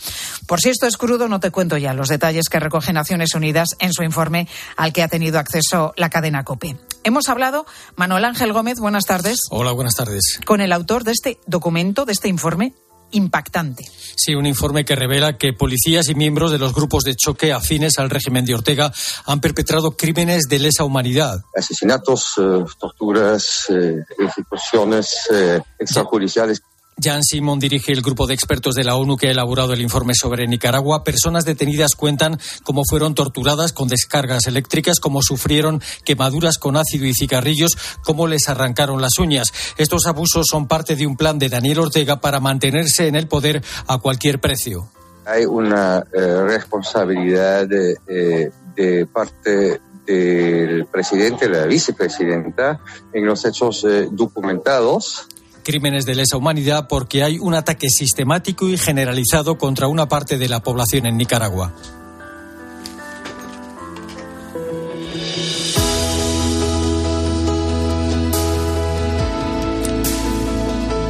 Por 0.47 0.59
si 0.59 0.70
esto 0.70 0.86
es 0.86 0.97
crudo, 0.97 1.28
no 1.28 1.39
te 1.39 1.51
cuento 1.51 1.78
ya 1.78 1.93
los 1.93 2.07
detalles 2.07 2.49
que 2.49 2.59
recoge 2.59 2.93
Naciones 2.93 3.34
Unidas 3.34 3.70
en 3.80 3.93
su 3.93 4.03
informe 4.03 4.47
al 4.78 4.93
que 4.93 5.01
ha 5.01 5.07
tenido 5.07 5.39
acceso 5.39 5.93
la 5.97 6.09
cadena 6.09 6.43
COPE. 6.43 6.78
Hemos 7.03 7.30
hablado, 7.30 7.66
Manuel 7.95 8.26
Ángel 8.26 8.53
Gómez, 8.53 8.80
buenas 8.80 9.05
tardes, 9.05 9.39
Hola, 9.49 9.72
buenas 9.72 9.95
tardes. 9.95 10.39
con 10.45 10.61
el 10.61 10.72
autor 10.72 11.03
de 11.03 11.11
este 11.11 11.39
documento, 11.47 12.05
de 12.05 12.13
este 12.13 12.28
informe 12.28 12.74
impactante. 13.12 13.84
Sí, 14.16 14.36
un 14.36 14.45
informe 14.45 14.86
que 14.86 14.95
revela 14.95 15.38
que 15.38 15.53
policías 15.53 16.10
y 16.10 16.16
miembros 16.16 16.51
de 16.51 16.58
los 16.58 16.74
grupos 16.74 17.03
de 17.03 17.16
choque 17.16 17.53
afines 17.53 17.97
al 17.97 18.10
régimen 18.10 18.45
de 18.45 18.56
Ortega 18.56 18.91
han 19.26 19.41
perpetrado 19.41 19.95
crímenes 19.97 20.43
de 20.49 20.60
lesa 20.60 20.84
humanidad. 20.84 21.41
asesinatos, 21.56 22.34
eh, 22.38 22.64
torturas, 22.80 23.66
eh, 23.70 24.03
ejecuciones 24.20 25.10
eh, 25.32 25.62
extrajudiciales. 25.80 26.62
Jan 27.02 27.24
Simon 27.24 27.60
dirige 27.60 27.91
el 27.91 28.02
grupo 28.02 28.26
de 28.26 28.34
expertos 28.34 28.74
de 28.76 28.84
la 28.84 28.96
ONU 28.96 29.18
que 29.18 29.28
ha 29.28 29.32
elaborado 29.32 29.74
el 29.74 29.82
informe 29.82 30.14
sobre 30.16 30.48
Nicaragua. 30.48 31.04
Personas 31.04 31.43
detenidas 31.43 31.96
cuentan 31.96 32.39
cómo 32.64 32.84
fueron 32.89 33.14
torturadas 33.16 33.74
con 33.74 33.89
descargas 33.89 34.48
eléctricas, 34.48 35.00
cómo 35.00 35.22
sufrieron 35.22 35.82
quemaduras 36.06 36.58
con 36.58 36.78
ácido 36.78 37.06
y 37.06 37.14
cigarrillos, 37.14 37.78
cómo 38.04 38.28
les 38.28 38.48
arrancaron 38.48 39.02
las 39.02 39.20
uñas. 39.20 39.54
Estos 39.78 40.06
abusos 40.06 40.46
son 40.50 40.68
parte 40.68 40.96
de 40.96 41.06
un 41.06 41.18
plan 41.18 41.38
de 41.38 41.50
Daniel 41.50 41.80
Ortega 41.80 42.22
para 42.22 42.39
mantenerse 42.39 43.08
en 43.08 43.16
el 43.16 43.28
poder 43.28 43.62
a 43.88 43.98
cualquier 43.98 44.39
precio. 44.39 44.89
Hay 45.26 45.43
una 45.46 46.06
eh, 46.14 46.43
responsabilidad 46.43 47.68
de, 47.68 47.98
eh, 48.08 48.52
de 48.76 49.06
parte 49.08 49.82
del 50.06 50.86
presidente 50.86 51.50
la 51.50 51.66
vicepresidenta 51.66 52.80
en 53.12 53.26
los 53.26 53.43
hechos 53.46 53.84
eh, 53.84 54.08
documentados. 54.12 55.28
Crímenes 55.66 56.05
de 56.05 56.13
lesa 56.13 56.38
humanidad 56.38 56.88
porque 56.88 57.24
hay 57.24 57.39
un 57.39 57.55
ataque 57.55 57.89
sistemático 57.89 58.70
y 58.70 58.78
generalizado 58.78 59.57
contra 59.57 59.88
una 59.88 60.07
parte 60.07 60.38
de 60.38 60.47
la 60.47 60.61
población 60.61 61.07
en 61.07 61.18
Nicaragua. 61.18 61.74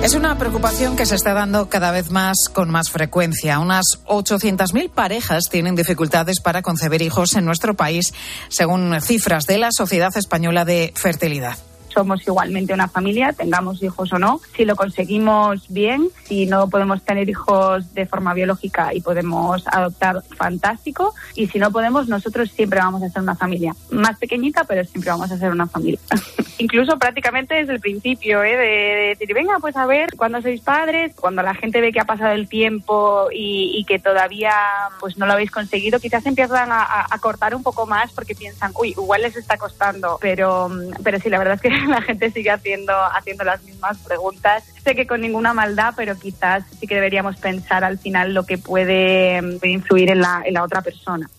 Es 0.02 0.14
una 0.14 0.38
preocupación 0.38 0.96
que 0.96 1.06
se 1.06 1.16
está 1.16 1.34
dando 1.34 1.68
cada 1.68 1.92
vez 1.92 2.10
más 2.10 2.38
con 2.54 2.70
más 2.70 2.90
frecuencia. 2.90 3.60
Unas 3.60 3.84
800.000 4.06 4.90
parejas 4.90 5.50
tienen 5.52 5.76
dificultades 5.76 6.40
para 6.40 6.62
concebir 6.62 7.02
hijos 7.02 7.36
en 7.36 7.44
nuestro 7.44 7.74
país, 7.74 8.14
según 8.48 8.96
cifras 9.02 9.48
de 9.48 9.58
la 9.58 9.72
Sociedad 9.74 10.16
Española 10.16 10.64
de 10.64 10.94
Fertilidad. 10.96 11.58
Somos 11.96 12.22
igualmente 12.28 12.74
una 12.74 12.88
familia, 12.88 13.34
tengamos 13.34 13.82
hijos 13.82 14.14
o 14.14 14.20
no. 14.20 14.40
Si 14.56 14.66
lo 14.66 14.76
conseguimos 14.76 15.66
bien, 15.70 16.10
si 16.26 16.46
no 16.46 16.70
podemos 16.70 17.02
tener 17.04 17.28
hijos 17.30 17.94
de 17.96 18.06
forma 18.06 18.34
biológica 18.34 18.94
y 18.94 19.02
podemos 19.02 19.64
adoptar, 19.68 20.22
fantástico. 20.38 21.14
Y 21.34 21.48
si 21.48 21.58
no 21.58 21.72
podemos, 21.72 22.08
nosotros 22.08 22.52
siempre 22.52 22.80
vamos 22.80 23.02
a 23.02 23.10
ser 23.10 23.22
una 23.24 23.36
familia. 23.36 23.74
Más 23.92 24.18
pequeñita, 24.20 24.66
pero 24.66 24.84
siempre 24.84 25.10
vamos 25.12 25.32
a 25.32 25.38
ser 25.38 25.52
una 25.52 25.66
familia. 25.68 26.00
Incluso 26.58 26.98
prácticamente 27.00 27.56
desde 27.56 27.74
el 27.74 27.80
principio, 27.80 28.44
¿eh? 28.44 28.56
de, 28.56 28.66
de 28.66 29.16
decir, 29.18 29.34
venga, 29.34 29.58
pues 29.60 29.76
a 29.76 29.86
ver, 29.86 30.16
cuando 30.16 30.42
sois 30.42 30.62
padres, 30.62 31.14
cuando 31.16 31.42
la 31.42 31.54
gente 31.54 31.82
ve 31.82 31.92
que 31.92 32.00
ha 32.00 32.06
pasado 32.06 32.34
el 32.34 32.48
tiempo 32.48 33.28
y, 33.34 33.84
que 33.88 34.00
todavía 34.00 34.52
pues 35.00 35.16
no 35.18 35.28
lo 35.28 35.34
habéis 35.34 35.52
conseguido, 35.52 36.00
quizás 36.00 36.26
empiezan 36.26 36.72
a, 36.72 37.06
a- 37.10 37.20
cortar 37.20 37.54
un 37.56 37.62
poco 37.64 37.86
más 37.86 38.12
porque 38.14 38.34
piensan, 38.36 38.72
uy, 38.80 38.90
igual 38.92 39.22
les 39.22 39.36
está 39.36 39.58
costando. 39.58 40.18
Pero, 40.22 40.70
pero 41.04 41.20
sí, 41.20 41.30
la 41.30 41.38
verdad 41.40 41.56
es 41.56 41.62
que 41.62 41.70
la 41.90 42.02
gente 42.02 42.32
sigue 42.32 42.52
haciendo, 42.52 42.94
haciendo 43.14 43.44
las 43.44 43.64
mismas 43.64 43.98
preguntas. 44.00 44.64
Sé 44.84 44.96
que 44.96 45.08
con 45.08 45.22
ninguna 45.22 45.54
maldad, 45.54 45.94
pero 45.96 46.18
quizás 46.18 46.64
sí 46.80 46.88
que 46.88 46.96
deberíamos 46.96 47.38
pensar 47.38 47.84
al 47.84 47.98
final 47.98 48.34
lo 48.34 48.46
que 48.46 48.58
puede 48.58 49.42
mm, 49.42 49.66
influir 49.66 50.12
en 50.12 50.22
la, 50.22 50.42
en 50.46 50.54
la 50.54 50.64
otra 50.64 50.82
persona. 50.82 51.30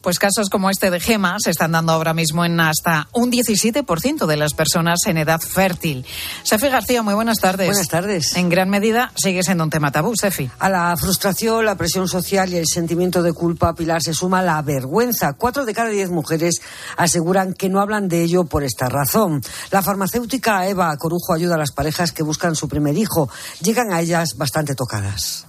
Pues 0.00 0.18
casos 0.18 0.50
como 0.50 0.70
este 0.70 0.90
de 0.90 1.00
Gema 1.00 1.36
se 1.40 1.50
están 1.50 1.72
dando 1.72 1.92
ahora 1.92 2.14
mismo 2.14 2.44
en 2.44 2.60
hasta 2.60 3.08
un 3.12 3.30
17% 3.32 4.26
de 4.26 4.36
las 4.36 4.54
personas 4.54 5.00
en 5.06 5.16
edad 5.18 5.40
fértil. 5.40 6.06
Sefi 6.44 6.68
García, 6.68 7.02
muy 7.02 7.14
buenas 7.14 7.38
tardes. 7.38 7.66
Buenas 7.66 7.88
tardes. 7.88 8.36
En 8.36 8.48
gran 8.48 8.68
medida 8.70 9.12
sigue 9.16 9.42
siendo 9.42 9.64
un 9.64 9.70
tema 9.70 9.90
tabú, 9.90 10.14
Sefi. 10.14 10.50
A 10.58 10.68
la 10.68 10.96
frustración, 10.96 11.64
la 11.64 11.74
presión 11.74 12.08
social 12.08 12.52
y 12.52 12.56
el 12.56 12.66
sentimiento 12.66 13.22
de 13.22 13.32
culpa, 13.32 13.74
Pilar, 13.74 14.02
se 14.02 14.14
suma 14.14 14.42
la 14.42 14.62
vergüenza. 14.62 15.32
Cuatro 15.32 15.64
de 15.64 15.74
cada 15.74 15.90
diez 15.90 16.10
mujeres 16.10 16.60
aseguran 16.96 17.52
que 17.52 17.68
no 17.68 17.80
hablan 17.80 18.08
de 18.08 18.22
ello 18.22 18.44
por 18.44 18.62
esta 18.62 18.88
razón. 18.88 19.42
La 19.70 19.82
farmacéutica 19.82 20.66
Eva 20.68 20.96
Corujo 20.96 21.32
ayuda 21.34 21.56
a 21.56 21.58
las 21.58 21.72
parejas 21.72 22.12
que 22.12 22.22
buscan 22.22 22.54
su 22.54 22.68
primer 22.68 22.96
hijo. 22.96 23.28
Llegan 23.60 23.92
a 23.92 24.00
ellas 24.00 24.36
bastante 24.36 24.74
tocadas. 24.74 25.45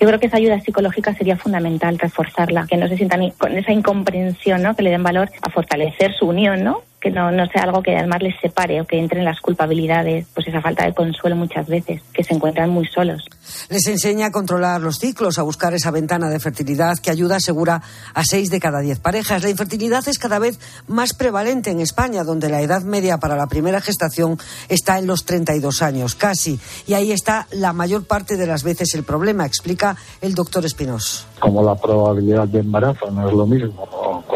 Yo 0.00 0.06
creo 0.06 0.18
que 0.18 0.28
esa 0.28 0.38
ayuda 0.38 0.58
psicológica 0.60 1.14
sería 1.14 1.36
fundamental 1.36 1.98
reforzarla, 1.98 2.66
que 2.66 2.78
no 2.78 2.88
se 2.88 2.96
sientan 2.96 3.30
con 3.32 3.56
esa 3.56 3.70
incomprensión, 3.70 4.62
¿no? 4.62 4.74
Que 4.74 4.82
le 4.82 4.90
den 4.90 5.02
valor 5.02 5.30
a 5.42 5.50
fortalecer 5.50 6.14
su 6.14 6.26
unión, 6.26 6.64
¿no? 6.64 6.82
Que 7.00 7.10
no, 7.10 7.30
no 7.30 7.46
sea 7.46 7.62
algo 7.62 7.82
que 7.82 7.96
además 7.96 8.22
les 8.22 8.38
separe 8.40 8.80
o 8.80 8.86
que 8.86 8.98
entre 8.98 9.20
en 9.20 9.24
las 9.24 9.40
culpabilidades, 9.40 10.26
pues 10.34 10.46
esa 10.46 10.60
falta 10.60 10.84
de 10.84 10.92
consuelo 10.92 11.34
muchas 11.34 11.66
veces, 11.66 12.02
que 12.12 12.22
se 12.22 12.34
encuentran 12.34 12.70
muy 12.70 12.86
solos. 12.86 13.24
Les 13.68 13.86
enseña 13.86 14.26
a 14.26 14.30
controlar 14.30 14.80
los 14.80 14.98
ciclos, 14.98 15.38
a 15.38 15.42
buscar 15.42 15.72
esa 15.72 15.90
ventana 15.90 16.28
de 16.28 16.38
fertilidad 16.38 16.98
que 16.98 17.10
ayuda, 17.10 17.36
asegura, 17.36 17.82
a 18.14 18.24
seis 18.24 18.50
de 18.50 18.60
cada 18.60 18.80
diez 18.80 18.98
parejas. 18.98 19.42
La 19.42 19.50
infertilidad 19.50 20.06
es 20.08 20.18
cada 20.18 20.38
vez 20.38 20.58
más 20.88 21.14
prevalente 21.14 21.70
en 21.70 21.80
España, 21.80 22.22
donde 22.22 22.48
la 22.48 22.60
edad 22.60 22.82
media 22.82 23.18
para 23.18 23.36
la 23.36 23.46
primera 23.46 23.80
gestación 23.80 24.38
está 24.68 24.98
en 24.98 25.06
los 25.06 25.24
32 25.24 25.82
años, 25.82 26.14
casi. 26.14 26.60
Y 26.86 26.94
ahí 26.94 27.12
está 27.12 27.46
la 27.50 27.72
mayor 27.72 28.04
parte 28.06 28.36
de 28.36 28.46
las 28.46 28.62
veces 28.62 28.94
el 28.94 29.04
problema, 29.04 29.46
explica 29.46 29.96
el 30.20 30.34
doctor 30.34 30.66
Espinós. 30.66 31.26
Como 31.40 31.62
la 31.62 31.74
probabilidad 31.74 32.46
de 32.48 32.60
embarazo 32.60 33.10
no 33.10 33.26
es 33.26 33.34
lo 33.34 33.46
mismo 33.46 33.88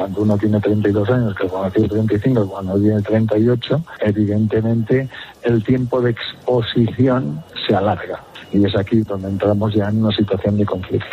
cuando 0.04 0.22
uno 0.22 0.36
tiene 0.36 0.60
32 0.60 1.08
años 1.08 1.34
que 1.34 1.46
cuando 1.46 1.70
tiene 1.70 1.88
35, 1.88 2.48
cuando 2.48 2.78
tiene 2.78 3.00
38, 3.00 3.82
evidentemente 4.00 5.08
el 5.42 5.64
tiempo 5.64 6.00
de 6.00 6.10
exposición 6.10 7.42
se 7.66 7.74
alarga. 7.74 8.22
Y 8.52 8.64
es 8.64 8.76
aquí 8.76 9.00
donde 9.00 9.28
entramos 9.28 9.72
ya 9.72 9.88
en 9.88 10.04
una 10.04 10.14
situación 10.14 10.58
de 10.58 10.66
conflicto. 10.66 11.06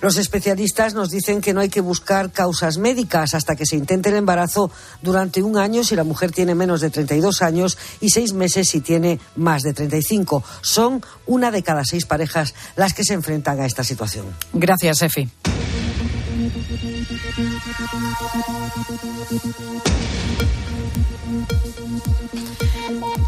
Los 0.00 0.16
especialistas 0.16 0.94
nos 0.94 1.10
dicen 1.10 1.40
que 1.40 1.52
no 1.52 1.60
hay 1.60 1.68
que 1.68 1.80
buscar 1.80 2.32
causas 2.32 2.78
médicas 2.78 3.34
hasta 3.34 3.56
que 3.56 3.66
se 3.66 3.76
intente 3.76 4.08
el 4.08 4.16
embarazo 4.16 4.70
durante 5.02 5.42
un 5.42 5.56
año 5.56 5.84
si 5.84 5.96
la 5.96 6.04
mujer 6.04 6.32
tiene 6.32 6.54
menos 6.54 6.80
de 6.80 6.90
32 6.90 7.42
años 7.42 7.78
y 8.00 8.10
seis 8.10 8.32
meses 8.32 8.68
si 8.68 8.80
tiene 8.80 9.20
más 9.36 9.62
de 9.62 9.72
35. 9.72 10.42
Son 10.60 11.04
una 11.26 11.50
de 11.50 11.62
cada 11.62 11.84
seis 11.84 12.06
parejas 12.06 12.54
las 12.76 12.94
que 12.94 13.04
se 13.04 13.14
enfrentan 13.14 13.60
a 13.60 13.66
esta 13.66 13.84
situación. 13.84 14.26
Gracias, 14.52 15.02
Efi. 15.02 15.28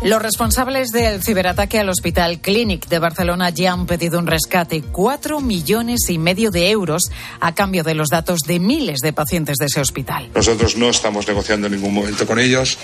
Los 0.05 0.21
responsables 0.21 0.91
del 0.91 1.23
ciberataque 1.23 1.79
al 1.79 1.89
Hospital 1.89 2.39
Clínic 2.39 2.89
de 2.89 2.99
Barcelona 2.99 3.49
ya 3.49 3.73
han 3.73 3.87
pedido 3.87 4.19
un 4.19 4.27
rescate, 4.27 4.83
cuatro 4.83 5.41
millones 5.41 6.11
y 6.11 6.19
medio 6.19 6.51
de 6.51 6.69
euros 6.69 7.05
a 7.41 7.55
cambio 7.55 7.83
de 7.85 7.95
los 7.95 8.11
datos 8.11 8.41
de 8.41 8.59
miles 8.61 8.99
de 8.99 9.15
pacientes 9.15 9.57
de 9.57 9.65
ese 9.65 9.81
hospital. 9.81 10.29
Nosotros 10.35 10.77
no 10.77 10.91
estamos 10.91 11.27
negociando 11.27 11.69
en 11.69 11.73
ningún 11.73 11.95
momento 11.95 12.27
con 12.27 12.39
ellos. 12.39 12.77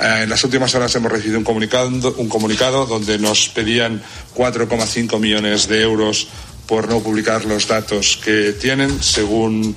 Eh, 0.00 0.22
en 0.24 0.28
las 0.28 0.42
últimas 0.42 0.74
horas 0.74 0.92
hemos 0.96 1.12
recibido 1.12 1.38
un 1.38 1.44
comunicado, 1.44 1.88
un 2.16 2.28
comunicado 2.28 2.84
donde 2.84 3.16
nos 3.20 3.48
pedían 3.50 4.02
4,5 4.34 5.20
millones 5.20 5.68
de 5.68 5.82
euros 5.82 6.26
por 6.66 6.88
no 6.88 6.98
publicar 6.98 7.44
los 7.44 7.68
datos 7.68 8.16
que 8.16 8.52
tienen, 8.60 9.00
según 9.00 9.76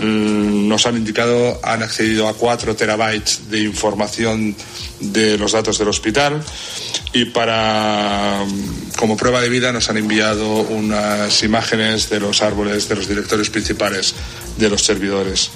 nos 0.00 0.86
han 0.86 0.96
indicado, 0.96 1.60
han 1.62 1.82
accedido 1.82 2.28
a 2.28 2.34
4 2.34 2.74
terabytes 2.74 3.50
de 3.50 3.62
información 3.62 4.54
de 5.00 5.38
los 5.38 5.52
datos 5.52 5.78
del 5.78 5.88
hospital 5.88 6.42
y 7.12 7.26
para 7.26 8.44
mm, 8.46 8.96
como 8.98 9.16
prueba 9.16 9.40
de 9.40 9.48
vida 9.48 9.72
nos 9.72 9.90
han 9.90 9.98
enviado 9.98 10.48
unas 10.48 11.42
imágenes 11.42 12.08
de 12.08 12.20
los 12.20 12.42
árboles 12.42 12.88
de 12.88 12.96
los 12.96 13.08
directores 13.08 13.50
principales 13.50 14.14
de 14.56 14.70
los 14.70 14.82
servidores. 14.82 15.50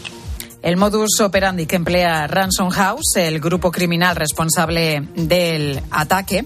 El 0.62 0.76
modus 0.76 1.20
operandi 1.20 1.66
que 1.66 1.76
emplea 1.76 2.26
Ransom 2.26 2.70
House, 2.70 3.16
el 3.16 3.41
grupo 3.41 3.70
criminal 3.70 4.16
responsable 4.16 5.07
del 5.14 5.80
ataque, 5.91 6.45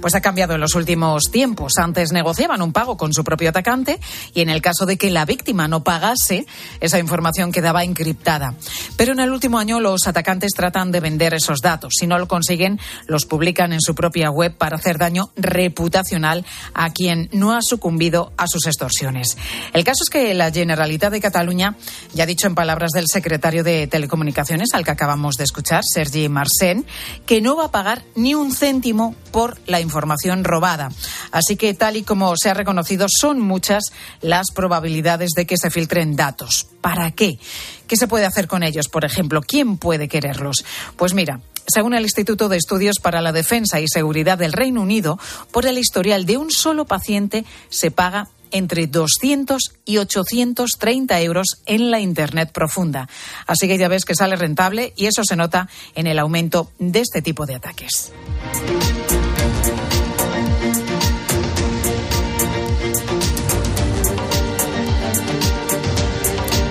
pues 0.00 0.14
ha 0.14 0.20
cambiado 0.20 0.54
en 0.54 0.60
los 0.60 0.74
últimos 0.74 1.24
tiempos. 1.30 1.74
Antes 1.78 2.12
negociaban 2.12 2.62
un 2.62 2.72
pago 2.72 2.96
con 2.96 3.12
su 3.12 3.24
propio 3.24 3.50
atacante 3.50 4.00
y 4.34 4.40
en 4.40 4.48
el 4.48 4.62
caso 4.62 4.86
de 4.86 4.96
que 4.96 5.10
la 5.10 5.24
víctima 5.24 5.68
no 5.68 5.82
pagase, 5.82 6.46
esa 6.80 6.98
información 6.98 7.52
quedaba 7.52 7.84
encriptada. 7.84 8.54
Pero 8.96 9.12
en 9.12 9.20
el 9.20 9.30
último 9.30 9.58
año 9.58 9.80
los 9.80 10.06
atacantes 10.06 10.52
tratan 10.52 10.92
de 10.92 11.00
vender 11.00 11.34
esos 11.34 11.60
datos. 11.60 11.94
Si 11.98 12.06
no 12.06 12.18
lo 12.18 12.28
consiguen, 12.28 12.80
los 13.06 13.26
publican 13.26 13.72
en 13.72 13.80
su 13.80 13.94
propia 13.94 14.30
web 14.30 14.56
para 14.56 14.76
hacer 14.76 14.98
daño 14.98 15.30
reputacional 15.36 16.44
a 16.74 16.92
quien 16.92 17.28
no 17.32 17.52
ha 17.52 17.62
sucumbido 17.62 18.32
a 18.36 18.46
sus 18.46 18.66
extorsiones. 18.66 19.36
El 19.72 19.84
caso 19.84 20.04
es 20.04 20.10
que 20.10 20.34
la 20.34 20.50
Generalitat 20.50 21.12
de 21.12 21.20
Cataluña 21.20 21.76
ya 22.14 22.24
ha 22.24 22.26
dicho 22.26 22.46
en 22.46 22.54
palabras 22.54 22.92
del 22.92 23.06
secretario 23.06 23.64
de 23.64 23.86
Telecomunicaciones, 23.86 24.70
al 24.72 24.84
que 24.84 24.92
acabamos 24.92 25.36
de 25.36 25.44
escuchar, 25.44 25.82
Sergi 25.84 26.28
Marcén, 26.28 26.86
que 27.26 27.40
no 27.40 27.56
va 27.56 27.66
a 27.66 27.70
pagar 27.70 28.02
ni 28.14 28.34
un 28.34 28.52
céntimo 28.52 29.14
por 29.32 29.58
la 29.66 29.80
información 29.80 29.95
robada. 30.44 30.90
Así 31.30 31.56
que, 31.56 31.74
tal 31.74 31.96
y 31.96 32.02
como 32.02 32.34
se 32.36 32.50
ha 32.50 32.54
reconocido, 32.54 33.06
son 33.08 33.40
muchas 33.40 33.92
las 34.20 34.46
probabilidades 34.54 35.30
de 35.36 35.46
que 35.46 35.56
se 35.56 35.70
filtren 35.70 36.16
datos. 36.16 36.66
¿Para 36.80 37.10
qué? 37.10 37.38
¿Qué 37.86 37.96
se 37.96 38.08
puede 38.08 38.26
hacer 38.26 38.48
con 38.48 38.62
ellos, 38.62 38.88
por 38.88 39.04
ejemplo? 39.04 39.40
¿Quién 39.40 39.76
puede 39.76 40.08
quererlos? 40.08 40.64
Pues 40.96 41.14
mira, 41.14 41.40
según 41.66 41.94
el 41.94 42.04
Instituto 42.04 42.48
de 42.48 42.56
Estudios 42.56 42.96
para 43.00 43.20
la 43.20 43.32
Defensa 43.32 43.80
y 43.80 43.88
Seguridad 43.88 44.38
del 44.38 44.52
Reino 44.52 44.82
Unido, 44.82 45.18
por 45.50 45.66
el 45.66 45.78
historial 45.78 46.26
de 46.26 46.36
un 46.36 46.50
solo 46.50 46.84
paciente 46.84 47.44
se 47.68 47.90
paga 47.90 48.28
entre 48.50 48.86
200 48.86 49.60
y 49.84 49.98
830 49.98 51.20
euros 51.20 51.46
en 51.66 51.90
la 51.90 52.00
Internet 52.00 52.52
profunda. 52.52 53.08
Así 53.46 53.66
que 53.68 53.78
ya 53.78 53.88
ves 53.88 54.04
que 54.04 54.14
sale 54.14 54.36
rentable 54.36 54.92
y 54.96 55.06
eso 55.06 55.22
se 55.24 55.36
nota 55.36 55.68
en 55.94 56.06
el 56.06 56.18
aumento 56.18 56.70
de 56.78 57.00
este 57.00 57.22
tipo 57.22 57.46
de 57.46 57.56
ataques. 57.56 58.12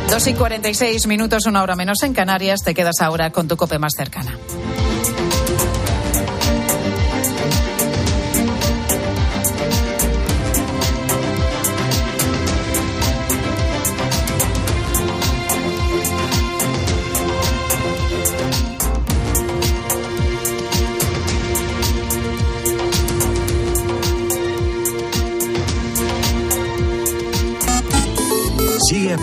2 0.10 0.28
y 0.28 0.34
46 0.34 1.08
minutos, 1.08 1.46
una 1.46 1.64
hora 1.64 1.76
menos 1.76 2.04
en 2.04 2.14
Canarias. 2.14 2.62
Te 2.64 2.74
quedas 2.74 3.02
ahora 3.02 3.32
con 3.32 3.48
tu 3.48 3.58
cope 3.58 3.80
más 3.80 3.94
cercana. 3.96 4.38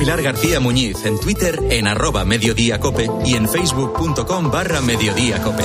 Pilar 0.03 0.21
García 0.21 0.59
Muñiz 0.59 0.97
en 1.05 1.17
Twitter 1.21 1.61
en 1.71 1.87
arroba 1.87 2.25
mediodíacope 2.25 3.09
y 3.25 3.37
en 3.37 3.49
facebook.com 3.49 4.51
barra 4.51 4.81
mediodíacope. 4.81 5.63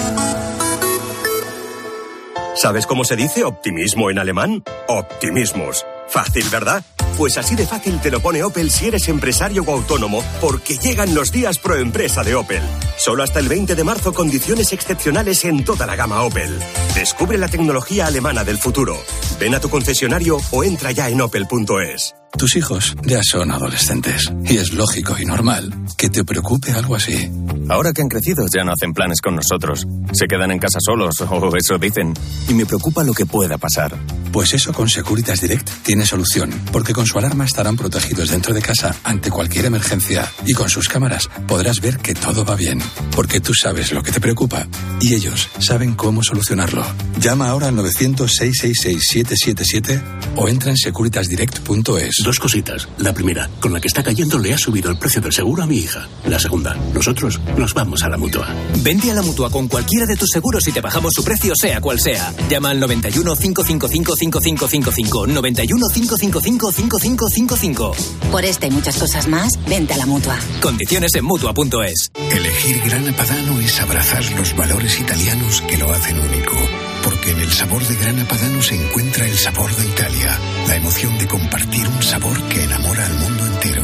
¿Sabes 2.53 2.85
cómo 2.85 3.03
se 3.03 3.15
dice 3.15 3.43
optimismo 3.43 4.11
en 4.11 4.19
alemán? 4.19 4.63
Optimismus. 4.89 5.83
Fácil, 6.07 6.47
¿verdad? 6.51 6.83
Pues 7.17 7.39
así 7.39 7.55
de 7.55 7.65
fácil 7.65 7.99
te 7.99 8.11
lo 8.11 8.19
pone 8.19 8.43
Opel 8.43 8.69
si 8.69 8.85
eres 8.85 9.07
empresario 9.09 9.63
o 9.65 9.71
autónomo, 9.71 10.23
porque 10.39 10.77
llegan 10.77 11.15
los 11.15 11.31
días 11.31 11.57
pro 11.57 11.75
empresa 11.75 12.23
de 12.23 12.35
Opel. 12.35 12.61
Solo 12.95 13.23
hasta 13.23 13.39
el 13.39 13.49
20 13.49 13.73
de 13.73 13.83
marzo 13.83 14.13
condiciones 14.13 14.71
excepcionales 14.71 15.45
en 15.45 15.65
toda 15.65 15.87
la 15.87 15.95
gama 15.95 16.21
Opel. 16.21 16.59
Descubre 16.93 17.39
la 17.39 17.47
tecnología 17.47 18.05
alemana 18.05 18.43
del 18.43 18.59
futuro. 18.59 19.01
Ven 19.39 19.55
a 19.55 19.59
tu 19.59 19.69
concesionario 19.69 20.37
o 20.51 20.63
entra 20.63 20.91
ya 20.91 21.09
en 21.09 21.21
opel.es. 21.21 22.13
Tus 22.37 22.55
hijos 22.55 22.95
ya 23.03 23.21
son 23.23 23.51
adolescentes 23.51 24.31
y 24.45 24.57
es 24.57 24.71
lógico 24.73 25.15
y 25.19 25.25
normal 25.25 25.73
que 25.97 26.09
te 26.09 26.23
preocupe 26.23 26.71
algo 26.71 26.95
así. 26.95 27.31
Ahora 27.69 27.91
que 27.91 28.01
han 28.01 28.07
crecido 28.07 28.45
ya 28.53 28.63
no 28.63 28.71
hacen 28.71 28.93
planes 28.93 29.19
con 29.21 29.35
nosotros. 29.35 29.85
Se 30.13 30.27
quedan 30.27 30.51
en 30.51 30.59
casa 30.59 30.77
solos 30.79 31.15
o 31.29 31.55
eso 31.55 31.77
dicen. 31.77 32.13
Y 32.47 32.53
me 32.53 32.65
preocupa 32.65 33.03
lo 33.03 33.13
que 33.13 33.25
pueda 33.25 33.57
pasar. 33.57 33.93
Pues 34.31 34.53
eso 34.53 34.71
con 34.73 34.87
Securitas 34.89 35.41
Direct 35.41 35.69
tiene 35.83 36.05
solución, 36.05 36.49
porque 36.71 36.93
con 36.93 37.05
su 37.07 37.17
alarma 37.17 37.45
estarán 37.45 37.75
protegidos 37.75 38.29
dentro 38.29 38.53
de 38.53 38.61
casa 38.61 38.95
ante 39.03 39.31
cualquier 39.31 39.65
emergencia 39.65 40.31
y 40.45 40.53
con 40.53 40.69
sus 40.69 40.87
cámaras 40.87 41.27
podrás 41.47 41.81
ver 41.81 41.97
que 41.97 42.13
todo 42.13 42.45
va 42.45 42.55
bien, 42.55 42.79
porque 43.15 43.39
tú 43.39 43.55
sabes 43.55 43.91
lo 43.93 44.03
que 44.03 44.11
te 44.11 44.19
preocupa 44.19 44.67
y 45.01 45.15
ellos 45.15 45.49
saben 45.59 45.95
cómo 45.95 46.21
solucionarlo. 46.23 46.85
Llama 47.19 47.49
ahora 47.49 47.69
al 47.69 47.75
900-666-777 47.77 50.35
o 50.35 50.47
entra 50.47 50.69
en 50.69 50.77
securitasdirect.es. 50.77 52.17
Dos 52.23 52.39
cositas. 52.39 52.87
La 52.99 53.13
primera, 53.13 53.49
con 53.59 53.73
la 53.73 53.79
que 53.79 53.87
está 53.87 54.03
cayendo 54.03 54.37
le 54.37 54.53
ha 54.53 54.57
subido 54.57 54.91
el 54.91 54.99
precio 54.99 55.21
del 55.21 55.33
seguro 55.33 55.63
a 55.63 55.67
mi 55.67 55.77
hija. 55.77 56.07
La 56.25 56.37
segunda, 56.39 56.75
nosotros 56.93 57.39
nos 57.57 57.73
vamos 57.73 58.03
a 58.03 58.09
la 58.09 58.17
mutua. 58.17 58.47
Vente 58.83 59.11
a 59.11 59.13
la 59.13 59.21
mutua 59.21 59.49
con 59.49 59.67
cualquiera 59.67 60.05
de 60.05 60.15
tus 60.15 60.29
seguros 60.31 60.67
y 60.67 60.71
te 60.71 60.81
bajamos 60.81 61.13
su 61.13 61.23
precio, 61.23 61.53
sea 61.59 61.81
cual 61.81 61.99
sea. 61.99 62.33
Llama 62.49 62.69
al 62.69 62.79
91 62.79 63.35
555 63.35 64.15
5555 64.15 65.27
91 65.27 65.87
555 65.93 66.71
5555. 66.71 67.95
Por 68.31 68.45
esta 68.45 68.67
y 68.67 68.71
muchas 68.71 68.97
cosas 68.97 69.27
más, 69.27 69.53
vente 69.67 69.93
a 69.93 69.97
la 69.97 70.05
mutua. 70.05 70.37
Condiciones 70.61 71.13
en 71.15 71.25
mutua.es. 71.25 72.11
Elegir 72.31 72.81
Grana 72.85 73.15
Padano 73.15 73.59
es 73.59 73.79
abrazar 73.79 74.23
los 74.33 74.55
valores 74.55 74.99
italianos 74.99 75.61
que 75.61 75.77
lo 75.77 75.91
hacen 75.91 76.19
único. 76.19 76.55
Porque 77.03 77.31
en 77.31 77.39
el 77.39 77.51
sabor 77.51 77.85
de 77.87 77.95
Grana 77.95 78.27
Padano 78.27 78.61
se 78.61 78.75
encuentra 78.75 79.25
el 79.25 79.37
sabor 79.37 79.73
de 79.75 79.87
Italia, 79.87 80.37
la 80.67 80.75
emoción 80.75 81.17
de 81.17 81.27
compartir 81.27 81.87
un 81.87 82.03
sabor 82.03 82.41
que 82.49 82.63
enamora 82.63 83.05
al 83.05 83.13
mundo 83.13 83.45
entero. 83.45 83.83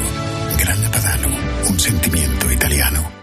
Grana 0.57 0.91
Padano, 0.91 1.29
un 1.69 1.79
sentimiento 1.79 2.51
italiano. 2.51 3.22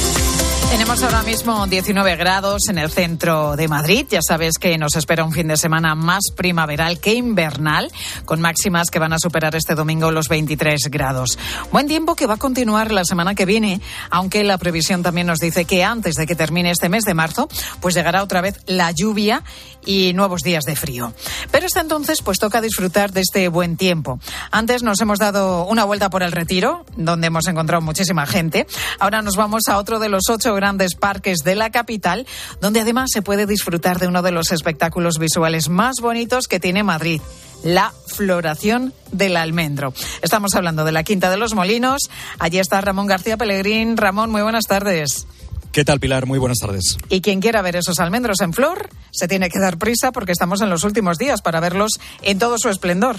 Tenemos 0.71 1.03
ahora 1.03 1.21
mismo 1.23 1.67
19 1.67 2.15
grados 2.15 2.69
en 2.69 2.77
el 2.77 2.89
centro 2.89 3.57
de 3.57 3.67
Madrid. 3.67 4.07
Ya 4.09 4.21
sabes 4.25 4.53
que 4.57 4.77
nos 4.77 4.95
espera 4.95 5.25
un 5.25 5.33
fin 5.33 5.49
de 5.49 5.57
semana 5.57 5.95
más 5.95 6.31
primaveral 6.33 7.01
que 7.01 7.13
invernal, 7.13 7.91
con 8.23 8.39
máximas 8.39 8.89
que 8.89 8.97
van 8.97 9.11
a 9.11 9.19
superar 9.19 9.53
este 9.53 9.75
domingo 9.75 10.11
los 10.11 10.29
23 10.29 10.79
grados. 10.89 11.37
Buen 11.73 11.89
tiempo 11.89 12.15
que 12.15 12.25
va 12.25 12.35
a 12.35 12.37
continuar 12.37 12.93
la 12.93 13.03
semana 13.03 13.35
que 13.35 13.45
viene, 13.45 13.81
aunque 14.11 14.45
la 14.45 14.57
previsión 14.57 15.03
también 15.03 15.27
nos 15.27 15.39
dice 15.39 15.65
que 15.65 15.83
antes 15.83 16.15
de 16.15 16.25
que 16.25 16.37
termine 16.37 16.71
este 16.71 16.87
mes 16.87 17.03
de 17.03 17.15
marzo, 17.15 17.49
pues 17.81 17.93
llegará 17.93 18.23
otra 18.23 18.39
vez 18.39 18.61
la 18.65 18.91
lluvia 18.91 19.43
y 19.85 20.13
nuevos 20.13 20.41
días 20.41 20.63
de 20.63 20.77
frío. 20.77 21.13
Pero 21.51 21.65
hasta 21.65 21.81
entonces, 21.81 22.21
pues 22.21 22.39
toca 22.39 22.61
disfrutar 22.61 23.11
de 23.11 23.21
este 23.21 23.49
buen 23.49 23.75
tiempo. 23.75 24.19
Antes 24.51 24.83
nos 24.83 25.01
hemos 25.01 25.19
dado 25.19 25.65
una 25.65 25.83
vuelta 25.83 26.09
por 26.09 26.23
el 26.23 26.31
retiro, 26.31 26.85
donde 26.95 27.27
hemos 27.27 27.47
encontrado 27.47 27.81
muchísima 27.81 28.25
gente. 28.25 28.67
Ahora 28.99 29.21
nos 29.21 29.35
vamos 29.35 29.63
a 29.67 29.77
otro 29.77 29.99
de 29.99 30.07
los 30.07 30.23
ocho 30.29 30.53
grandes 30.61 30.93
parques 30.93 31.39
de 31.39 31.55
la 31.55 31.71
capital, 31.71 32.27
donde 32.61 32.81
además 32.81 33.09
se 33.11 33.23
puede 33.23 33.47
disfrutar 33.47 33.97
de 33.97 34.07
uno 34.07 34.21
de 34.21 34.31
los 34.31 34.51
espectáculos 34.51 35.17
visuales 35.17 35.69
más 35.69 35.95
bonitos 36.01 36.47
que 36.47 36.59
tiene 36.59 36.83
Madrid 36.83 37.19
la 37.63 37.93
floración 38.07 38.93
del 39.11 39.37
almendro. 39.37 39.93
Estamos 40.21 40.55
hablando 40.55 40.83
de 40.83 40.91
la 40.91 41.03
Quinta 41.03 41.29
de 41.29 41.37
los 41.37 41.53
Molinos. 41.53 42.09
Allí 42.39 42.57
está 42.57 42.81
Ramón 42.81 43.05
García 43.05 43.37
Pellegrín. 43.37 43.97
Ramón, 43.97 44.31
muy 44.31 44.41
buenas 44.41 44.65
tardes. 44.65 45.27
¿Qué 45.71 45.85
tal, 45.85 45.99
Pilar? 45.99 46.25
Muy 46.25 46.39
buenas 46.39 46.57
tardes. 46.59 46.97
Y 47.09 47.21
quien 47.21 47.39
quiera 47.39 47.61
ver 47.61 47.75
esos 47.75 47.99
almendros 47.99 48.41
en 48.41 48.53
flor, 48.53 48.89
se 49.11 49.27
tiene 49.27 49.49
que 49.49 49.59
dar 49.59 49.77
prisa 49.77 50.11
porque 50.11 50.31
estamos 50.31 50.61
en 50.61 50.69
los 50.69 50.83
últimos 50.83 51.17
días 51.17 51.41
para 51.41 51.59
verlos 51.59 51.99
en 52.23 52.39
todo 52.39 52.57
su 52.57 52.69
esplendor. 52.69 53.17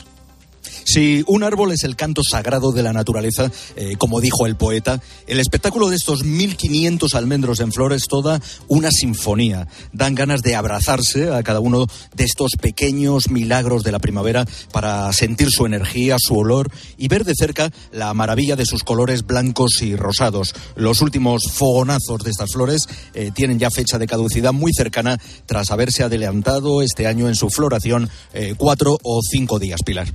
Si 0.84 1.24
un 1.26 1.42
árbol 1.42 1.72
es 1.72 1.84
el 1.84 1.96
canto 1.96 2.22
sagrado 2.28 2.72
de 2.72 2.82
la 2.82 2.92
naturaleza, 2.92 3.50
eh, 3.76 3.96
como 3.98 4.20
dijo 4.20 4.46
el 4.46 4.56
poeta, 4.56 5.00
el 5.26 5.40
espectáculo 5.40 5.88
de 5.88 5.96
estos 5.96 6.24
1500 6.24 7.14
almendros 7.14 7.60
en 7.60 7.72
flor 7.72 7.92
es 7.92 8.06
toda 8.08 8.40
una 8.68 8.90
sinfonía. 8.90 9.68
Dan 9.92 10.14
ganas 10.14 10.42
de 10.42 10.56
abrazarse 10.56 11.32
a 11.32 11.42
cada 11.42 11.60
uno 11.60 11.86
de 12.14 12.24
estos 12.24 12.52
pequeños 12.60 13.30
milagros 13.30 13.82
de 13.84 13.92
la 13.92 13.98
primavera 13.98 14.46
para 14.72 15.12
sentir 15.12 15.50
su 15.50 15.66
energía, 15.66 16.16
su 16.18 16.36
olor 16.36 16.70
y 16.96 17.08
ver 17.08 17.24
de 17.24 17.34
cerca 17.34 17.70
la 17.92 18.12
maravilla 18.14 18.56
de 18.56 18.66
sus 18.66 18.84
colores 18.84 19.26
blancos 19.26 19.82
y 19.82 19.96
rosados. 19.96 20.54
Los 20.76 21.00
últimos 21.00 21.44
fogonazos 21.52 22.22
de 22.24 22.30
estas 22.30 22.52
flores 22.52 22.88
eh, 23.14 23.30
tienen 23.34 23.58
ya 23.58 23.70
fecha 23.70 23.98
de 23.98 24.06
caducidad 24.06 24.52
muy 24.52 24.72
cercana 24.72 25.18
tras 25.46 25.70
haberse 25.70 26.02
adelantado 26.02 26.82
este 26.82 27.06
año 27.06 27.28
en 27.28 27.34
su 27.34 27.50
floración 27.50 28.08
eh, 28.34 28.54
cuatro 28.56 28.98
o 29.02 29.20
cinco 29.22 29.58
días, 29.58 29.80
Pilar. 29.84 30.08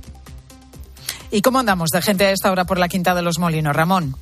¿Y 1.30 1.42
cómo 1.42 1.58
andamos 1.58 1.90
de 1.90 2.00
gente 2.00 2.24
a 2.26 2.30
esta 2.30 2.50
hora 2.50 2.64
por 2.64 2.78
la 2.78 2.88
Quinta 2.88 3.14
de 3.14 3.22
los 3.22 3.38
Molinos, 3.38 3.76
Ramón? 3.76 4.16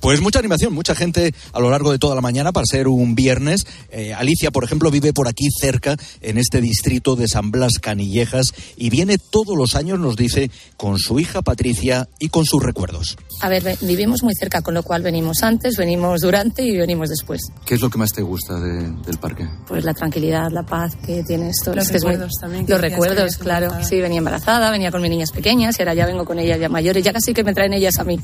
Pues 0.00 0.20
mucha 0.20 0.38
animación, 0.38 0.72
mucha 0.72 0.94
gente 0.94 1.34
a 1.52 1.60
lo 1.60 1.70
largo 1.70 1.92
de 1.92 1.98
toda 1.98 2.14
la 2.14 2.20
mañana 2.20 2.52
para 2.52 2.66
ser 2.66 2.88
un 2.88 3.14
viernes. 3.14 3.66
Eh, 3.90 4.14
Alicia, 4.14 4.50
por 4.50 4.64
ejemplo, 4.64 4.90
vive 4.90 5.12
por 5.12 5.28
aquí 5.28 5.48
cerca, 5.60 5.96
en 6.20 6.38
este 6.38 6.60
distrito 6.60 7.16
de 7.16 7.28
San 7.28 7.50
Blas 7.50 7.74
Canillejas, 7.80 8.54
y 8.76 8.90
viene 8.90 9.18
todos 9.18 9.56
los 9.56 9.74
años, 9.74 9.98
nos 9.98 10.16
dice, 10.16 10.50
con 10.76 10.98
su 10.98 11.20
hija 11.20 11.42
Patricia 11.42 12.08
y 12.18 12.28
con 12.28 12.44
sus 12.44 12.62
recuerdos. 12.62 13.16
A 13.40 13.48
ver, 13.48 13.78
vivimos 13.82 14.22
muy 14.22 14.34
cerca, 14.34 14.62
con 14.62 14.74
lo 14.74 14.82
cual 14.82 15.02
venimos 15.02 15.42
antes, 15.42 15.76
venimos 15.76 16.20
durante 16.20 16.62
y 16.62 16.76
venimos 16.76 17.08
después. 17.08 17.40
¿Qué 17.64 17.74
es 17.74 17.80
lo 17.80 17.90
que 17.90 17.98
más 17.98 18.12
te 18.12 18.22
gusta 18.22 18.58
de, 18.58 18.90
del 19.06 19.18
parque? 19.18 19.48
Pues 19.66 19.84
la 19.84 19.94
tranquilidad, 19.94 20.50
la 20.50 20.62
paz 20.64 20.96
que 21.04 21.22
tiene 21.24 21.50
esto. 21.50 21.74
Los 21.74 21.86
es 21.86 21.92
recuerdos 21.92 22.32
muy... 22.34 22.40
también. 22.40 22.66
Los 22.68 22.80
recuerdos, 22.80 23.36
claro. 23.36 23.70
Sí, 23.84 24.00
venía 24.00 24.18
embarazada, 24.18 24.70
venía 24.70 24.90
con 24.90 25.02
mis 25.02 25.10
niñas 25.10 25.32
pequeñas 25.32 25.78
y 25.78 25.82
ahora 25.82 25.94
ya 25.94 26.06
vengo 26.06 26.24
con 26.24 26.38
ellas 26.38 26.58
ya 26.60 26.68
mayores, 26.68 27.02
ya 27.02 27.12
casi 27.12 27.32
que 27.32 27.44
me 27.44 27.54
traen 27.54 27.72
ellas 27.72 27.98
a 27.98 28.04
mí. 28.04 28.18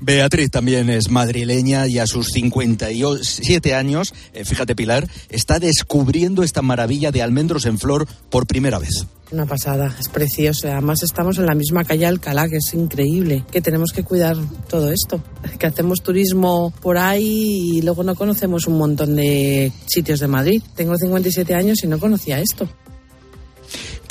Beatriz 0.00 0.50
también 0.50 0.90
es 0.90 1.10
madrileña 1.10 1.86
y 1.86 1.98
a 1.98 2.06
sus 2.06 2.28
57 2.28 3.74
años, 3.74 4.12
eh, 4.34 4.44
fíjate 4.44 4.76
Pilar, 4.76 5.08
está 5.30 5.58
descubriendo 5.58 6.42
esta 6.42 6.62
maravilla 6.62 7.10
de 7.10 7.22
almendros 7.22 7.66
en 7.66 7.78
flor 7.78 8.06
por 8.30 8.46
primera 8.46 8.78
vez. 8.78 9.06
Una 9.32 9.44
pasada, 9.44 9.96
es 9.98 10.08
precioso. 10.08 10.68
Además 10.68 11.02
estamos 11.02 11.38
en 11.38 11.46
la 11.46 11.54
misma 11.54 11.84
calle 11.84 12.06
Alcalá, 12.06 12.48
que 12.48 12.58
es 12.58 12.74
increíble, 12.74 13.44
que 13.50 13.60
tenemos 13.60 13.92
que 13.92 14.04
cuidar 14.04 14.36
todo 14.68 14.92
esto, 14.92 15.20
que 15.58 15.66
hacemos 15.66 16.02
turismo 16.02 16.72
por 16.80 16.98
ahí 16.98 17.78
y 17.78 17.82
luego 17.82 18.04
no 18.04 18.14
conocemos 18.14 18.66
un 18.66 18.78
montón 18.78 19.16
de 19.16 19.72
sitios 19.86 20.20
de 20.20 20.28
Madrid. 20.28 20.62
Tengo 20.76 20.96
57 20.96 21.54
años 21.54 21.82
y 21.82 21.88
no 21.88 21.98
conocía 21.98 22.38
esto. 22.38 22.68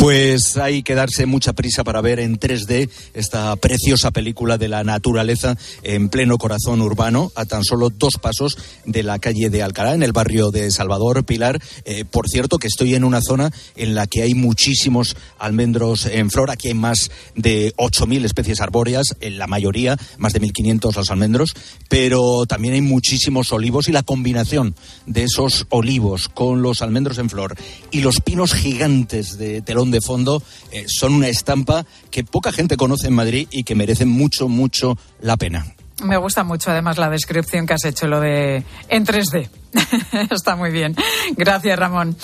Pues 0.06 0.56
hay 0.58 0.84
que 0.84 0.94
darse 0.94 1.26
mucha 1.26 1.54
prisa 1.54 1.84
para 1.84 2.00
ver 2.00 2.20
en 2.20 2.40
3D 2.40 2.92
esta 3.16 3.56
preciosa 3.56 4.12
película 4.12 4.60
de 4.60 4.68
la 4.68 4.84
naturaleza 4.84 5.58
en 5.82 6.10
pleno 6.10 6.38
corazón 6.38 6.84
urbano, 6.84 7.32
a 7.34 7.46
tan 7.46 7.64
solo 7.64 7.90
dos 7.90 8.20
pasos 8.22 8.56
de 8.86 9.02
la 9.02 9.18
calle 9.18 9.50
de 9.50 9.64
Alcalá, 9.64 9.96
en 9.96 10.04
el 10.04 10.12
barrio 10.12 10.52
de 10.52 10.70
Salvador 10.70 11.26
Pilar. 11.26 11.60
Eh, 11.86 12.06
por 12.06 12.30
cierto, 12.30 12.60
que 12.60 12.68
estoy 12.68 12.94
en 12.94 13.04
una 13.04 13.20
zona 13.20 13.50
en 13.76 13.96
la 13.96 14.06
que 14.06 14.22
hay 14.22 14.36
muchísimos 14.36 15.18
almendros 15.40 16.06
en 16.06 16.30
flor. 16.30 16.52
Aquí 16.52 16.68
hay 16.68 16.76
más 16.76 17.10
de 17.34 17.74
8.000 17.76 18.26
especies 18.26 18.62
arbóreas, 18.62 19.08
en 19.22 19.40
la 19.40 19.48
mayoría, 19.48 19.98
más 20.20 20.34
de 20.34 20.42
1.500 20.42 20.96
los 20.98 21.10
almendros, 21.10 21.56
pero 21.90 22.46
también 22.46 22.76
hay 22.76 22.82
muchísimos 22.82 23.52
olivos 23.52 23.90
y 23.90 23.92
la 23.92 24.04
combinación 24.04 24.76
de 25.08 25.24
esos 25.24 25.66
olivos 25.70 26.30
con 26.30 26.62
los 26.62 26.84
almendros 26.84 27.18
en 27.18 27.32
flor 27.32 27.56
y 27.90 28.02
los 28.02 28.22
pinos 28.22 28.54
gigantes 28.54 29.40
de 29.40 29.64
telón 29.64 29.90
de 29.90 29.95
fondo 30.02 30.42
eh, 30.72 30.86
son 30.88 31.14
una 31.14 31.28
estampa 31.28 31.86
que 32.12 32.24
poca 32.24 32.52
gente 32.52 32.78
conoce 32.78 33.08
en 33.08 33.14
Madrid 33.14 33.48
y 33.52 33.64
que 33.64 33.76
merecen 33.76 34.10
mucho, 34.10 34.48
mucho 34.48 34.98
la 35.22 35.38
pena. 35.38 35.75
Me 36.04 36.18
gusta 36.18 36.44
mucho 36.44 36.72
además 36.72 36.98
la 36.98 37.10
descripción 37.10 37.66
que 37.66 37.74
has 37.74 37.86
hecho, 37.86 38.08
lo 38.08 38.20
de 38.20 38.64
en 38.90 39.06
3D. 39.06 39.50
Está 40.32 40.56
muy 40.56 40.72
bien. 40.72 40.96
Gracias, 41.38 41.78
Ramón. 41.80 42.18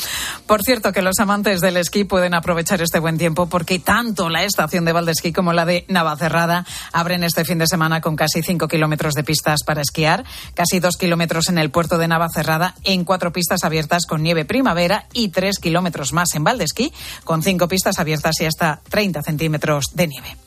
Por 0.46 0.62
cierto, 0.62 0.92
que 0.92 1.02
los 1.02 1.20
amantes 1.20 1.62
del 1.62 1.78
esquí 1.78 2.04
pueden 2.04 2.34
aprovechar 2.34 2.82
este 2.82 3.00
buen 3.00 3.18
tiempo 3.18 3.48
porque 3.48 3.80
tanto 3.80 4.30
la 4.30 4.44
estación 4.44 4.86
de 4.86 4.94
Valdesquí 4.94 5.32
como 5.32 5.54
la 5.54 5.66
de 5.66 5.86
Navacerrada 5.88 6.66
abren 6.92 7.24
este 7.24 7.46
fin 7.46 7.58
de 7.58 7.68
semana 7.68 8.02
con 8.02 8.16
casi 8.16 8.42
5 8.42 8.68
kilómetros 8.68 9.14
de 9.14 9.24
pistas 9.24 9.62
para 9.66 9.82
esquiar, 9.82 10.26
casi 10.54 10.80
2 10.80 10.98
kilómetros 10.98 11.50
en 11.50 11.58
el 11.58 11.72
puerto 11.72 11.98
de 11.98 12.08
Navacerrada, 12.08 12.76
en 12.84 13.06
cuatro 13.06 13.32
pistas 13.32 13.64
abiertas 13.64 14.06
con 14.06 14.22
nieve 14.22 14.46
primavera 14.46 15.06
y 15.14 15.30
3 15.30 15.60
kilómetros 15.60 16.14
más 16.14 16.36
en 16.36 16.44
Valdesquí, 16.44 16.92
con 17.24 17.42
cinco 17.42 17.68
pistas 17.68 18.00
abiertas 18.00 18.40
y 18.42 18.46
hasta 18.46 18.82
30 18.90 19.22
centímetros 19.24 19.86
de 19.94 20.08
nieve. 20.08 20.38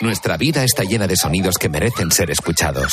Nuestra 0.00 0.36
vida 0.36 0.62
está 0.62 0.84
llena 0.84 1.08
de 1.08 1.16
sonidos 1.16 1.56
que 1.58 1.68
merecen 1.68 2.12
ser 2.12 2.30
escuchados. 2.30 2.92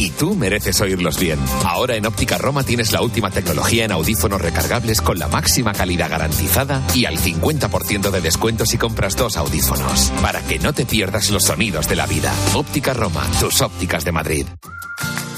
Y 0.00 0.10
tú 0.10 0.34
mereces 0.34 0.80
oírlos 0.80 1.20
bien. 1.20 1.38
Ahora 1.64 1.94
en 1.94 2.04
Óptica 2.04 2.36
Roma 2.36 2.64
tienes 2.64 2.90
la 2.90 3.00
última 3.00 3.30
tecnología 3.30 3.84
en 3.84 3.92
audífonos 3.92 4.40
recargables 4.40 5.00
con 5.00 5.20
la 5.20 5.28
máxima 5.28 5.72
calidad 5.72 6.10
garantizada 6.10 6.82
y 6.94 7.04
al 7.04 7.16
50% 7.16 8.10
de 8.10 8.20
descuento 8.20 8.66
si 8.66 8.76
compras 8.76 9.14
dos 9.14 9.36
audífonos. 9.36 10.10
Para 10.20 10.42
que 10.42 10.58
no 10.58 10.72
te 10.72 10.84
pierdas 10.84 11.30
los 11.30 11.44
sonidos 11.44 11.88
de 11.88 11.94
la 11.94 12.06
vida. 12.06 12.34
Óptica 12.54 12.92
Roma, 12.92 13.24
tus 13.38 13.60
ópticas 13.60 14.04
de 14.04 14.10
Madrid. 14.10 14.46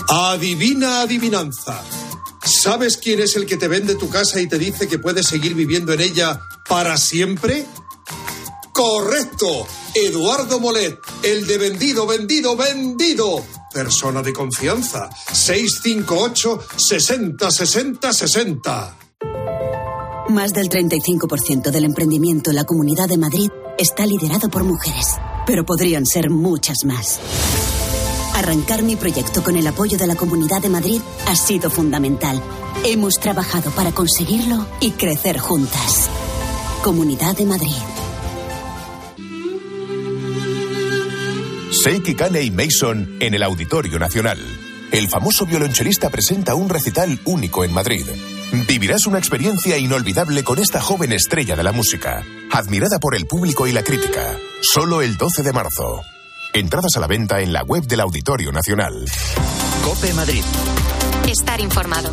Adivina 0.08 1.02
adivinanza. 1.02 1.82
¿Sabes 2.42 2.96
quién 2.96 3.20
es 3.20 3.36
el 3.36 3.44
que 3.44 3.58
te 3.58 3.68
vende 3.68 3.94
tu 3.94 4.08
casa 4.08 4.40
y 4.40 4.48
te 4.48 4.58
dice 4.58 4.88
que 4.88 4.98
puedes 4.98 5.26
seguir 5.26 5.54
viviendo 5.54 5.92
en 5.92 6.00
ella 6.00 6.40
para 6.66 6.96
siempre? 6.96 7.66
Correcto, 8.78 9.66
Eduardo 9.92 10.60
Molet, 10.60 11.00
el 11.24 11.48
de 11.48 11.58
vendido, 11.58 12.06
vendido, 12.06 12.54
vendido. 12.54 13.44
Persona 13.74 14.22
de 14.22 14.32
confianza, 14.32 15.10
658 15.32 16.60
60 16.76 17.50
60 17.50 18.12
60. 18.12 18.96
Más 20.28 20.52
del 20.52 20.68
35% 20.68 21.72
del 21.72 21.86
emprendimiento 21.86 22.50
en 22.50 22.56
la 22.56 22.62
Comunidad 22.62 23.08
de 23.08 23.18
Madrid 23.18 23.50
está 23.76 24.06
liderado 24.06 24.48
por 24.48 24.62
mujeres, 24.62 25.16
pero 25.44 25.66
podrían 25.66 26.06
ser 26.06 26.30
muchas 26.30 26.84
más. 26.84 27.18
Arrancar 28.36 28.84
mi 28.84 28.94
proyecto 28.94 29.42
con 29.42 29.56
el 29.56 29.66
apoyo 29.66 29.98
de 29.98 30.06
la 30.06 30.14
Comunidad 30.14 30.62
de 30.62 30.68
Madrid 30.68 31.00
ha 31.26 31.34
sido 31.34 31.68
fundamental. 31.68 32.40
Hemos 32.84 33.14
trabajado 33.14 33.72
para 33.72 33.90
conseguirlo 33.90 34.68
y 34.78 34.92
crecer 34.92 35.38
juntas. 35.38 36.08
Comunidad 36.84 37.36
de 37.36 37.44
Madrid. 37.44 37.97
Seiki 41.82 42.16
Kane 42.16 42.42
y 42.42 42.50
Mason 42.50 43.18
en 43.20 43.34
el 43.34 43.42
Auditorio 43.44 44.00
Nacional. 44.00 44.38
El 44.90 45.08
famoso 45.08 45.46
violonchelista 45.46 46.10
presenta 46.10 46.56
un 46.56 46.68
recital 46.68 47.20
único 47.24 47.62
en 47.62 47.72
Madrid. 47.72 48.04
Vivirás 48.66 49.06
una 49.06 49.18
experiencia 49.18 49.78
inolvidable 49.78 50.42
con 50.42 50.58
esta 50.58 50.80
joven 50.80 51.12
estrella 51.12 51.54
de 51.54 51.62
la 51.62 51.70
música, 51.70 52.24
admirada 52.50 52.98
por 52.98 53.14
el 53.14 53.26
público 53.26 53.68
y 53.68 53.72
la 53.72 53.84
crítica. 53.84 54.36
Solo 54.60 55.02
el 55.02 55.16
12 55.16 55.44
de 55.44 55.52
marzo. 55.52 56.02
Entradas 56.52 56.96
a 56.96 57.00
la 57.00 57.06
venta 57.06 57.42
en 57.42 57.52
la 57.52 57.62
web 57.62 57.84
del 57.84 58.00
Auditorio 58.00 58.50
Nacional. 58.50 59.04
Cope 59.84 60.12
Madrid. 60.14 60.42
Estar 61.28 61.60
informado. 61.60 62.12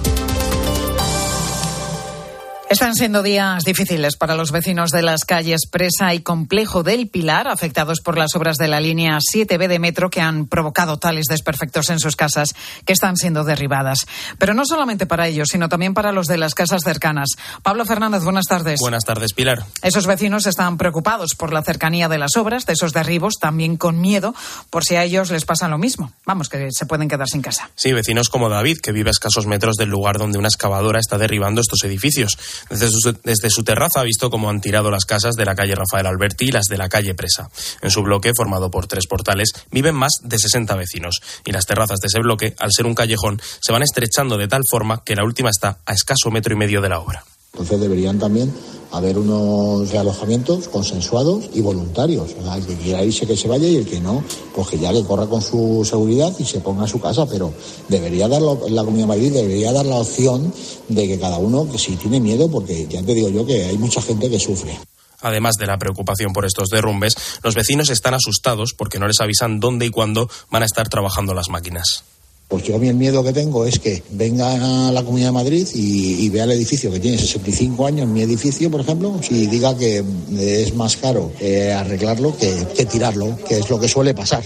Están 2.68 2.96
siendo 2.96 3.22
días 3.22 3.64
difíciles 3.64 4.18
para 4.18 4.36
los 4.36 4.52
vecinos 4.52 4.90
de 4.90 5.04
las 5.04 5.24
calles 5.24 5.68
Presa 5.70 6.16
y 6.16 6.22
Complejo 6.22 6.82
del 6.82 7.08
Pilar, 7.08 7.48
afectados 7.48 8.02
por 8.02 8.18
las 8.18 8.34
obras 8.36 8.58
de 8.58 8.68
la 8.68 8.80
línea 8.82 9.20
7B 9.20 9.68
de 9.68 9.78
metro 9.78 10.10
que 10.10 10.20
han 10.20 10.48
provocado 10.48 10.98
tales 10.98 11.28
desperfectos 11.30 11.92
en 11.92 12.00
sus 12.00 12.16
casas 12.16 12.50
que 12.84 12.94
están 12.94 13.18
siendo 13.18 13.44
derribadas. 13.44 14.08
Pero 14.40 14.56
no 14.56 14.66
solamente 14.66 15.06
para 15.06 15.28
ellos, 15.28 15.50
sino 15.52 15.70
también 15.70 15.94
para 15.94 16.12
los 16.12 16.26
de 16.26 16.40
las 16.40 16.56
casas 16.56 16.82
cercanas. 16.84 17.30
Pablo 17.62 17.86
Fernández, 17.86 18.24
buenas 18.24 18.46
tardes. 18.46 18.80
Buenas 18.80 19.06
tardes, 19.06 19.34
Pilar. 19.34 19.64
Esos 19.84 20.08
vecinos 20.08 20.48
están 20.48 20.78
preocupados 20.78 21.36
por 21.36 21.54
la 21.54 21.62
cercanía 21.62 22.10
de 22.10 22.18
las 22.18 22.36
obras, 22.36 22.66
de 22.66 22.74
esos 22.74 22.94
derribos, 22.94 23.36
también 23.40 23.78
con 23.78 24.02
miedo 24.02 24.34
por 24.72 24.84
si 24.84 24.96
a 24.96 25.04
ellos 25.04 25.30
les 25.30 25.46
pasa 25.46 25.68
lo 25.68 25.78
mismo. 25.78 26.14
Vamos, 26.26 26.50
que 26.50 26.70
se 26.72 26.88
pueden 26.88 27.10
quedar 27.10 27.28
sin 27.28 27.44
casa. 27.44 27.70
Sí, 27.76 27.94
vecinos 27.94 28.30
como 28.30 28.50
David, 28.50 28.80
que 28.82 28.92
vive 28.92 29.12
a 29.12 29.12
escasos 29.12 29.46
metros 29.46 29.76
del 29.76 29.90
lugar 29.90 30.18
donde 30.18 30.40
una 30.40 30.48
excavadora 30.48 31.00
está 31.00 31.20
derribando 31.20 31.62
estos 31.62 31.84
edificios. 31.84 32.38
Desde 32.70 33.50
su, 33.50 33.64
terraza 33.64 34.02
ha 34.02 34.04
visto 34.04 34.30
cómo 34.30 34.50
han 34.50 34.62
tirado 34.62 34.92
las 34.92 35.06
casas 35.06 35.36
de 35.36 35.46
la 35.46 35.56
calle 35.56 35.76
Rafael 35.76 36.06
Alberti 36.06 36.46
y 36.46 36.52
las 36.52 36.66
de 36.66 36.78
la 36.78 36.90
calle 36.90 37.16
Presa. 37.16 37.50
En 37.82 37.92
su 37.92 38.02
bloque, 38.04 38.32
formado 38.36 38.72
por 38.72 38.88
tres 38.88 39.08
portales, 39.08 39.50
viven 39.72 39.96
más 39.96 40.14
de 40.24 40.38
60 40.38 40.76
vecinos. 40.76 41.22
Y 41.46 41.52
las 41.52 41.66
terrazas 41.66 42.00
de 42.00 42.08
ese 42.08 42.20
bloque, 42.20 42.56
al 42.60 42.72
ser 42.72 42.86
un 42.86 42.96
callejón, 42.96 43.42
se 43.62 43.72
van 43.72 43.84
estrechando 43.84 44.38
de 44.38 44.48
tal 44.48 44.64
forma 44.70 45.04
que 45.04 45.16
la 45.16 45.24
última 45.24 45.50
está 45.50 45.80
a 45.86 45.94
escaso 45.94 46.32
metro 46.32 46.54
y 46.54 46.58
medio 46.58 46.82
de 46.82 46.90
la 46.90 47.00
obra. 47.00 47.24
Entonces 47.56 47.80
deberían 47.80 48.20
también 48.20 48.52
haber 48.92 49.18
unos 49.18 49.90
realojamientos 49.92 50.68
consensuados 50.68 51.46
y 51.54 51.62
voluntarios. 51.62 52.32
El 52.32 52.66
que 52.66 52.76
quiera 52.76 53.04
irse 53.04 53.26
que 53.26 53.38
se 53.38 53.48
vaya 53.48 53.66
y 53.66 53.78
el 53.78 53.86
que 53.86 54.02
no, 54.02 54.24
pues 54.54 54.68
que 54.68 54.78
ya 54.78 54.92
que 54.92 55.04
corra 55.04 55.26
con 55.26 55.42
su 55.42 55.86
seguridad 55.90 56.34
y 56.38 56.44
se 56.44 56.60
ponga 56.60 56.84
a 56.84 56.88
su 56.88 57.00
casa. 57.00 57.26
Pero 57.26 57.54
debería 57.88 58.28
dar 58.28 58.42
la, 58.42 58.84
Comunidad 58.84 59.08
Madrid, 59.08 59.32
debería 59.32 59.72
dar 59.72 59.86
la 59.86 59.96
opción 59.96 60.54
de 60.90 61.08
que 61.08 61.18
cada 61.18 61.38
uno, 61.38 61.70
que 61.72 61.78
si 61.78 61.96
tiene 61.96 62.20
miedo, 62.20 62.50
porque 62.50 62.88
ya 62.90 63.02
te 63.02 63.14
digo 63.14 63.30
yo 63.30 63.46
que 63.46 63.66
hay 63.66 63.78
mucha 63.78 64.02
gente 64.02 64.30
que 64.30 64.40
sufre. 64.40 64.78
Además 65.22 65.56
de 65.58 65.66
la 65.66 65.78
preocupación 65.78 66.34
por 66.34 66.46
estos 66.46 66.68
derrumbes, 66.70 67.16
los 67.42 67.56
vecinos 67.56 67.90
están 67.90 68.14
asustados 68.14 68.74
porque 68.78 69.00
no 69.00 69.08
les 69.08 69.22
avisan 69.22 69.60
dónde 69.62 69.86
y 69.86 69.90
cuándo 69.90 70.30
van 70.52 70.64
a 70.64 70.66
estar 70.66 70.90
trabajando 70.90 71.34
las 71.34 71.50
máquinas. 71.50 72.04
Pues 72.48 72.64
yo 72.64 72.76
el 72.76 72.96
miedo 72.96 73.24
que 73.24 73.34
tengo 73.34 73.66
es 73.66 73.80
que 73.80 74.04
venga 74.12 74.88
a 74.88 74.92
la 74.92 75.04
Comunidad 75.04 75.30
de 75.30 75.34
Madrid 75.34 75.68
y, 75.74 76.30
vea 76.30 76.44
el 76.44 76.52
edificio 76.52 76.92
que 76.92 77.00
tiene 77.00 77.18
65 77.18 77.88
años, 77.88 78.08
mi 78.08 78.22
edificio, 78.22 78.70
por 78.70 78.82
ejemplo, 78.82 79.20
y 79.30 79.48
diga 79.48 79.76
que 79.76 80.04
es 80.38 80.76
más 80.76 80.98
caro 80.98 81.32
eh, 81.40 81.72
arreglarlo 81.72 82.38
que 82.38 82.86
tirarlo, 82.86 83.38
que 83.48 83.58
es 83.60 83.70
lo 83.70 83.80
que 83.80 83.88
suele 83.88 84.14
pasar 84.14 84.44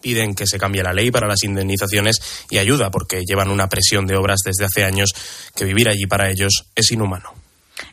piden 0.00 0.34
que 0.34 0.46
se 0.46 0.58
cambie 0.58 0.82
la 0.82 0.92
ley 0.92 1.10
para 1.10 1.28
las 1.28 1.42
indemnizaciones 1.44 2.16
y 2.50 2.58
ayuda 2.58 2.90
porque 2.90 3.22
llevan 3.24 3.50
una 3.50 3.68
presión 3.68 4.06
de 4.06 4.16
obras 4.16 4.40
desde 4.44 4.64
hace 4.64 4.84
años 4.84 5.10
que 5.54 5.64
vivir 5.64 5.88
allí 5.88 6.06
para 6.06 6.30
ellos 6.30 6.64
es 6.74 6.90
inhumano. 6.90 7.39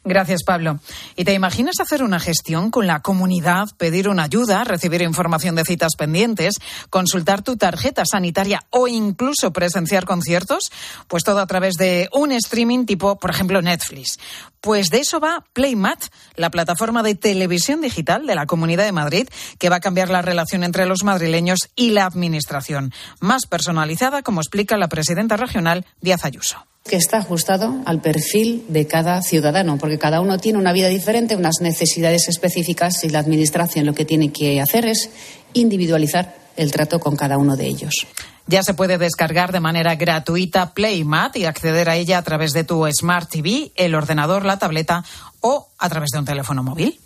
Gracias, 0.08 0.43
Pablo. 0.43 0.80
¿Y 1.18 1.26
te 1.26 1.34
imaginas 1.34 1.82
hacer 1.82 2.01
una 2.01 2.22
gestión 2.22 2.72
con 2.72 2.88
la 2.88 3.01
comunidad, 3.01 3.66
pedir 3.78 4.08
una 4.08 4.24
ayuda, 4.24 4.64
recibir 4.64 5.01
información 5.01 5.55
de 5.55 5.66
citas 5.66 5.95
pendientes, 5.97 6.55
consultar 6.89 7.41
tu 7.41 7.58
tarjeta 7.58 8.03
sanitaria 8.10 8.62
o 8.70 8.88
incluso 8.88 9.51
presenciar 9.51 10.05
conciertos? 10.05 10.72
Pues 11.10 11.26
todo 11.26 11.39
a 11.39 11.45
través 11.45 11.74
de 11.74 12.08
un 12.14 12.32
streaming 12.32 12.86
tipo, 12.86 13.20
por 13.20 13.32
ejemplo, 13.32 13.62
Netflix. 13.62 14.18
Pues 14.62 14.89
de 14.91 14.99
eso 14.99 15.20
va 15.20 15.43
Playmat, 15.51 16.05
la 16.38 16.51
plataforma 16.51 17.03
de 17.03 17.16
televisión 17.16 17.82
digital 17.82 18.26
de 18.26 18.36
la 18.36 18.45
Comunidad 18.45 18.86
de 18.86 18.93
Madrid, 18.93 19.28
que 19.60 19.68
va 19.68 19.76
a 19.76 19.82
cambiar 19.82 20.10
la 20.10 20.22
relación 20.22 20.64
entre 20.64 20.86
los 20.86 21.03
madrileños 21.03 21.60
y 21.76 21.89
la 21.89 22.05
Administración. 22.05 22.93
Más 23.20 23.45
personalizada, 23.45 24.24
como 24.24 24.39
explica 24.39 24.78
la 24.78 24.88
presidenta 24.88 25.36
regional, 25.36 25.86
Díaz 25.99 26.24
Ayuso 26.24 26.66
que 26.88 26.95
está 26.95 27.17
ajustado 27.17 27.75
al 27.85 28.01
perfil 28.01 28.65
de 28.69 28.88
cada 28.88 29.21
ciudadano, 29.21 29.77
porque 29.77 29.99
cada 29.99 30.21
uno 30.21 30.38
tiene 30.38 30.57
una 30.57 30.73
vida 30.73 30.88
diferente, 30.88 31.35
unas 31.35 31.61
necesidades 31.61 32.27
específicas 32.29 33.03
y 33.03 33.09
la 33.09 33.19
Administración 33.19 33.85
lo 33.85 33.93
que 33.93 34.05
tiene 34.05 34.31
que 34.31 34.59
hacer 34.61 34.85
es 34.85 35.09
individualizar 35.53 36.35
el 36.55 36.71
trato 36.71 36.99
con 36.99 37.15
cada 37.15 37.38
uno 37.38 37.55
de 37.55 37.67
ellos. 37.67 38.07
Ya 38.47 38.63
se 38.63 38.73
puede 38.73 38.97
descargar 38.97 39.51
de 39.51 39.59
manera 39.59 39.95
gratuita 39.95 40.73
Playmat 40.73 41.35
y 41.35 41.45
acceder 41.45 41.89
a 41.89 41.97
ella 41.97 42.17
a 42.17 42.21
través 42.21 42.53
de 42.53 42.63
tu 42.63 42.88
Smart 42.91 43.29
TV, 43.29 43.71
el 43.75 43.93
ordenador, 43.93 44.45
la 44.45 44.57
tableta 44.57 45.03
o 45.41 45.67
a 45.77 45.89
través 45.89 46.11
de 46.11 46.19
un 46.19 46.25
teléfono 46.25 46.63
móvil. 46.63 46.97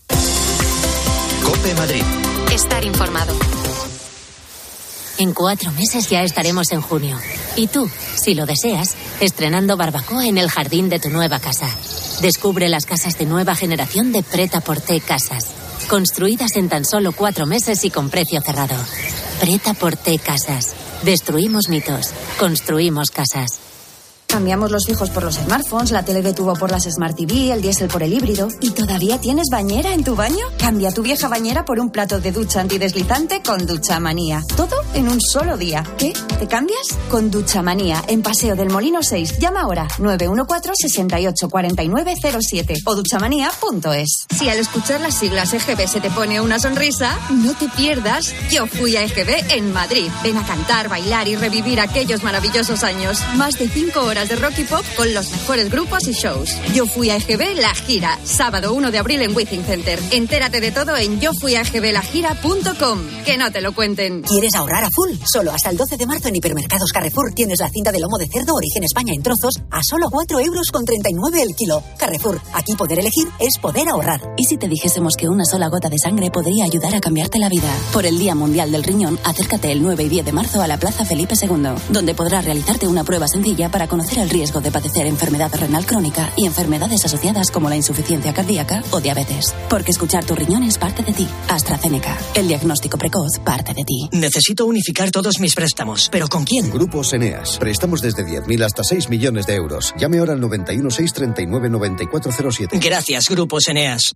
Cope 1.43 1.73
Madrid. 1.73 2.03
Estar 2.53 2.85
informado. 2.85 3.60
En 5.21 5.33
cuatro 5.33 5.71
meses 5.73 6.09
ya 6.09 6.23
estaremos 6.23 6.71
en 6.71 6.81
junio. 6.81 7.15
Y 7.55 7.67
tú, 7.67 7.87
si 8.15 8.33
lo 8.33 8.47
deseas, 8.47 8.95
estrenando 9.19 9.77
barbacoa 9.77 10.25
en 10.25 10.39
el 10.39 10.49
jardín 10.49 10.89
de 10.89 10.99
tu 10.99 11.11
nueva 11.11 11.37
casa. 11.37 11.69
Descubre 12.23 12.67
las 12.69 12.87
casas 12.87 13.19
de 13.19 13.27
nueva 13.27 13.53
generación 13.53 14.11
de 14.11 14.23
Preta 14.23 14.61
Porté 14.61 14.99
Casas. 14.99 15.51
Construidas 15.87 16.55
en 16.55 16.69
tan 16.69 16.85
solo 16.85 17.11
cuatro 17.11 17.45
meses 17.45 17.85
y 17.85 17.91
con 17.91 18.09
precio 18.09 18.41
cerrado. 18.41 18.73
Preta 19.39 19.75
Porté 19.75 20.17
Casas. 20.17 20.73
Destruimos 21.03 21.69
mitos. 21.69 22.13
Construimos 22.39 23.11
casas. 23.11 23.70
Cambiamos 24.31 24.71
los 24.71 24.85
fijos 24.85 25.09
por 25.09 25.23
los 25.23 25.35
smartphones, 25.35 25.91
la 25.91 26.05
tele 26.05 26.21
de 26.21 26.33
tubo 26.33 26.53
por 26.53 26.71
las 26.71 26.83
Smart 26.83 27.17
TV, 27.17 27.51
el 27.51 27.61
diésel 27.61 27.89
por 27.89 28.01
el 28.01 28.13
híbrido. 28.13 28.47
¿Y 28.61 28.69
todavía 28.69 29.19
tienes 29.19 29.47
bañera 29.51 29.93
en 29.93 30.05
tu 30.05 30.15
baño? 30.15 30.45
Cambia 30.57 30.93
tu 30.93 31.01
vieja 31.01 31.27
bañera 31.27 31.65
por 31.65 31.81
un 31.81 31.89
plato 31.89 32.21
de 32.21 32.31
ducha 32.31 32.61
antideslizante 32.61 33.41
con 33.43 33.65
Ducha 33.65 33.99
Manía. 33.99 34.41
Todo 34.55 34.77
en 34.93 35.09
un 35.09 35.19
solo 35.19 35.57
día. 35.57 35.83
¿Qué? 35.97 36.13
¿Te 36.39 36.47
cambias? 36.47 36.97
Con 37.09 37.29
Ducha 37.29 37.61
Manía, 37.61 38.01
en 38.07 38.21
Paseo 38.21 38.55
del 38.55 38.69
Molino 38.69 39.03
6. 39.03 39.39
Llama 39.39 39.63
ahora 39.63 39.89
914-684907 39.99 42.83
o 42.85 42.95
duchamanía.es. 42.95 44.27
Si 44.33 44.47
al 44.47 44.59
escuchar 44.59 45.01
las 45.01 45.15
siglas 45.15 45.53
EGB 45.53 45.89
se 45.89 45.99
te 45.99 46.09
pone 46.09 46.39
una 46.39 46.57
sonrisa, 46.57 47.19
no 47.31 47.53
te 47.53 47.67
pierdas 47.67 48.33
Yo 48.49 48.65
fui 48.65 48.95
a 48.95 49.03
EGB 49.03 49.51
en 49.51 49.73
Madrid. 49.73 50.09
Ven 50.23 50.37
a 50.37 50.45
cantar, 50.45 50.87
bailar 50.87 51.27
y 51.27 51.35
revivir 51.35 51.81
aquellos 51.81 52.23
maravillosos 52.23 52.85
años. 52.85 53.19
Más 53.35 53.59
de 53.59 53.67
cinco 53.67 54.05
horas 54.05 54.20
de 54.29 54.35
rock 54.35 54.59
y 54.59 54.63
pop 54.63 54.85
con 54.95 55.13
los 55.13 55.31
mejores 55.31 55.71
grupos 55.71 56.07
y 56.07 56.11
shows. 56.11 56.55
Yo 56.73 56.85
fui 56.85 57.09
a 57.09 57.15
EGB 57.15 57.55
La 57.55 57.73
Gira, 57.73 58.19
sábado 58.23 58.73
1 58.73 58.91
de 58.91 58.99
abril 58.99 59.21
en 59.23 59.35
Withing 59.35 59.63
Center. 59.63 59.99
Entérate 60.11 60.61
de 60.61 60.71
todo 60.71 60.95
en 60.95 61.19
yofuiagblagira.com. 61.19 62.99
Que 63.25 63.37
no 63.37 63.51
te 63.51 63.61
lo 63.61 63.73
cuenten. 63.73 64.21
¿Quieres 64.21 64.53
ahorrar 64.55 64.83
a 64.83 64.89
full? 64.91 65.11
Solo 65.25 65.51
hasta 65.51 65.69
el 65.71 65.77
12 65.77 65.97
de 65.97 66.05
marzo 66.05 66.27
en 66.27 66.35
Hipermercados 66.35 66.91
Carrefour 66.91 67.33
tienes 67.33 67.59
la 67.59 67.69
cinta 67.69 67.91
de 67.91 67.99
lomo 67.99 68.17
de 68.19 68.27
cerdo 68.27 68.53
origen 68.53 68.83
España 68.83 69.13
en 69.15 69.23
trozos 69.23 69.55
a 69.71 69.81
solo 69.81 70.09
4 70.11 70.39
euros 70.39 70.69
con 70.71 70.85
39 70.85 71.41
el 71.41 71.55
kilo. 71.55 71.81
Carrefour, 71.97 72.39
aquí 72.53 72.75
poder 72.75 72.99
elegir 72.99 73.27
es 73.39 73.57
poder 73.59 73.89
ahorrar. 73.89 74.21
¿Y 74.37 74.45
si 74.45 74.57
te 74.57 74.67
dijésemos 74.67 75.15
que 75.17 75.29
una 75.29 75.45
sola 75.45 75.67
gota 75.69 75.89
de 75.89 75.97
sangre 75.97 76.29
podría 76.29 76.65
ayudar 76.65 76.93
a 76.93 77.01
cambiarte 77.01 77.39
la 77.39 77.49
vida? 77.49 77.73
Por 77.91 78.05
el 78.05 78.19
Día 78.19 78.35
Mundial 78.35 78.71
del 78.71 78.83
Riñón, 78.83 79.19
acércate 79.23 79.71
el 79.71 79.81
9 79.81 80.03
y 80.03 80.09
10 80.09 80.25
de 80.25 80.31
marzo 80.31 80.61
a 80.61 80.67
la 80.67 80.77
Plaza 80.77 81.05
Felipe 81.05 81.33
II, 81.41 81.73
donde 81.89 82.13
podrás 82.13 82.45
realizarte 82.45 82.87
una 82.87 83.03
prueba 83.03 83.27
sencilla 83.27 83.69
para 83.69 83.87
conocer 83.87 84.10
reducir 84.11 84.19
el 84.19 84.29
riesgo 84.29 84.61
de 84.61 84.71
padecer 84.71 85.07
enfermedad 85.07 85.51
renal 85.53 85.85
crónica 85.85 86.31
y 86.35 86.45
enfermedades 86.45 87.05
asociadas 87.05 87.51
como 87.51 87.69
la 87.69 87.75
insuficiencia 87.75 88.33
cardíaca 88.33 88.83
o 88.91 88.99
diabetes. 88.99 89.53
Porque 89.69 89.91
escuchar 89.91 90.25
tu 90.25 90.35
riñón 90.35 90.63
es 90.63 90.77
parte 90.77 91.03
de 91.03 91.13
ti. 91.13 91.27
AstraZeneca. 91.47 92.17
El 92.35 92.47
diagnóstico 92.47 92.97
precoz 92.97 93.39
parte 93.43 93.73
de 93.73 93.83
ti. 93.83 94.09
Necesito 94.11 94.65
unificar 94.65 95.11
todos 95.11 95.39
mis 95.39 95.55
préstamos. 95.55 96.09
¿Pero 96.11 96.27
con 96.27 96.43
quién? 96.43 96.69
Grupos 96.69 97.13
Eneas. 97.13 97.57
Préstamos 97.57 98.01
desde 98.01 98.25
10.000 98.25 98.63
hasta 98.63 98.83
6 98.83 99.09
millones 99.09 99.45
de 99.45 99.55
euros. 99.55 99.93
Llame 99.97 100.19
ahora 100.19 100.33
al 100.33 100.41
91 100.41 100.89
639 100.89 101.69
9407. 101.69 102.79
Gracias, 102.79 103.29
Grupos 103.29 103.67
Eneas. 103.67 104.13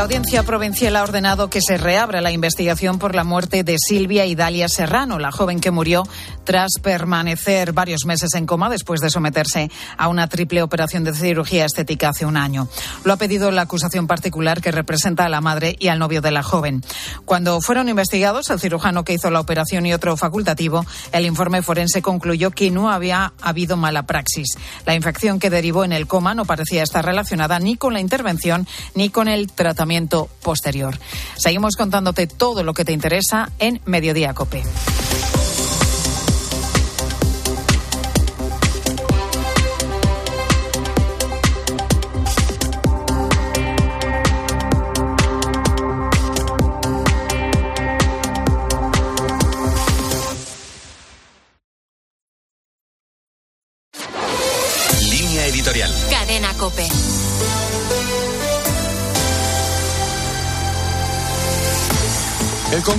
La 0.00 0.04
Audiencia 0.04 0.42
Provincial 0.44 0.96
ha 0.96 1.02
ordenado 1.02 1.50
que 1.50 1.60
se 1.60 1.76
reabra 1.76 2.22
la 2.22 2.32
investigación 2.32 2.98
por 2.98 3.14
la 3.14 3.22
muerte 3.22 3.64
de 3.64 3.76
Silvia 3.78 4.24
Idalia 4.24 4.66
Serrano, 4.66 5.18
la 5.18 5.30
joven 5.30 5.60
que 5.60 5.70
murió 5.70 6.04
tras 6.44 6.70
permanecer 6.82 7.74
varios 7.74 8.06
meses 8.06 8.30
en 8.32 8.46
coma 8.46 8.70
después 8.70 9.02
de 9.02 9.10
someterse 9.10 9.70
a 9.98 10.08
una 10.08 10.26
triple 10.26 10.62
operación 10.62 11.04
de 11.04 11.14
cirugía 11.14 11.66
estética 11.66 12.08
hace 12.08 12.24
un 12.24 12.38
año. 12.38 12.66
Lo 13.04 13.12
ha 13.12 13.18
pedido 13.18 13.50
la 13.50 13.60
acusación 13.60 14.06
particular 14.06 14.62
que 14.62 14.72
representa 14.72 15.26
a 15.26 15.28
la 15.28 15.42
madre 15.42 15.76
y 15.78 15.88
al 15.88 15.98
novio 15.98 16.22
de 16.22 16.30
la 16.30 16.42
joven. 16.42 16.82
Cuando 17.26 17.60
fueron 17.60 17.90
investigados, 17.90 18.48
el 18.48 18.58
cirujano 18.58 19.04
que 19.04 19.12
hizo 19.12 19.30
la 19.30 19.40
operación 19.40 19.84
y 19.84 19.92
otro 19.92 20.16
facultativo, 20.16 20.86
el 21.12 21.26
informe 21.26 21.60
forense 21.60 22.00
concluyó 22.00 22.52
que 22.52 22.70
no 22.70 22.90
había 22.90 23.34
habido 23.42 23.76
mala 23.76 24.06
praxis. 24.06 24.56
La 24.86 24.94
infección 24.94 25.38
que 25.38 25.50
derivó 25.50 25.84
en 25.84 25.92
el 25.92 26.06
coma 26.06 26.34
no 26.34 26.46
parecía 26.46 26.82
estar 26.82 27.04
relacionada 27.04 27.58
ni 27.58 27.76
con 27.76 27.92
la 27.92 28.00
intervención 28.00 28.66
ni 28.94 29.10
con 29.10 29.28
el 29.28 29.52
tratamiento 29.52 29.89
posterior. 30.42 30.98
Seguimos 31.36 31.76
contándote 31.76 32.26
todo 32.26 32.62
lo 32.62 32.74
que 32.74 32.84
te 32.84 32.92
interesa 32.92 33.50
en 33.58 33.80
Mediodía 33.84 34.34
Cope. 34.34 34.62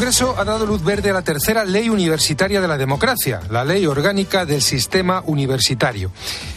Congreso 0.01 0.33
ha 0.35 0.43
dado 0.43 0.65
luz 0.65 0.83
verde 0.83 1.11
a 1.11 1.13
la 1.13 1.21
tercera 1.21 1.63
ley 1.63 1.87
universitaria 1.87 2.59
de 2.59 2.67
la 2.67 2.75
democracia, 2.75 3.39
la 3.51 3.63
ley 3.63 3.85
orgánica 3.85 4.47
del 4.47 4.63
sistema 4.63 5.21
universitario. 5.27 6.11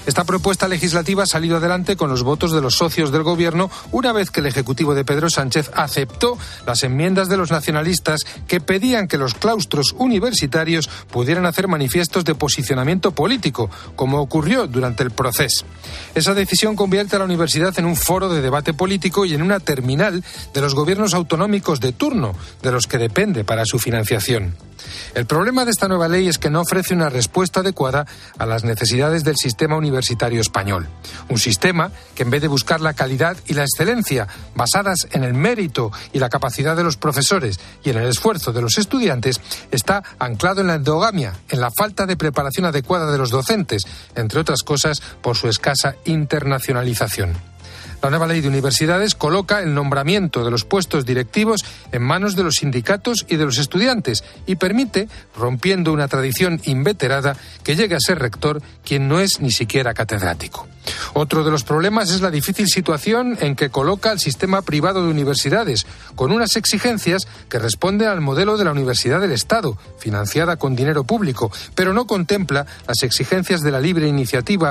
Esta 0.07 0.25
propuesta 0.25 0.69
legislativa 0.69 1.23
ha 1.23 1.27
salido 1.27 1.57
adelante 1.57 1.97
con 1.97 2.11
los 2.11 2.23
votos 2.23 2.53
de 2.53 2.61
los 2.61 2.77
socios 2.77 3.11
del 3.11 3.23
Gobierno 3.23 3.71
una 3.91 4.13
vez 4.13 4.31
que 4.31 4.41
el 4.41 4.47
Ejecutivo 4.47 4.95
de 4.95 5.05
Pedro 5.05 5.31
Sánchez 5.31 5.71
aceptó 5.75 6.37
las 6.67 6.83
enmiendas 6.83 7.31
de 7.31 7.39
los 7.39 7.51
nacionalistas 7.51 8.21
que 8.47 8.61
pedían 8.61 9.09
que 9.09 9.17
los 9.17 9.35
claustros 9.35 9.95
universitarios 9.97 10.89
pudieran 11.11 11.47
hacer 11.47 11.69
manifiestos 11.69 12.25
de 12.27 12.35
posicionamiento 12.35 13.13
político, 13.13 13.71
como 13.97 14.21
ocurrió 14.21 14.67
durante 14.67 15.03
el 15.03 15.11
proceso. 15.11 15.65
Esa 16.15 16.35
decisión 16.35 16.77
convierte 16.77 17.17
a 17.17 17.21
la 17.21 17.25
universidad 17.25 17.79
en 17.79 17.87
un 17.87 17.97
foro 17.97 18.29
de 18.29 18.43
debate 18.43 18.75
político 18.75 19.25
y 19.25 19.33
en 19.33 19.43
una 19.43 19.61
terminal 19.61 20.23
de 20.53 20.61
los 20.61 20.75
gobiernos 20.75 21.15
autonómicos 21.15 21.81
de 21.81 21.93
turno, 21.93 22.35
de 22.63 22.73
los 22.73 22.87
que 22.87 22.99
depende 22.99 23.45
para 23.45 23.65
su 23.65 23.79
financiación. 23.79 24.55
El 25.15 25.27
problema 25.27 25.65
de 25.65 25.71
esta 25.71 25.89
nueva 25.89 26.09
ley 26.09 26.29
es 26.29 26.39
que 26.39 26.51
no 26.51 26.61
ofrece 26.61 26.95
una 26.95 27.09
respuesta 27.09 27.61
adecuada 27.61 28.07
a 28.39 28.47
las 28.47 28.65
necesidades 28.65 29.25
del 29.25 29.37
sistema 29.37 29.77
universitario 29.95 30.41
español. 30.41 30.89
Un 31.29 31.39
sistema 31.39 31.91
que 32.15 32.25
en 32.25 32.31
vez 32.31 32.43
de 32.43 32.49
buscar 32.49 32.81
la 32.81 32.95
calidad 32.95 33.37
y 33.47 33.55
la 33.55 33.63
excelencia 33.63 34.27
basadas 34.55 35.07
en 35.13 35.25
el 35.25 35.35
mérito 35.35 35.93
y 36.13 36.19
la 36.19 36.29
capacidad 36.29 36.77
de 36.77 36.85
los 36.85 36.97
profesores 36.97 37.61
y 37.83 37.91
en 37.91 37.99
el 37.99 38.09
esfuerzo 38.09 38.53
de 38.53 38.61
los 38.61 38.77
estudiantes, 38.79 39.41
está 39.71 40.03
anclado 40.19 40.61
en 40.61 40.67
la 40.67 40.75
endogamia, 40.75 41.35
en 41.49 41.61
la 41.61 41.71
falta 41.71 42.07
de 42.07 42.17
preparación 42.17 42.67
adecuada 42.67 43.11
de 43.11 43.19
los 43.19 43.31
docentes, 43.31 43.85
entre 44.15 44.41
otras 44.41 44.63
cosas 44.63 45.01
por 45.23 45.37
su 45.37 45.49
escasa 45.49 45.95
internacionalización. 46.05 47.54
La 48.05 48.11
nueva 48.11 48.27
ley 48.27 48.43
de 48.43 48.49
universidades 48.49 49.15
coloca 49.15 49.61
el 49.61 49.73
nombramiento 49.73 50.45
de 50.45 50.51
los 50.51 50.67
puestos 50.67 51.07
directivos 51.07 51.65
en 51.91 52.03
manos 52.03 52.37
de 52.37 52.43
los 52.43 52.57
sindicatos 52.57 53.25
y 53.31 53.37
de 53.37 53.47
los 53.47 53.57
estudiantes 53.57 54.25
y 54.45 54.57
permite, 54.57 55.09
rompiendo 55.35 55.91
una 55.91 56.07
tradición 56.07 56.61
inveterada, 56.65 57.35
que 57.63 57.77
llegue 57.77 57.95
a 57.95 58.01
ser 58.01 58.19
rector 58.19 58.61
quien 58.85 59.09
no 59.09 59.21
es 59.21 59.41
ni 59.41 59.53
siquiera 59.53 59.95
catedrático. 59.95 60.69
Otro 61.15 61.45
de 61.45 61.51
los 61.51 61.65
problemas 61.65 62.11
es 62.11 62.21
la 62.21 62.31
difícil 62.31 62.69
situación 62.69 63.39
en 63.41 63.57
que 63.57 63.71
coloca 63.71 64.13
el 64.13 64.19
sistema 64.19 64.61
privado 64.63 65.03
de 65.03 65.11
universidades, 65.11 65.87
con 66.15 66.31
unas 66.31 66.57
exigencias 66.57 67.27
que 67.49 67.59
responden 67.59 68.09
al 68.09 68.21
modelo 68.21 68.59
de 68.59 68.65
la 68.65 68.73
Universidad 68.73 69.21
del 69.21 69.33
Estado, 69.33 69.79
financiada 69.99 70.57
con 70.57 70.77
dinero 70.77 71.05
público, 71.05 71.51
pero 71.75 71.95
no 71.95 72.07
contempla 72.07 72.67
las 72.87 73.03
exigencias 73.03 73.63
de 73.63 73.71
la 73.71 73.81
libre 73.81 74.09
iniciativa 74.09 74.63